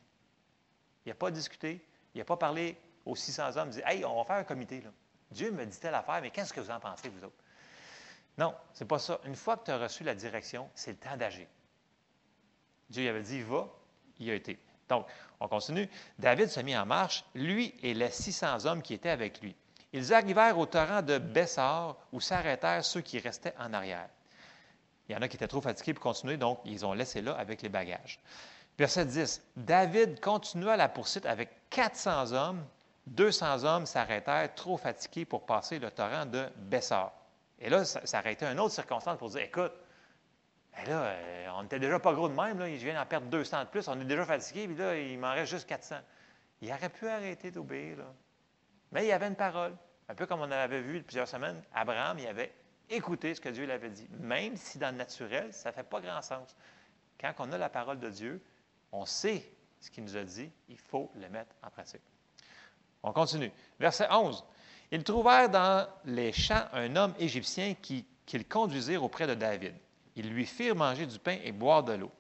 Il 1.07 1.09
n'a 1.09 1.15
pas 1.15 1.31
discuté, 1.31 1.83
il 2.15 2.19
n'a 2.19 2.25
pas 2.25 2.37
parlé 2.37 2.77
aux 3.07 3.17
600 3.17 3.57
hommes, 3.57 3.69
il 3.69 3.77
dit 3.77 3.83
Hey, 3.87 4.05
on 4.05 4.19
va 4.19 4.25
faire 4.25 4.37
un 4.37 4.45
comité. 4.45 4.83
Dieu 5.31 5.51
me 5.51 5.65
dit 5.65 5.79
telle 5.79 5.95
affaire, 5.95 6.21
mais 6.21 6.31
qu'est-ce 6.31 6.53
que 6.53 6.61
vous 6.61 6.71
en 6.71 6.81
pensez, 6.81 7.09
vous 7.09 7.25
autres? 7.25 7.43
Non, 8.37 8.55
ce 8.75 8.85
n'est 8.85 8.89
pas 8.89 8.99
ça. 8.99 9.21
Une 9.25 9.37
fois 9.37 9.57
que 9.57 9.65
tu 9.67 9.71
as 9.71 9.79
reçu 9.79 10.05
la 10.05 10.15
direction, 10.15 10.69
c'est 10.75 10.93
le 10.93 10.97
temps 10.99 11.17
d'agir. 11.17 11.47
Dieu 12.89 13.09
avait 13.09 13.23
dit 13.23 13.43
Va, 13.43 13.69
il 14.19 14.31
a 14.31 14.35
été. 14.35 14.59
Donc, 14.91 15.07
on 15.38 15.49
continue. 15.49 15.88
David 16.18 16.49
se 16.49 16.61
mit 16.61 16.76
en 16.76 16.84
marche, 16.84 17.24
lui 17.34 17.74
et 17.82 17.95
les 17.95 18.11
600 18.11 18.66
hommes 18.66 18.82
qui 18.82 18.93
étaient 18.93 19.09
avec 19.09 19.41
lui. 19.41 19.57
Ils 19.93 20.12
arrivèrent 20.12 20.59
au 20.59 20.66
torrent 20.66 21.03
de 21.03 21.18
Bessar 21.18 21.97
où 22.12 22.20
s'arrêtèrent 22.20 22.84
ceux 22.84 23.01
qui 23.01 23.18
restaient 23.18 23.55
en 23.59 23.72
arrière. 23.72 24.09
Il 25.09 25.12
y 25.12 25.16
en 25.16 25.22
a 25.22 25.28
qui 25.28 25.36
étaient 25.36 25.49
trop 25.49 25.61
fatigués 25.61 25.95
pour 25.95 26.03
continuer, 26.03 26.36
donc 26.36 26.61
ils 26.64 26.84
ont 26.84 26.93
laissé 26.93 27.22
là 27.22 27.32
avec 27.32 27.62
les 27.62 27.68
bagages. 27.68 28.20
Verset 28.78 29.07
10. 29.07 29.43
David 29.57 30.20
continua 30.20 30.76
la 30.76 30.88
poursuite 30.88 31.26
avec 31.26 31.51
400 31.70 32.32
hommes. 32.32 32.64
200 33.07 33.64
hommes 33.64 33.86
s'arrêtèrent 33.86 34.55
trop 34.55 34.76
fatigués 34.76 35.24
pour 35.24 35.47
passer 35.47 35.78
le 35.78 35.91
torrent 35.91 36.26
de 36.26 36.47
Bessar. 36.57 37.12
Et 37.59 37.68
là, 37.68 37.84
ça, 37.84 38.01
ça 38.05 38.30
été 38.30 38.47
une 38.47 38.61
autre 38.61 38.74
circonstance 38.74 39.18
pour 39.18 39.30
dire 39.30 39.43
écoute, 39.43 39.72
Et 40.79 40.87
là, 40.89 41.03
euh, 41.03 41.49
on 41.55 41.62
n'était 41.62 41.79
déjà 41.79 41.99
pas 41.99 42.12
gros 42.12 42.29
de 42.29 42.35
même. 42.35 42.59
Là. 42.59 42.68
Je 42.68 42.85
viens 42.85 42.95
d'en 42.95 43.07
perdre 43.07 43.27
200 43.27 43.64
de 43.64 43.68
plus. 43.68 43.89
On 43.89 44.01
est 44.01 44.05
déjà 44.05 44.25
fatigué. 44.25 44.66
Puis 44.66 44.77
là, 44.77 44.97
il 44.97 45.18
m'en 45.18 45.33
reste 45.33 45.51
juste 45.51 45.68
400. 45.68 45.97
Il 46.62 46.71
aurait 46.73 46.89
pu 46.89 47.09
arrêter 47.09 47.51
d'obéir. 47.51 47.99
Mais 48.93 49.07
il 49.07 49.12
avait 49.12 49.29
une 49.29 49.37
parole. 49.37 49.77
Un 50.09 50.14
peu 50.14 50.27
comme 50.27 50.41
on 50.41 50.51
avait 50.51 50.81
vu 50.81 51.03
plusieurs 51.03 51.29
semaines, 51.29 51.62
Abraham, 51.73 52.18
il 52.18 52.27
avait 52.27 52.53
écouté 52.89 53.35
ce 53.35 53.41
que 53.41 53.49
Dieu 53.49 53.64
lui 53.64 53.73
avait 53.73 53.91
dit. 53.91 54.09
Même 54.18 54.57
si 54.57 54.79
dans 54.79 54.91
le 54.91 54.97
naturel, 54.97 55.53
ça 55.53 55.71
ne 55.71 55.75
fait 55.75 55.85
pas 55.85 56.01
grand 56.01 56.21
sens. 56.21 56.57
Quand 57.21 57.33
on 57.39 57.53
a 57.53 57.59
la 57.59 57.68
parole 57.68 58.01
de 58.01 58.11
Dieu, 58.11 58.43
on 58.91 59.05
sait 59.07 59.45
ce 59.79 59.91
qu'il 59.91 60.05
nous 60.05 60.16
a 60.16 60.25
dit, 60.25 60.51
il 60.68 60.79
faut 60.79 61.11
le 61.14 61.29
mettre 61.29 61.55
en 61.62 61.71
pratique. 61.71 62.03
On 63.03 63.12
continue. 63.12 63.53
Verset 63.79 64.09
11. 64.11 64.45
Ils 64.91 65.05
trouvèrent 65.05 65.49
dans 65.49 65.89
les 66.05 66.33
champs 66.33 66.66
un 66.73 66.97
homme 66.97 67.14
égyptien 67.18 67.75
qu'ils 67.75 68.49
conduisirent 68.49 69.05
auprès 69.05 69.27
de 69.27 69.35
David. 69.35 69.75
Ils 70.17 70.31
lui 70.31 70.47
firent 70.47 70.77
manger 70.77 71.07
du 71.07 71.19
pain 71.19 71.39
et 71.45 71.53
boire 71.53 71.83
de 71.83 71.93
l'eau. 71.93 72.11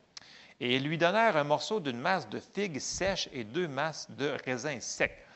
Et 0.60 0.76
ils 0.76 0.84
lui 0.84 0.98
donnèrent 0.98 1.36
un 1.36 1.44
morceau 1.44 1.80
d'une 1.80 1.98
masse 1.98 2.28
de 2.28 2.38
figues 2.38 2.78
sèches 2.78 3.28
et 3.32 3.44
deux 3.44 3.68
masses 3.68 4.10
de 4.10 4.36
raisins 4.44 4.80
secs. 4.80 5.26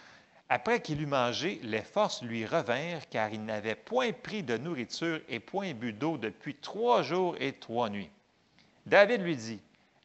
Après 0.49 0.81
qu'il 0.81 1.01
eut 1.01 1.07
mangé, 1.07 1.59
les 1.63 1.81
forces 1.81 2.23
lui 2.23 2.45
revinrent, 2.45 3.09
car 3.09 3.33
il 3.33 3.45
n'avait 3.45 3.75
point 3.75 4.13
pris 4.13 4.43
de 4.43 4.59
nourriture 4.59 5.21
et 5.29 5.41
point 5.41 5.73
bu 5.73 5.93
d'eau 5.93 6.19
depuis 6.19 6.55
trois 6.55 7.03
jours 7.03 7.35
et 7.41 7.55
trois 7.55 7.89
nuits. 7.89 8.11
David 8.85 9.23
lui 9.23 9.37
dit, 9.37 9.61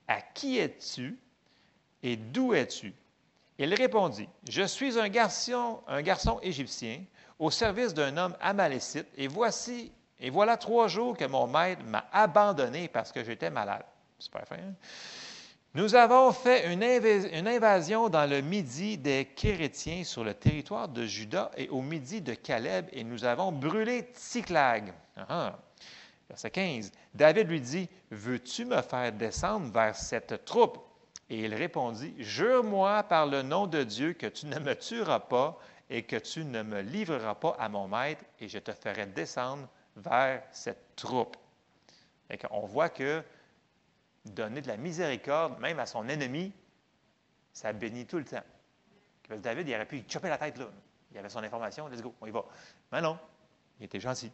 À 0.07 0.21
qui 0.21 0.57
es-tu 0.57 1.17
et 2.01 2.15
d'où 2.15 2.53
es-tu? 2.53 2.93
Il 3.57 3.73
répondit, 3.73 4.29
Je 4.47 4.63
suis 4.63 4.97
un 4.97 5.09
garçon, 5.09 5.81
un 5.87 6.01
garçon 6.01 6.39
égyptien 6.41 7.03
au 7.37 7.51
service 7.51 7.93
d'un 7.93 8.15
homme 8.15 8.35
amalécite, 8.39 9.07
et 9.17 9.27
voici, 9.27 9.91
et 10.19 10.29
voilà 10.29 10.57
trois 10.57 10.87
jours 10.87 11.15
que 11.15 11.25
mon 11.25 11.47
maître 11.47 11.83
m'a 11.85 12.05
abandonné 12.11 12.87
parce 12.87 13.11
que 13.11 13.23
j'étais 13.23 13.49
malade. 13.49 13.83
Super 14.17 14.45
fin. 14.45 14.55
Hein? 14.55 14.73
Nous 15.75 15.93
avons 15.93 16.31
fait 16.31 16.73
une, 16.73 17.47
invasion 17.47 18.09
dans 18.09 18.27
le 18.27 18.41
midi 18.41 18.97
des 18.97 19.25
Kérétiens 19.35 20.03
sur 20.03 20.23
le 20.23 20.33
territoire 20.33 20.87
de 20.89 21.05
Juda 21.05 21.51
et 21.55 21.69
au 21.69 21.81
midi 21.81 22.21
de 22.21 22.33
Caleb, 22.33 22.87
et 22.91 23.03
nous 23.03 23.23
avons 23.23 23.51
brûlé 23.51 24.09
Tziklag. 24.15 24.91
Ah, 25.15 25.25
ah. 25.29 25.59
Verset 26.27 26.49
15. 26.49 26.91
David 27.13 27.49
lui 27.49 27.61
dit 27.61 27.87
Veux-tu 28.09 28.65
me 28.65 28.81
faire 28.81 29.11
descendre 29.11 29.71
vers 29.71 29.95
cette 29.95 30.43
troupe 30.43 30.79
Et 31.29 31.41
il 31.41 31.53
répondit 31.53 32.15
Jure-moi 32.17 33.03
par 33.03 33.27
le 33.27 33.43
nom 33.43 33.67
de 33.67 33.83
Dieu 33.83 34.13
que 34.13 34.27
tu 34.27 34.47
ne 34.47 34.57
me 34.57 34.73
tueras 34.73 35.19
pas 35.19 35.59
et 35.91 36.01
que 36.01 36.15
tu 36.15 36.45
ne 36.45 36.63
me 36.63 36.81
livreras 36.81 37.35
pas 37.35 37.55
à 37.59 37.69
mon 37.69 37.87
maître, 37.87 38.23
et 38.39 38.49
je 38.49 38.57
te 38.57 38.71
ferai 38.71 39.05
descendre 39.05 39.67
vers 39.99 40.43
cette 40.51 40.95
troupe. 40.95 41.37
On 42.51 42.65
voit 42.65 42.89
que 42.89 43.23
donner 44.25 44.61
de 44.61 44.67
la 44.67 44.77
miséricorde, 44.77 45.59
même 45.59 45.79
à 45.79 45.85
son 45.85 46.07
ennemi, 46.07 46.53
ça 47.53 47.73
bénit 47.73 48.05
tout 48.05 48.17
le 48.17 48.25
temps. 48.25 48.43
David, 49.29 49.67
il 49.67 49.75
aurait 49.75 49.85
pu 49.85 50.03
choper 50.07 50.29
la 50.29 50.37
tête 50.37 50.57
là. 50.57 50.67
Il 51.11 51.17
avait 51.17 51.29
son 51.29 51.43
information, 51.43 51.87
let's 51.87 52.01
go, 52.01 52.13
on 52.21 52.27
y 52.27 52.31
va. 52.31 52.45
Mais 52.91 53.01
non, 53.01 53.17
il 53.79 53.85
était 53.85 53.99
gentil. 53.99 54.31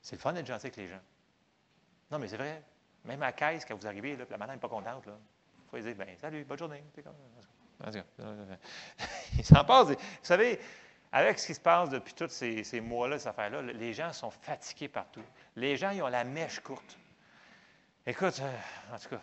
C'est 0.00 0.16
le 0.16 0.20
fun 0.20 0.32
d'être 0.32 0.46
gentil 0.46 0.66
avec 0.66 0.76
les 0.76 0.88
gens. 0.88 1.00
Non, 2.10 2.18
mais 2.18 2.28
c'est 2.28 2.36
vrai. 2.36 2.62
Même 3.04 3.22
à 3.22 3.32
caisse, 3.32 3.64
quand 3.64 3.76
vous 3.76 3.86
arrivez, 3.86 4.16
la 4.16 4.38
madame 4.38 4.56
n'est 4.56 4.60
pas 4.60 4.68
contente, 4.68 5.04
il 5.06 5.70
faut 5.70 5.76
lui 5.76 5.82
dire 5.82 5.94
ben, 5.96 6.08
Salut, 6.18 6.44
bonne 6.44 6.58
journée. 6.58 6.82
Il 9.38 9.44
s'en 9.44 9.64
passe. 9.64 9.88
Vous 9.88 9.96
savez, 10.22 10.58
avec 11.12 11.38
ce 11.38 11.46
qui 11.46 11.54
se 11.54 11.60
passe 11.60 11.90
depuis 11.90 12.14
tous 12.14 12.28
ces, 12.28 12.64
ces 12.64 12.80
mois-là, 12.80 13.18
cette 13.18 13.28
affaire-là, 13.28 13.62
les 13.62 13.92
gens 13.92 14.12
sont 14.12 14.30
fatigués 14.30 14.88
partout. 14.88 15.22
Les 15.56 15.76
gens, 15.76 15.90
ils 15.90 16.02
ont 16.02 16.08
la 16.08 16.24
mèche 16.24 16.60
courte. 16.60 16.98
Écoute, 18.06 18.40
euh, 18.40 18.94
en 18.94 18.98
tout 18.98 19.08
cas, 19.10 19.20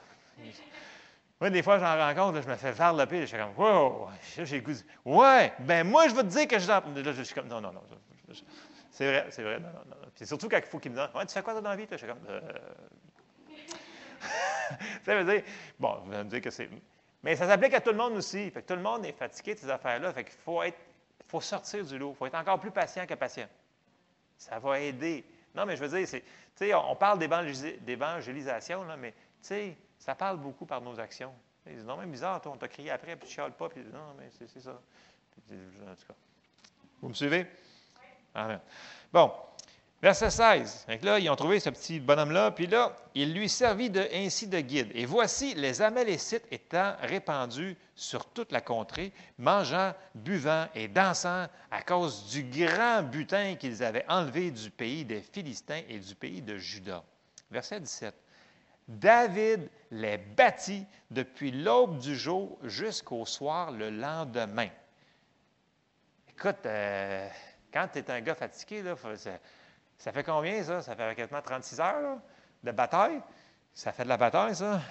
moi, 1.40 1.50
des 1.50 1.62
fois, 1.64 1.80
j'en 1.80 1.98
rencontre, 1.98 2.42
je 2.42 2.48
me 2.48 2.56
fais 2.56 2.72
varloper, 2.72 3.22
je 3.22 3.26
suis 3.26 3.38
comme, 3.38 3.54
wow, 3.58 4.10
j'ai 4.38 4.62
goût 4.62 4.74
ouais, 5.04 5.54
ben 5.60 5.86
moi, 5.86 6.08
je 6.08 6.16
veux 6.16 6.24
te 6.24 6.28
dire 6.28 6.48
que 6.48 6.58
je. 6.58 6.68
Là, 6.68 6.82
je 6.94 7.22
suis 7.24 7.36
comme, 7.36 7.48
non, 7.48 7.60
non, 7.60 7.74
non. 7.74 7.84
C'est 8.90 9.08
vrai, 9.08 9.28
c'est 9.30 9.44
vrai. 9.44 9.60
Non, 9.60 9.68
non, 9.68 9.84
non. 9.90 9.98
Puis 10.16 10.26
surtout 10.26 10.48
quand 10.48 10.58
il 10.58 10.64
faut 10.64 10.80
qu'il 10.80 10.92
me 10.92 10.98
dise, 10.98 11.14
ouais, 11.14 11.26
tu 11.26 11.34
fais 11.34 11.42
quoi 11.44 11.60
dans 11.60 11.70
la 11.70 11.76
vie? 11.76 11.86
Je 11.92 11.98
suis 11.98 12.08
comme, 12.08 12.26
euh... 12.30 12.40
ça 15.06 15.22
veut 15.22 15.34
dire, 15.34 15.44
bon, 15.78 16.00
vous 16.06 16.14
allez 16.14 16.24
me 16.24 16.30
dire 16.30 16.42
que 16.42 16.50
c'est. 16.50 16.70
Mais 17.22 17.36
ça 17.36 17.48
s'applique 17.48 17.74
à 17.74 17.82
tout 17.82 17.92
le 17.92 17.98
monde 17.98 18.14
aussi. 18.14 18.50
Fait 18.50 18.62
que 18.62 18.68
tout 18.68 18.78
le 18.78 18.84
monde 18.84 19.06
est 19.06 19.12
fatigué 19.12 19.56
de 19.56 19.60
ces 19.60 19.70
affaires-là. 19.70 20.14
Fait 20.14 20.24
qu'il 20.24 20.34
faut 20.34 20.64
être, 20.64 20.78
faut 21.28 21.42
sortir 21.42 21.86
du 21.86 21.98
lot. 21.98 22.12
Il 22.12 22.16
faut 22.16 22.26
être 22.26 22.36
encore 22.36 22.60
plus 22.60 22.72
patient 22.72 23.06
que 23.06 23.14
patient. 23.14 23.48
Ça 24.38 24.60
va 24.60 24.80
aider. 24.80 25.26
Non, 25.54 25.66
mais 25.66 25.76
je 25.76 25.84
veux 25.84 26.06
dire, 26.06 26.86
on 26.88 26.96
parle 26.96 27.20
d'évangélisation, 27.20 28.84
là, 28.84 28.98
mais 28.98 29.14
ça 29.98 30.16
parle 30.16 30.38
beaucoup 30.38 30.66
par 30.66 30.82
nos 30.82 31.00
actions. 31.00 31.34
C'est 31.64 31.74
non, 31.84 31.98
mais 31.98 32.06
bizarre, 32.06 32.42
toi, 32.42 32.52
on 32.54 32.58
t'a 32.58 32.68
crié 32.68 32.92
après, 32.92 33.16
puis 33.16 33.28
tu 33.28 33.34
chiales 33.34 33.54
pas, 33.54 33.70
puis 33.70 33.82
non, 33.92 34.14
mais 34.18 34.30
c'est 34.32 34.60
ça. 34.60 34.72
en 34.72 35.96
tout 35.96 36.08
cas. 36.08 36.14
Vous 37.02 37.10
me 37.10 37.14
suivez? 37.14 37.48
Amen. 38.34 38.60
Bon, 39.12 39.32
verset 40.06 40.30
16. 40.30 40.86
Donc 40.88 41.04
là, 41.04 41.18
ils 41.18 41.28
ont 41.32 41.36
trouvé 41.36 41.60
ce 41.60 41.72
petit 41.72 42.00
bonhomme-là, 42.00 42.52
puis 42.52 42.68
là, 42.68 42.96
il 43.16 43.34
lui 43.34 43.50
servit 43.50 43.90
de, 43.90 44.08
ainsi 44.14 44.46
de 44.46 44.60
guide. 44.60 44.92
Et 44.94 45.08
voici 45.08 45.56
les 45.56 45.82
Amalécites 45.82 46.46
étant 46.52 46.94
répandus 47.02 47.76
sur 47.96 48.26
toute 48.28 48.52
la 48.52 48.62
contrée, 48.62 49.12
mangeant, 49.40 49.96
buvant 50.14 50.68
et 50.76 50.88
dansant 50.88 51.48
à 51.72 51.82
cause 51.82 52.30
du 52.30 52.44
grand 52.44 53.02
butin 53.02 53.56
qu'ils 53.56 53.84
avaient 53.84 54.06
enlevé 54.08 54.52
du 54.52 54.70
pays 54.70 55.06
des 55.06 55.22
Philistins 55.22 55.82
et 55.90 55.98
du 55.98 56.14
pays 56.14 56.44
de 56.44 56.56
Juda. 56.56 57.04
Verset 57.50 57.80
17. 57.80 58.14
David 58.88 59.68
les 59.90 60.20
bâtit 60.20 60.86
depuis 61.10 61.50
l'aube 61.50 61.98
du 61.98 62.16
jour 62.16 62.60
jusqu'au 62.62 63.26
soir 63.26 63.72
le 63.72 63.90
lendemain. 63.90 64.70
Écoute, 66.30 66.64
euh, 66.68 67.28
quand 67.74 67.88
tu 67.92 67.98
es 67.98 68.12
un 68.12 68.22
gars 68.22 68.36
fatigué, 68.36 68.84
là, 68.84 68.96
ça, 69.98 70.12
fait 70.12 70.24
combien 70.24 70.64
ça? 70.64 70.82
Ça 70.82 70.96
fait 70.96 71.16
quasiment 71.16 71.42
36 71.42 71.80
heures 71.80 72.18
de 72.64 72.72
bataille. 72.72 73.22
Ça 73.74 73.92
fait 73.92 74.04
de 74.04 74.10
la 74.10 74.18
bataille, 74.18 74.56
ça. 74.56 74.82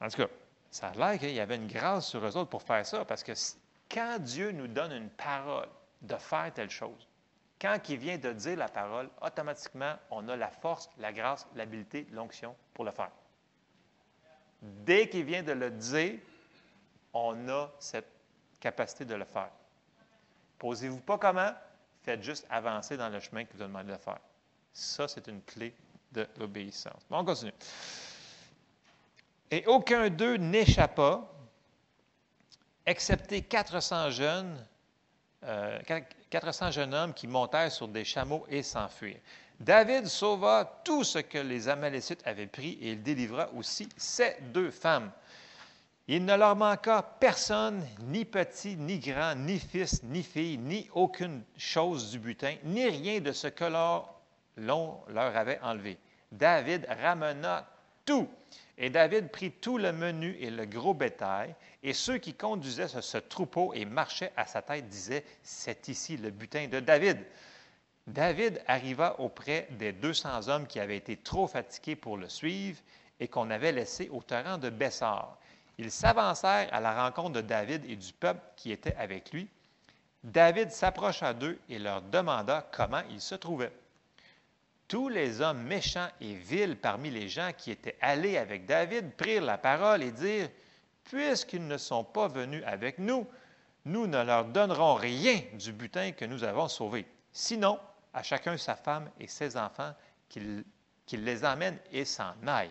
En 0.00 0.08
tout 0.08 0.18
cas, 0.18 0.28
ça 0.70 0.88
a 0.88 0.94
l'air 0.94 1.18
qu'il 1.18 1.32
y 1.32 1.40
avait 1.40 1.56
une 1.56 1.66
grâce 1.66 2.08
sur 2.08 2.24
eux 2.24 2.36
autres 2.36 2.50
pour 2.50 2.62
faire 2.62 2.84
ça, 2.86 3.04
parce 3.04 3.22
que 3.22 3.32
quand 3.90 4.18
Dieu 4.20 4.52
nous 4.52 4.68
donne 4.68 4.92
une 4.92 5.10
parole 5.10 5.68
de 6.02 6.16
faire 6.16 6.52
telle 6.52 6.70
chose, 6.70 7.08
quand 7.60 7.76
il 7.88 7.96
vient 7.96 8.18
de 8.18 8.32
dire 8.32 8.56
la 8.56 8.68
parole, 8.68 9.08
automatiquement, 9.20 9.94
on 10.10 10.28
a 10.28 10.36
la 10.36 10.50
force, 10.50 10.90
la 10.98 11.12
grâce, 11.12 11.46
l'habileté, 11.56 12.06
l'onction 12.12 12.54
pour 12.74 12.84
le 12.84 12.92
faire. 12.92 13.10
Dès 14.60 15.08
qu'il 15.08 15.24
vient 15.24 15.42
de 15.42 15.52
le 15.52 15.70
dire, 15.70 16.18
on 17.12 17.48
a 17.48 17.70
cette 17.78 18.10
capacité 18.60 19.04
de 19.04 19.14
le 19.14 19.24
faire. 19.24 19.50
Posez-vous 20.58 21.00
pas 21.00 21.18
comment, 21.18 21.52
faites 22.02 22.22
juste 22.22 22.46
avancer 22.50 22.96
dans 22.96 23.08
le 23.08 23.20
chemin 23.20 23.44
que 23.44 23.54
vous 23.54 23.62
a 23.62 23.66
demandé 23.66 23.92
de 23.92 23.98
faire. 23.98 24.18
Ça, 24.72 25.08
c'est 25.08 25.26
une 25.26 25.42
clé 25.42 25.74
de 26.12 26.26
l'obéissance. 26.38 27.02
Bon, 27.10 27.18
on 27.18 27.24
continue. 27.24 27.52
Et 29.50 29.64
aucun 29.66 30.10
d'eux 30.10 30.36
n'échappa, 30.36 31.22
excepté 32.84 33.42
400 33.42 34.10
jeunes, 34.10 34.66
400 36.30 36.66
euh, 36.66 36.70
jeunes 36.70 36.94
hommes 36.94 37.14
qui 37.14 37.26
montèrent 37.26 37.72
sur 37.72 37.88
des 37.88 38.04
chameaux 38.04 38.46
et 38.48 38.62
s'enfuirent. 38.62 39.20
David 39.60 40.06
sauva 40.06 40.80
tout 40.84 41.02
ce 41.02 41.18
que 41.18 41.38
les 41.38 41.68
Amalécites 41.68 42.24
avaient 42.26 42.46
pris 42.46 42.78
et 42.80 42.92
il 42.92 43.02
délivra 43.02 43.50
aussi 43.54 43.88
ces 43.96 44.36
deux 44.52 44.70
femmes. 44.70 45.10
Il 46.10 46.24
ne 46.24 46.34
leur 46.36 46.56
manqua 46.56 47.02
personne, 47.02 47.86
ni 48.00 48.24
petit, 48.24 48.76
ni 48.76 48.98
grand, 48.98 49.34
ni 49.34 49.58
fils, 49.58 50.02
ni 50.04 50.22
fille, 50.22 50.56
ni 50.56 50.88
aucune 50.94 51.42
chose 51.58 52.10
du 52.10 52.18
butin, 52.18 52.54
ni 52.64 52.86
rien 52.86 53.20
de 53.20 53.30
ce 53.32 53.48
que 53.48 53.66
l'on 54.56 55.00
leur 55.08 55.36
avait 55.36 55.60
enlevé. 55.60 55.98
David 56.32 56.86
ramena 57.02 57.68
tout 58.06 58.26
et 58.78 58.88
David 58.88 59.28
prit 59.28 59.50
tout 59.50 59.76
le 59.76 59.92
menu 59.92 60.34
et 60.40 60.50
le 60.50 60.64
gros 60.64 60.94
bétail, 60.94 61.54
et 61.82 61.92
ceux 61.92 62.16
qui 62.16 62.32
conduisaient 62.32 62.88
ce, 62.88 63.18
troupeau 63.18 63.74
et 63.74 63.84
marchaient 63.84 64.32
à 64.34 64.46
sa 64.46 64.62
tête 64.62 64.88
disaient, 64.88 65.24
C'est 65.42 65.88
ici 65.88 66.16
le 66.16 66.30
butin 66.30 66.68
de 66.68 66.80
David. 66.80 67.18
David 68.06 68.62
arriva 68.66 69.20
auprès 69.20 69.68
des 69.72 69.92
200 69.92 70.48
hommes 70.48 70.66
qui 70.66 70.80
avaient 70.80 70.96
été 70.96 71.18
trop 71.18 71.46
fatigués 71.46 71.96
pour 71.96 72.16
le 72.16 72.30
suivre 72.30 72.80
et 73.20 73.28
qu'on 73.28 73.50
avait 73.50 73.72
laissés 73.72 74.08
au 74.10 74.22
torrent 74.22 74.56
de 74.56 74.70
Bessar. 74.70 75.38
Ils 75.78 75.90
s'avancèrent 75.90 76.72
à 76.72 76.80
la 76.80 77.04
rencontre 77.04 77.34
de 77.34 77.40
David 77.40 77.84
et 77.88 77.96
du 77.96 78.12
peuple 78.12 78.40
qui 78.56 78.72
était 78.72 78.96
avec 78.96 79.32
lui. 79.32 79.48
David 80.24 80.70
s'approcha 80.70 81.32
d'eux 81.32 81.58
et 81.68 81.78
leur 81.78 82.02
demanda 82.02 82.68
comment 82.72 83.02
ils 83.10 83.20
se 83.20 83.36
trouvaient 83.36 83.72
tous 84.88 85.10
les 85.10 85.42
hommes 85.42 85.62
méchants 85.62 86.08
et 86.20 86.34
vils 86.34 86.76
parmi 86.76 87.10
les 87.10 87.28
gens 87.28 87.52
qui 87.56 87.70
étaient 87.70 87.98
allés 88.00 88.38
avec 88.38 88.64
David 88.64 89.12
prirent 89.12 89.44
la 89.44 89.58
parole 89.58 90.02
et 90.02 90.10
dirent, 90.10 90.48
Puisqu'ils 91.04 91.66
ne 91.66 91.78
sont 91.78 92.04
pas 92.04 92.28
venus 92.28 92.62
avec 92.66 92.98
nous, 92.98 93.26
nous 93.84 94.06
ne 94.06 94.22
leur 94.22 94.46
donnerons 94.46 94.94
rien 94.94 95.40
du 95.54 95.72
butin 95.72 96.12
que 96.12 96.24
nous 96.24 96.44
avons 96.44 96.68
sauvé. 96.68 97.06
Sinon, 97.32 97.78
à 98.12 98.22
chacun 98.22 98.56
sa 98.56 98.76
femme 98.76 99.10
et 99.20 99.26
ses 99.26 99.56
enfants, 99.56 99.94
qu'il 100.28 100.64
les 101.12 101.44
emmène 101.44 101.78
et 101.92 102.04
s'en 102.04 102.34
aille. 102.46 102.70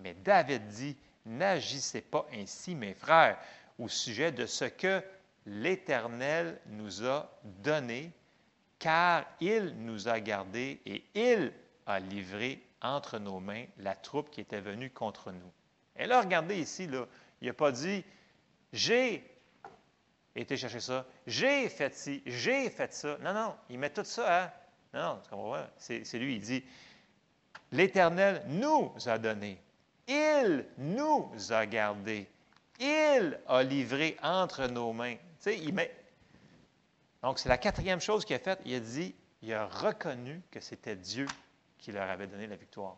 Mais 0.00 0.14
David 0.14 0.66
dit, 0.68 0.96
N'agissez 1.28 2.00
pas 2.00 2.26
ainsi, 2.32 2.74
mes 2.74 2.94
frères, 2.94 3.38
au 3.78 3.86
sujet 3.86 4.32
de 4.32 4.46
ce 4.46 4.64
que 4.64 5.02
l'Éternel 5.44 6.58
nous 6.68 7.06
a 7.06 7.30
donné, 7.44 8.10
car 8.78 9.26
il 9.38 9.74
nous 9.78 10.08
a 10.08 10.20
gardés 10.20 10.80
et 10.86 11.04
il 11.14 11.52
a 11.86 12.00
livré 12.00 12.62
entre 12.80 13.18
nos 13.18 13.40
mains 13.40 13.66
la 13.76 13.94
troupe 13.94 14.30
qui 14.30 14.40
était 14.40 14.62
venue 14.62 14.88
contre 14.88 15.30
nous. 15.30 15.52
Et 15.96 16.06
là, 16.06 16.22
regardez 16.22 16.58
ici, 16.58 16.86
là, 16.86 17.06
il 17.42 17.48
n'a 17.48 17.52
pas 17.52 17.72
dit 17.72 18.02
j'ai 18.72 19.22
été 20.34 20.56
chercher 20.56 20.80
ça, 20.80 21.06
j'ai 21.26 21.68
fait 21.68 21.94
ci, 21.94 22.22
j'ai 22.24 22.70
fait 22.70 22.92
ça. 22.94 23.18
Non, 23.20 23.34
non, 23.34 23.54
il 23.68 23.78
met 23.78 23.90
tout 23.90 24.04
ça 24.04 24.44
à. 24.44 24.52
Non, 24.94 25.20
non, 25.30 25.54
c'est 25.76 26.18
lui, 26.18 26.36
il 26.36 26.40
dit 26.40 26.64
L'Éternel 27.70 28.44
nous 28.46 28.94
a 29.04 29.18
donné. 29.18 29.58
Il 30.08 30.64
nous 30.78 31.30
a 31.50 31.66
gardés. 31.66 32.28
Il 32.80 33.38
a 33.46 33.62
livré 33.62 34.16
entre 34.22 34.66
nos 34.66 34.92
mains. 34.92 35.16
Il 35.46 35.74
met. 35.74 35.94
Donc, 37.22 37.38
c'est 37.38 37.48
la 37.48 37.58
quatrième 37.58 38.00
chose 38.00 38.24
qu'il 38.24 38.36
a 38.36 38.38
faite. 38.38 38.60
Il 38.64 38.74
a 38.74 38.80
dit, 38.80 39.14
il 39.42 39.52
a 39.52 39.66
reconnu 39.66 40.40
que 40.50 40.60
c'était 40.60 40.96
Dieu 40.96 41.26
qui 41.78 41.92
leur 41.92 42.08
avait 42.08 42.26
donné 42.26 42.46
la 42.46 42.56
victoire. 42.56 42.96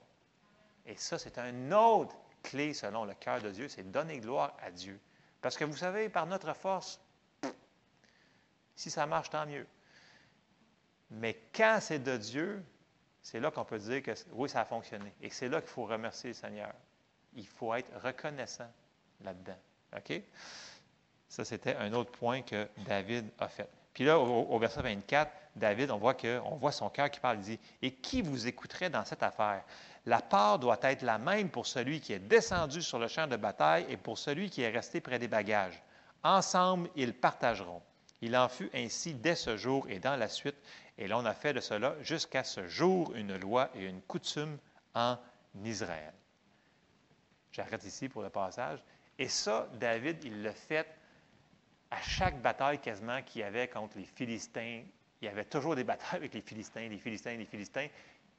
Et 0.86 0.96
ça, 0.96 1.18
c'est 1.18 1.38
un 1.38 1.72
autre 1.72 2.16
clé 2.42 2.72
selon 2.74 3.04
le 3.04 3.14
cœur 3.14 3.40
de 3.40 3.50
Dieu, 3.50 3.68
c'est 3.68 3.90
donner 3.90 4.18
gloire 4.18 4.56
à 4.62 4.70
Dieu. 4.70 4.98
Parce 5.40 5.56
que 5.56 5.64
vous 5.64 5.76
savez, 5.76 6.08
par 6.08 6.26
notre 6.26 6.54
force, 6.54 7.00
si 8.74 8.90
ça 8.90 9.06
marche, 9.06 9.30
tant 9.30 9.46
mieux. 9.46 9.66
Mais 11.10 11.38
quand 11.54 11.78
c'est 11.80 11.98
de 11.98 12.16
Dieu, 12.16 12.64
c'est 13.22 13.40
là 13.40 13.50
qu'on 13.50 13.64
peut 13.64 13.78
dire 13.78 14.02
que 14.02 14.12
oui, 14.32 14.48
ça 14.48 14.62
a 14.62 14.64
fonctionné. 14.64 15.12
Et 15.20 15.30
c'est 15.30 15.48
là 15.48 15.60
qu'il 15.60 15.70
faut 15.70 15.84
remercier 15.84 16.30
le 16.30 16.34
Seigneur. 16.34 16.72
Il 17.34 17.46
faut 17.46 17.74
être 17.74 17.90
reconnaissant 18.02 18.70
là-dedans. 19.22 19.58
OK? 19.96 20.22
Ça, 21.28 21.44
c'était 21.44 21.76
un 21.76 21.92
autre 21.92 22.10
point 22.10 22.42
que 22.42 22.68
David 22.86 23.28
a 23.38 23.48
fait. 23.48 23.68
Puis 23.94 24.04
là, 24.04 24.18
au, 24.18 24.58
verset 24.58 24.82
24, 24.82 25.30
David, 25.56 25.90
on 25.90 25.98
voit, 25.98 26.14
que, 26.14 26.40
on 26.44 26.56
voit 26.56 26.72
son 26.72 26.88
cœur 26.90 27.10
qui 27.10 27.20
parle, 27.20 27.38
il 27.38 27.42
dit, 27.42 27.60
Et 27.82 27.92
qui 27.92 28.22
vous 28.22 28.46
écouterait 28.46 28.90
dans 28.90 29.04
cette 29.04 29.22
affaire? 29.22 29.62
La 30.06 30.20
part 30.20 30.58
doit 30.58 30.78
être 30.82 31.02
la 31.02 31.18
même 31.18 31.50
pour 31.50 31.66
celui 31.66 32.00
qui 32.00 32.12
est 32.12 32.18
descendu 32.18 32.82
sur 32.82 32.98
le 32.98 33.08
champ 33.08 33.26
de 33.26 33.36
bataille 33.36 33.86
et 33.88 33.96
pour 33.96 34.18
celui 34.18 34.48
qui 34.48 34.62
est 34.62 34.70
resté 34.70 35.00
près 35.00 35.18
des 35.18 35.28
bagages. 35.28 35.82
Ensemble, 36.22 36.88
ils 36.96 37.14
partageront. 37.14 37.82
Il 38.22 38.36
en 38.36 38.48
fut 38.48 38.70
ainsi 38.74 39.14
dès 39.14 39.34
ce 39.34 39.56
jour 39.56 39.86
et 39.88 39.98
dans 39.98 40.16
la 40.16 40.28
suite, 40.28 40.56
et 40.98 41.08
l'on 41.08 41.24
a 41.24 41.34
fait 41.34 41.52
de 41.52 41.60
cela 41.60 41.94
jusqu'à 42.02 42.44
ce 42.44 42.66
jour 42.68 43.12
une 43.14 43.36
loi 43.38 43.70
et 43.74 43.84
une 43.84 44.02
coutume 44.02 44.58
en 44.94 45.16
Israël. 45.64 46.12
J'arrête 47.52 47.84
ici 47.84 48.08
pour 48.08 48.22
le 48.22 48.30
passage. 48.30 48.78
Et 49.18 49.28
ça, 49.28 49.68
David, 49.74 50.24
il 50.24 50.42
l'a 50.42 50.52
fait 50.52 50.86
à 51.90 52.00
chaque 52.00 52.40
bataille 52.40 52.78
quasiment 52.78 53.20
qu'il 53.22 53.40
y 53.40 53.44
avait 53.44 53.68
contre 53.68 53.98
les 53.98 54.04
Philistins. 54.04 54.82
Il 55.20 55.24
y 55.24 55.28
avait 55.28 55.44
toujours 55.44 55.74
des 55.74 55.84
batailles 55.84 56.18
avec 56.18 56.34
les 56.34 56.40
Philistins, 56.40 56.88
les 56.88 56.98
Philistins, 56.98 57.36
les 57.36 57.44
Philistins. 57.44 57.88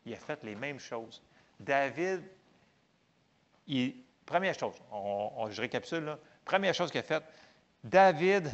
Il 0.06 0.14
a 0.14 0.18
fait 0.18 0.44
les 0.44 0.56
mêmes 0.56 0.80
choses. 0.80 1.22
David, 1.60 2.24
première 4.26 4.58
chose, 4.58 4.76
je 5.50 5.62
récapitule, 5.62 6.18
première 6.44 6.74
chose 6.74 6.90
qu'il 6.90 7.00
a 7.00 7.04
faite, 7.04 7.24
David, 7.84 8.50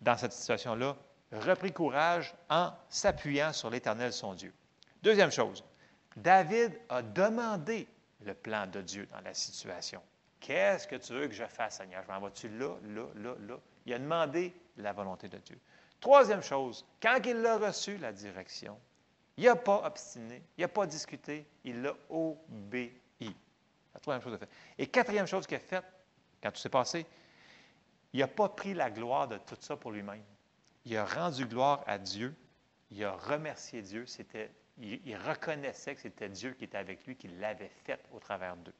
dans 0.00 0.16
cette 0.16 0.32
situation-là, 0.32 0.96
reprit 1.32 1.72
courage 1.72 2.34
en 2.48 2.72
s'appuyant 2.88 3.52
sur 3.52 3.70
l'Éternel, 3.70 4.12
son 4.12 4.34
Dieu. 4.34 4.52
Deuxième 5.02 5.32
chose, 5.32 5.64
David 6.16 6.78
a 6.88 7.02
demandé 7.02 7.88
le 8.24 8.34
plan 8.34 8.66
de 8.66 8.80
Dieu 8.80 9.06
dans 9.12 9.20
la 9.20 9.34
situation. 9.34 10.02
Qu'est-ce 10.40 10.86
que 10.86 10.96
tu 10.96 11.12
veux 11.12 11.28
que 11.28 11.34
je 11.34 11.44
fasse, 11.44 11.78
Seigneur? 11.78 12.02
Je 12.02 12.08
m'en 12.12 12.20
vas-tu 12.20 12.48
là, 12.48 12.76
là, 12.84 13.06
là, 13.16 13.34
là? 13.40 13.58
Il 13.84 13.94
a 13.94 13.98
demandé 13.98 14.54
la 14.76 14.92
volonté 14.92 15.28
de 15.28 15.38
Dieu. 15.38 15.58
Troisième 16.00 16.42
chose, 16.42 16.86
quand 17.00 17.18
il 17.24 17.44
a 17.46 17.58
reçu 17.58 17.96
la 17.98 18.12
direction, 18.12 18.78
il 19.36 19.44
n'a 19.44 19.56
pas 19.56 19.82
obstiné, 19.84 20.42
il 20.56 20.62
n'a 20.62 20.68
pas 20.68 20.86
discuté, 20.86 21.46
il 21.64 21.82
l'a 21.82 21.94
obéi. 22.08 22.92
La 23.96 24.00
troisième 24.00 24.22
chose 24.22 24.34
a 24.34 24.38
faite. 24.38 24.50
Et 24.76 24.86
quatrième 24.86 25.26
chose 25.26 25.46
qu'il 25.46 25.56
a 25.56 25.60
faite, 25.60 25.84
quand 26.42 26.50
tout 26.52 26.60
s'est 26.60 26.68
passé, 26.68 27.06
il 28.12 28.20
n'a 28.20 28.28
pas 28.28 28.50
pris 28.50 28.74
la 28.74 28.90
gloire 28.90 29.26
de 29.26 29.38
tout 29.38 29.56
ça 29.58 29.74
pour 29.74 29.90
lui-même. 29.90 30.22
Il 30.84 30.96
a 30.98 31.04
rendu 31.06 31.46
gloire 31.46 31.82
à 31.86 31.96
Dieu, 31.96 32.34
il 32.90 33.02
a 33.04 33.12
remercié 33.12 33.80
Dieu, 33.80 34.04
c'était, 34.04 34.50
il, 34.78 35.16
reconnaissait 35.16 35.94
que 35.94 36.00
c'était 36.00 36.28
Dieu 36.28 36.52
qui 36.52 36.64
était 36.64 36.78
avec 36.78 37.06
lui, 37.06 37.16
qui 37.16 37.28
l'avait 37.28 37.70
fait 37.84 38.00
au 38.12 38.18
travers 38.18 38.56
d'eux. 38.56 38.74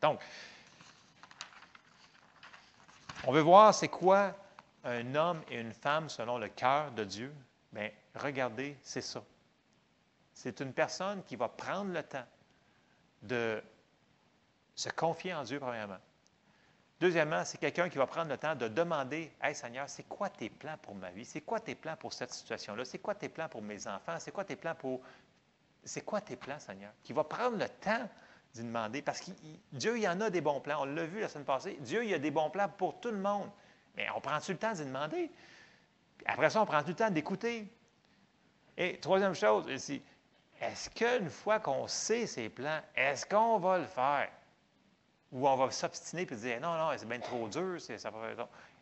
Donc, 0.00 0.20
on 3.26 3.32
veut 3.32 3.40
voir 3.40 3.74
c'est 3.74 3.88
quoi 3.88 4.34
un 4.84 5.14
homme 5.14 5.42
et 5.50 5.60
une 5.60 5.74
femme 5.74 6.08
selon 6.08 6.38
le 6.38 6.48
cœur 6.48 6.90
de 6.92 7.04
Dieu. 7.04 7.34
Bien, 7.72 7.90
regardez, 8.14 8.78
c'est 8.82 9.02
ça. 9.02 9.22
C'est 10.32 10.60
une 10.60 10.72
personne 10.72 11.22
qui 11.24 11.36
va 11.36 11.48
prendre 11.48 11.92
le 11.92 12.02
temps 12.02 12.26
de 13.22 13.62
se 14.74 14.88
confier 14.88 15.34
en 15.34 15.42
Dieu, 15.42 15.60
premièrement. 15.60 15.98
Deuxièmement, 17.00 17.44
c'est 17.46 17.56
quelqu'un 17.56 17.88
qui 17.88 17.96
va 17.96 18.06
prendre 18.06 18.28
le 18.28 18.36
temps 18.36 18.54
de 18.54 18.68
demander 18.68 19.32
Hey 19.42 19.54
Seigneur, 19.54 19.88
c'est 19.88 20.02
quoi 20.02 20.28
tes 20.28 20.50
plans 20.50 20.76
pour 20.82 20.94
ma 20.94 21.10
vie? 21.10 21.24
C'est 21.24 21.40
quoi 21.40 21.58
tes 21.58 21.74
plans 21.74 21.96
pour 21.96 22.12
cette 22.12 22.32
situation-là? 22.32 22.84
C'est 22.84 22.98
quoi 22.98 23.14
tes 23.14 23.30
plans 23.30 23.48
pour 23.48 23.62
mes 23.62 23.86
enfants? 23.86 24.18
C'est 24.18 24.32
quoi 24.32 24.44
tes 24.44 24.56
plans 24.56 24.74
pour. 24.74 25.00
C'est 25.82 26.02
quoi 26.02 26.20
tes 26.20 26.36
plans, 26.36 26.58
Seigneur? 26.58 26.92
Qui 27.02 27.14
va 27.14 27.24
prendre 27.24 27.56
le 27.56 27.68
temps 27.68 28.06
d'y 28.52 28.64
demander. 28.64 29.00
Parce 29.00 29.20
que 29.20 29.30
Dieu, 29.72 29.96
il 29.96 30.02
y 30.02 30.08
en 30.08 30.20
a 30.20 30.28
des 30.28 30.42
bons 30.42 30.60
plans. 30.60 30.82
On 30.82 30.84
l'a 30.84 31.04
vu 31.04 31.20
la 31.20 31.28
semaine 31.30 31.46
passée. 31.46 31.78
Dieu, 31.80 32.04
il 32.04 32.10
y 32.10 32.14
a 32.14 32.18
des 32.18 32.30
bons 32.30 32.50
plans 32.50 32.68
pour 32.68 33.00
tout 33.00 33.10
le 33.10 33.18
monde. 33.18 33.48
Mais 33.96 34.06
on 34.14 34.20
prend-tu 34.20 34.52
le 34.52 34.58
temps 34.58 34.72
d'y 34.72 34.84
demander? 34.84 35.30
après 36.26 36.50
ça, 36.50 36.60
on 36.60 36.66
prend 36.66 36.82
tout 36.82 36.88
le 36.88 36.94
temps 36.94 37.10
d'écouter? 37.10 37.66
Et 38.76 39.00
troisième 39.00 39.34
chose, 39.34 39.66
est-ce 40.60 40.90
qu'une 40.90 41.30
fois 41.30 41.60
qu'on 41.60 41.86
sait 41.86 42.26
ces 42.26 42.50
plans, 42.50 42.80
est-ce 42.94 43.24
qu'on 43.24 43.58
va 43.58 43.78
le 43.78 43.86
faire? 43.86 44.28
Ou 45.32 45.48
on 45.48 45.56
va 45.56 45.70
s'obstiner 45.70 46.22
et 46.22 46.36
dire 46.36 46.60
non, 46.60 46.76
non, 46.76 46.90
c'est 46.96 47.06
bien 47.06 47.20
trop 47.20 47.48
dur, 47.48 47.80
ça 47.80 47.92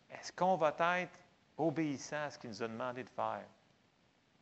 Est-ce 0.09 0.31
qu'on 0.31 0.55
va 0.55 0.75
être 0.97 1.19
obéissant 1.57 2.23
à 2.23 2.31
ce 2.31 2.39
qu'il 2.39 2.49
nous 2.49 2.63
a 2.63 2.67
demandé 2.67 3.03
de 3.03 3.09
faire? 3.09 3.45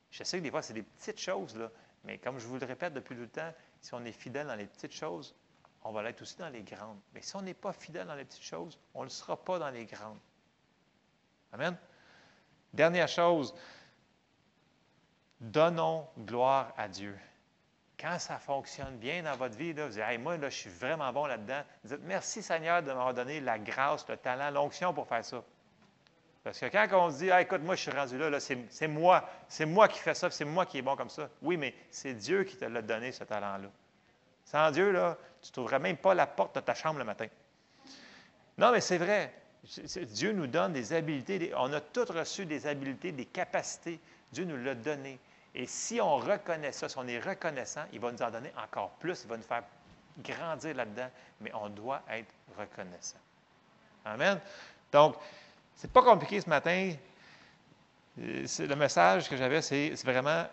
Je 0.09 0.23
sais 0.23 0.37
que 0.37 0.43
des 0.43 0.51
fois, 0.51 0.61
c'est 0.61 0.73
des 0.73 0.83
petites 0.83 1.19
choses, 1.19 1.55
là, 1.57 1.69
mais 2.05 2.17
comme 2.17 2.39
je 2.39 2.47
vous 2.47 2.57
le 2.57 2.65
répète 2.65 2.93
depuis 2.93 3.15
tout 3.15 3.21
le 3.21 3.27
temps, 3.27 3.53
si 3.81 3.93
on 3.93 4.03
est 4.05 4.13
fidèle 4.13 4.47
dans 4.47 4.55
les 4.55 4.67
petites 4.67 4.93
choses, 4.93 5.35
on 5.83 5.91
va 5.91 6.03
l'être 6.03 6.21
aussi 6.21 6.37
dans 6.37 6.49
les 6.49 6.63
grandes. 6.63 6.99
Mais 7.13 7.21
si 7.21 7.35
on 7.35 7.41
n'est 7.41 7.53
pas 7.53 7.73
fidèle 7.73 8.07
dans 8.07 8.15
les 8.15 8.25
petites 8.25 8.43
choses, 8.43 8.79
on 8.93 8.99
ne 8.99 9.05
le 9.05 9.09
sera 9.09 9.37
pas 9.37 9.59
dans 9.59 9.69
les 9.69 9.85
grandes. 9.85 10.19
Amen? 11.51 11.77
Dernière 12.73 13.07
chose, 13.07 13.53
donnons 15.39 16.07
gloire 16.19 16.73
à 16.77 16.87
Dieu. 16.87 17.17
Quand 17.99 18.19
ça 18.19 18.37
fonctionne 18.37 18.95
bien 18.97 19.23
dans 19.23 19.35
votre 19.35 19.57
vie, 19.57 19.73
vous 19.73 19.89
dites 19.89 20.19
Moi, 20.19 20.37
là, 20.37 20.49
je 20.49 20.55
suis 20.55 20.69
vraiment 20.69 21.11
bon 21.11 21.25
là-dedans. 21.25 21.61
Dites 21.83 22.01
Merci 22.03 22.43
Seigneur 22.43 22.83
de 22.83 22.87
m'avoir 22.87 23.13
donné 23.13 23.39
la 23.39 23.57
grâce, 23.57 24.07
le 24.07 24.17
talent, 24.17 24.51
l'onction 24.51 24.93
pour 24.93 25.07
faire 25.07 25.25
ça. 25.25 25.43
Parce 26.43 26.59
que 26.59 26.67
quand 26.67 26.87
on 26.93 27.11
se 27.11 27.17
dit 27.17 27.29
Écoute, 27.29 27.61
moi, 27.63 27.75
je 27.75 27.81
suis 27.81 27.91
rendu 27.91 28.17
là, 28.17 28.29
là 28.29 28.39
c'est 28.39 28.87
moi, 28.87 29.27
c'est 29.47 29.65
moi 29.65 29.87
qui 29.87 29.99
fais 29.99 30.13
ça, 30.13 30.29
c'est 30.29 30.45
moi 30.45 30.65
qui 30.65 30.77
est 30.77 30.83
bon 30.83 30.95
comme 30.95 31.09
ça. 31.09 31.29
Oui, 31.41 31.57
mais 31.57 31.73
c'est 31.89 32.13
Dieu 32.13 32.43
qui 32.43 32.55
te 32.55 32.65
l'a 32.65 32.81
donné, 32.81 33.11
ce 33.11 33.23
talent-là. 33.23 33.69
Sans 34.45 34.71
Dieu, 34.71 34.91
là, 34.91 35.17
tu 35.41 35.49
ne 35.49 35.53
trouverais 35.53 35.79
même 35.79 35.97
pas 35.97 36.13
la 36.13 36.27
porte 36.27 36.55
de 36.55 36.61
ta 36.61 36.73
chambre 36.73 36.99
le 36.99 37.05
matin. 37.05 37.27
Non, 38.57 38.71
mais 38.71 38.81
c'est 38.81 38.97
vrai. 38.97 39.33
Dieu 39.63 40.31
nous 40.31 40.47
donne 40.47 40.71
des 40.71 40.93
habiletés. 40.93 41.51
On 41.57 41.73
a 41.73 41.81
tous 41.81 42.09
reçu 42.11 42.45
des 42.45 42.65
habiletés, 42.67 43.11
des 43.11 43.25
capacités. 43.25 43.99
Dieu 44.31 44.45
nous 44.45 44.55
l'a 44.55 44.75
donné. 44.75 45.19
Et 45.59 45.65
si 45.65 45.99
on 45.99 46.17
reconnaît 46.17 46.71
ça, 46.71 46.87
si 46.87 46.95
on 46.99 47.07
est 47.07 47.19
reconnaissant, 47.19 47.81
il 47.91 47.99
va 47.99 48.11
nous 48.11 48.21
en 48.21 48.29
donner 48.29 48.53
encore 48.63 48.91
plus, 48.91 49.23
il 49.23 49.27
va 49.27 49.37
nous 49.37 49.43
faire 49.43 49.63
grandir 50.19 50.75
là-dedans, 50.75 51.09
mais 51.41 51.51
on 51.55 51.67
doit 51.69 52.03
être 52.11 52.31
reconnaissant. 52.55 53.17
Amen. 54.05 54.39
Donc, 54.91 55.15
c'est 55.75 55.91
pas 55.91 56.03
compliqué 56.03 56.39
ce 56.41 56.47
matin. 56.47 56.93
Le 58.17 58.75
message 58.75 59.27
que 59.27 59.35
j'avais, 59.35 59.63
c'est 59.63 59.95
vraiment 60.03 60.45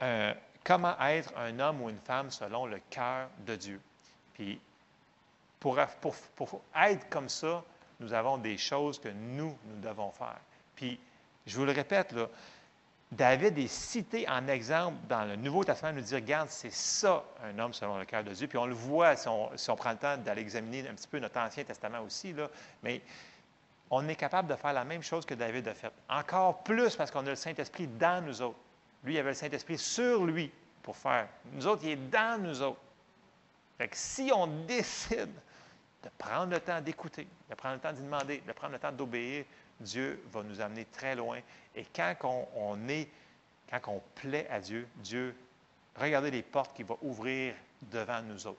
euh, 0.00 0.32
comment 0.62 0.96
être 1.00 1.36
un 1.36 1.58
homme 1.58 1.82
ou 1.82 1.90
une 1.90 1.98
femme 1.98 2.30
selon 2.30 2.66
le 2.66 2.80
cœur 2.90 3.28
de 3.40 3.56
Dieu. 3.56 3.80
Puis, 4.34 4.60
pour, 5.58 5.76
pour, 6.00 6.14
pour, 6.36 6.62
être 6.76 7.08
comme 7.08 7.28
ça, 7.28 7.64
nous 7.98 8.12
avons 8.12 8.38
des 8.38 8.58
choses 8.58 9.00
que 9.00 9.08
nous, 9.08 9.58
nous 9.64 9.80
devons 9.80 10.12
faire. 10.12 10.38
Puis, 10.76 11.00
je 11.48 11.56
vous 11.56 11.64
le 11.64 11.72
répète, 11.72 12.12
là, 12.12 12.28
David 13.10 13.58
est 13.58 13.68
cité 13.68 14.28
en 14.28 14.46
exemple 14.48 14.98
dans 15.08 15.24
le 15.24 15.36
Nouveau 15.36 15.64
Testament, 15.64 15.94
nous 15.94 16.02
dit, 16.02 16.14
regarde, 16.14 16.50
c'est 16.50 16.72
ça 16.72 17.24
un 17.42 17.58
homme 17.58 17.72
selon 17.72 17.96
le 17.96 18.04
cœur 18.04 18.22
de 18.22 18.32
Dieu. 18.32 18.46
Puis 18.46 18.58
on 18.58 18.66
le 18.66 18.74
voit 18.74 19.16
si 19.16 19.28
on, 19.28 19.76
prend 19.76 19.92
le 19.92 19.96
temps 19.96 20.18
d'aller 20.18 20.42
examiner 20.42 20.86
un 20.86 20.94
petit 20.94 21.08
peu 21.08 21.18
notre 21.18 21.38
Ancien 21.40 21.64
Testament 21.64 22.00
aussi, 22.00 22.34
mais 22.82 23.00
on 23.90 24.06
est 24.08 24.16
capable 24.16 24.48
de 24.48 24.56
faire 24.56 24.74
la 24.74 24.84
même 24.84 25.02
chose 25.02 25.24
que 25.24 25.34
David 25.34 25.68
a 25.68 25.74
fait. 25.74 25.90
Encore 26.10 26.62
plus 26.62 26.96
parce 26.96 27.10
qu'on 27.10 27.26
a 27.26 27.30
le 27.30 27.36
Saint-Esprit 27.36 27.86
dans 27.86 28.22
nous 28.22 28.42
autres. 28.42 28.58
Lui, 29.02 29.14
il 29.14 29.18
avait 29.18 29.30
le 29.30 29.34
Saint-Esprit 29.34 29.78
sur 29.78 30.26
lui 30.26 30.52
pour 30.82 30.96
faire. 30.96 31.28
Nous 31.52 31.66
autres, 31.66 31.84
il 31.84 31.90
est 31.90 32.10
dans 32.10 32.42
nous 32.42 32.60
autres. 32.60 32.80
Fait 33.78 33.88
que 33.88 33.96
si 33.96 34.30
on 34.34 34.46
décide 34.66 35.32
de 36.02 36.08
prendre 36.18 36.52
le 36.52 36.60
temps 36.60 36.80
d'écouter, 36.80 37.26
de 37.48 37.54
prendre 37.54 37.76
le 37.76 37.80
temps 37.80 37.92
d'y 37.92 38.02
demander, 38.02 38.42
de 38.46 38.52
prendre 38.52 38.74
le 38.74 38.78
temps 38.78 38.92
d'obéir, 38.92 39.44
Dieu 39.80 40.22
va 40.32 40.42
nous 40.42 40.60
amener 40.60 40.84
très 40.86 41.14
loin. 41.14 41.40
Et 41.74 41.84
quand 41.84 42.14
on, 42.54 42.88
est, 42.88 43.08
quand 43.70 43.92
on 43.92 44.02
plaît 44.14 44.48
à 44.50 44.60
Dieu, 44.60 44.88
Dieu, 44.96 45.34
regardez 45.96 46.30
les 46.30 46.42
portes 46.42 46.74
qu'il 46.74 46.86
va 46.86 46.96
ouvrir 47.02 47.54
devant 47.82 48.22
nous 48.22 48.46
autres. 48.46 48.58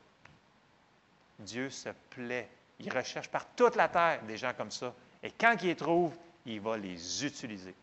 Dieu 1.39 1.69
se 1.69 1.89
plaît. 2.09 2.49
Il 2.79 2.93
recherche 2.93 3.29
par 3.29 3.45
toute 3.55 3.75
la 3.75 3.89
terre 3.89 4.23
des 4.23 4.37
gens 4.37 4.53
comme 4.53 4.71
ça. 4.71 4.93
Et 5.21 5.31
quand 5.31 5.55
il 5.61 5.67
les 5.67 5.75
trouve, 5.75 6.15
il 6.45 6.61
va 6.61 6.77
les 6.77 7.25
utiliser. 7.25 7.75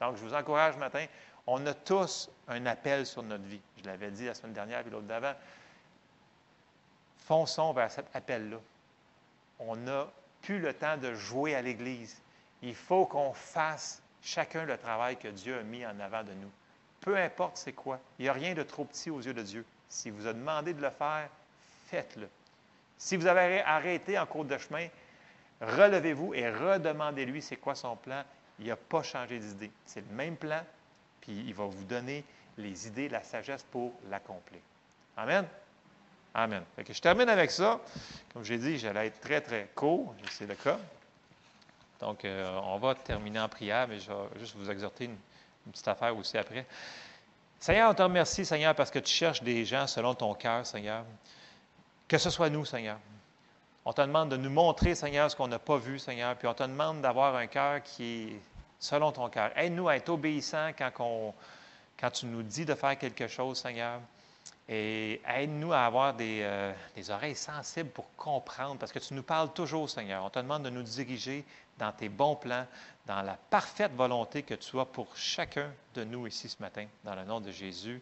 Donc, 0.00 0.16
je 0.16 0.22
vous 0.24 0.34
encourage 0.34 0.74
ce 0.74 0.78
matin. 0.78 1.06
On 1.46 1.64
a 1.66 1.74
tous 1.74 2.30
un 2.48 2.64
appel 2.66 3.06
sur 3.06 3.22
notre 3.22 3.44
vie. 3.44 3.60
Je 3.78 3.84
l'avais 3.84 4.10
dit 4.10 4.24
la 4.24 4.34
semaine 4.34 4.54
dernière 4.54 4.86
et 4.86 4.90
l'autre 4.90 5.06
d'avant. 5.06 5.34
Fonçons 7.18 7.72
vers 7.72 7.90
cet 7.90 8.06
appel-là. 8.14 8.58
On 9.58 9.76
n'a 9.76 10.06
plus 10.44 10.58
le 10.58 10.74
temps 10.74 10.96
de 10.96 11.14
jouer 11.14 11.54
à 11.54 11.62
l'Église. 11.62 12.20
Il 12.62 12.74
faut 12.74 13.06
qu'on 13.06 13.32
fasse 13.32 14.02
chacun 14.22 14.64
le 14.64 14.76
travail 14.76 15.16
que 15.16 15.28
Dieu 15.28 15.58
a 15.58 15.62
mis 15.62 15.84
en 15.84 15.98
avant 16.00 16.22
de 16.22 16.32
nous. 16.34 16.50
Peu 17.00 17.16
importe 17.16 17.56
c'est 17.56 17.72
quoi. 17.72 17.98
Il 18.18 18.22
n'y 18.22 18.28
a 18.28 18.32
rien 18.32 18.54
de 18.54 18.62
trop 18.62 18.84
petit 18.84 19.10
aux 19.10 19.20
yeux 19.20 19.34
de 19.34 19.42
Dieu. 19.42 19.64
Si 19.88 20.10
vous 20.10 20.26
a 20.26 20.32
demandé 20.32 20.74
de 20.74 20.82
le 20.82 20.90
faire, 20.90 21.28
faites-le. 21.86 22.28
Si 22.98 23.16
vous 23.16 23.26
avez 23.26 23.60
arrêté 23.62 24.18
en 24.18 24.26
cours 24.26 24.44
de 24.44 24.56
chemin, 24.58 24.88
relevez-vous 25.60 26.34
et 26.34 26.48
redemandez-lui 26.48 27.42
c'est 27.42 27.56
quoi 27.56 27.74
son 27.74 27.96
plan. 27.96 28.22
Il 28.58 28.66
n'a 28.66 28.76
pas 28.76 29.02
changé 29.02 29.38
d'idée. 29.38 29.70
C'est 29.84 30.00
le 30.08 30.14
même 30.14 30.36
plan, 30.36 30.62
puis 31.20 31.32
il 31.46 31.54
va 31.54 31.64
vous 31.64 31.84
donner 31.84 32.24
les 32.56 32.86
idées, 32.86 33.08
la 33.08 33.22
sagesse 33.22 33.64
pour 33.64 33.92
l'accomplir. 34.08 34.60
Amen. 35.16 35.46
Amen. 36.36 36.64
je 36.76 37.00
termine 37.00 37.28
avec 37.28 37.52
ça. 37.52 37.80
Comme 38.32 38.44
j'ai 38.44 38.58
dit, 38.58 38.76
j'allais 38.76 39.06
être 39.06 39.20
très, 39.20 39.40
très 39.40 39.70
court. 39.72 40.16
C'est 40.30 40.46
le 40.46 40.56
cas. 40.56 40.78
Donc, 42.00 42.24
euh, 42.24 42.58
on 42.64 42.76
va 42.78 42.96
terminer 42.96 43.38
en 43.38 43.48
prière, 43.48 43.86
mais 43.86 44.00
je 44.00 44.10
vais 44.10 44.40
juste 44.40 44.56
vous 44.56 44.68
exhorter 44.68 45.04
une, 45.04 45.16
petite 45.70 45.86
affaire 45.86 46.14
aussi 46.16 46.36
après. 46.36 46.66
Seigneur, 47.60 47.88
on 47.90 47.94
te 47.94 48.02
remercie, 48.02 48.44
Seigneur, 48.44 48.74
parce 48.74 48.90
que 48.90 48.98
tu 48.98 49.12
cherches 49.12 49.42
des 49.44 49.64
gens 49.64 49.86
selon 49.86 50.14
ton 50.14 50.34
cœur, 50.34 50.66
Seigneur. 50.66 51.04
Que 52.08 52.18
ce 52.18 52.30
soit 52.30 52.50
nous, 52.50 52.64
Seigneur. 52.64 52.98
On 53.84 53.92
te 53.92 54.02
demande 54.02 54.30
de 54.30 54.36
nous 54.36 54.50
montrer, 54.50 54.96
Seigneur, 54.96 55.30
ce 55.30 55.36
qu'on 55.36 55.48
n'a 55.48 55.60
pas 55.60 55.78
vu, 55.78 56.00
Seigneur, 56.00 56.34
puis 56.36 56.48
on 56.48 56.54
te 56.54 56.64
demande 56.64 57.00
d'avoir 57.00 57.36
un 57.36 57.46
cœur 57.46 57.80
qui 57.82 58.22
est 58.24 58.40
selon 58.80 59.12
ton 59.12 59.28
cœur. 59.28 59.56
Aide-nous 59.56 59.88
à 59.88 59.96
être 59.96 60.08
obéissants 60.08 60.72
quand 60.76 62.10
tu 62.12 62.26
nous 62.26 62.42
dis 62.42 62.64
de 62.64 62.74
faire 62.74 62.98
quelque 62.98 63.28
chose, 63.28 63.60
Seigneur. 63.60 64.00
Et 64.68 65.20
aide-nous 65.28 65.72
à 65.72 65.80
avoir 65.80 66.14
des, 66.14 66.40
euh, 66.42 66.72
des, 66.96 67.10
oreilles 67.10 67.36
sensibles 67.36 67.90
pour 67.90 68.06
comprendre, 68.16 68.78
parce 68.78 68.92
que 68.92 68.98
tu 68.98 69.12
nous 69.12 69.22
parles 69.22 69.52
toujours, 69.52 69.90
Seigneur. 69.90 70.24
On 70.24 70.30
te 70.30 70.38
demande 70.38 70.62
de 70.62 70.70
nous 70.70 70.82
diriger 70.82 71.44
dans 71.78 71.92
tes 71.92 72.08
bons 72.08 72.36
plans, 72.36 72.66
dans 73.06 73.20
la 73.20 73.36
parfaite 73.50 73.92
volonté 73.94 74.42
que 74.42 74.54
tu 74.54 74.80
as 74.80 74.86
pour 74.86 75.14
chacun 75.16 75.70
de 75.94 76.04
nous 76.04 76.26
ici 76.26 76.48
ce 76.48 76.62
matin, 76.62 76.86
dans 77.04 77.14
le 77.14 77.24
nom 77.24 77.40
de 77.40 77.50
Jésus. 77.50 78.00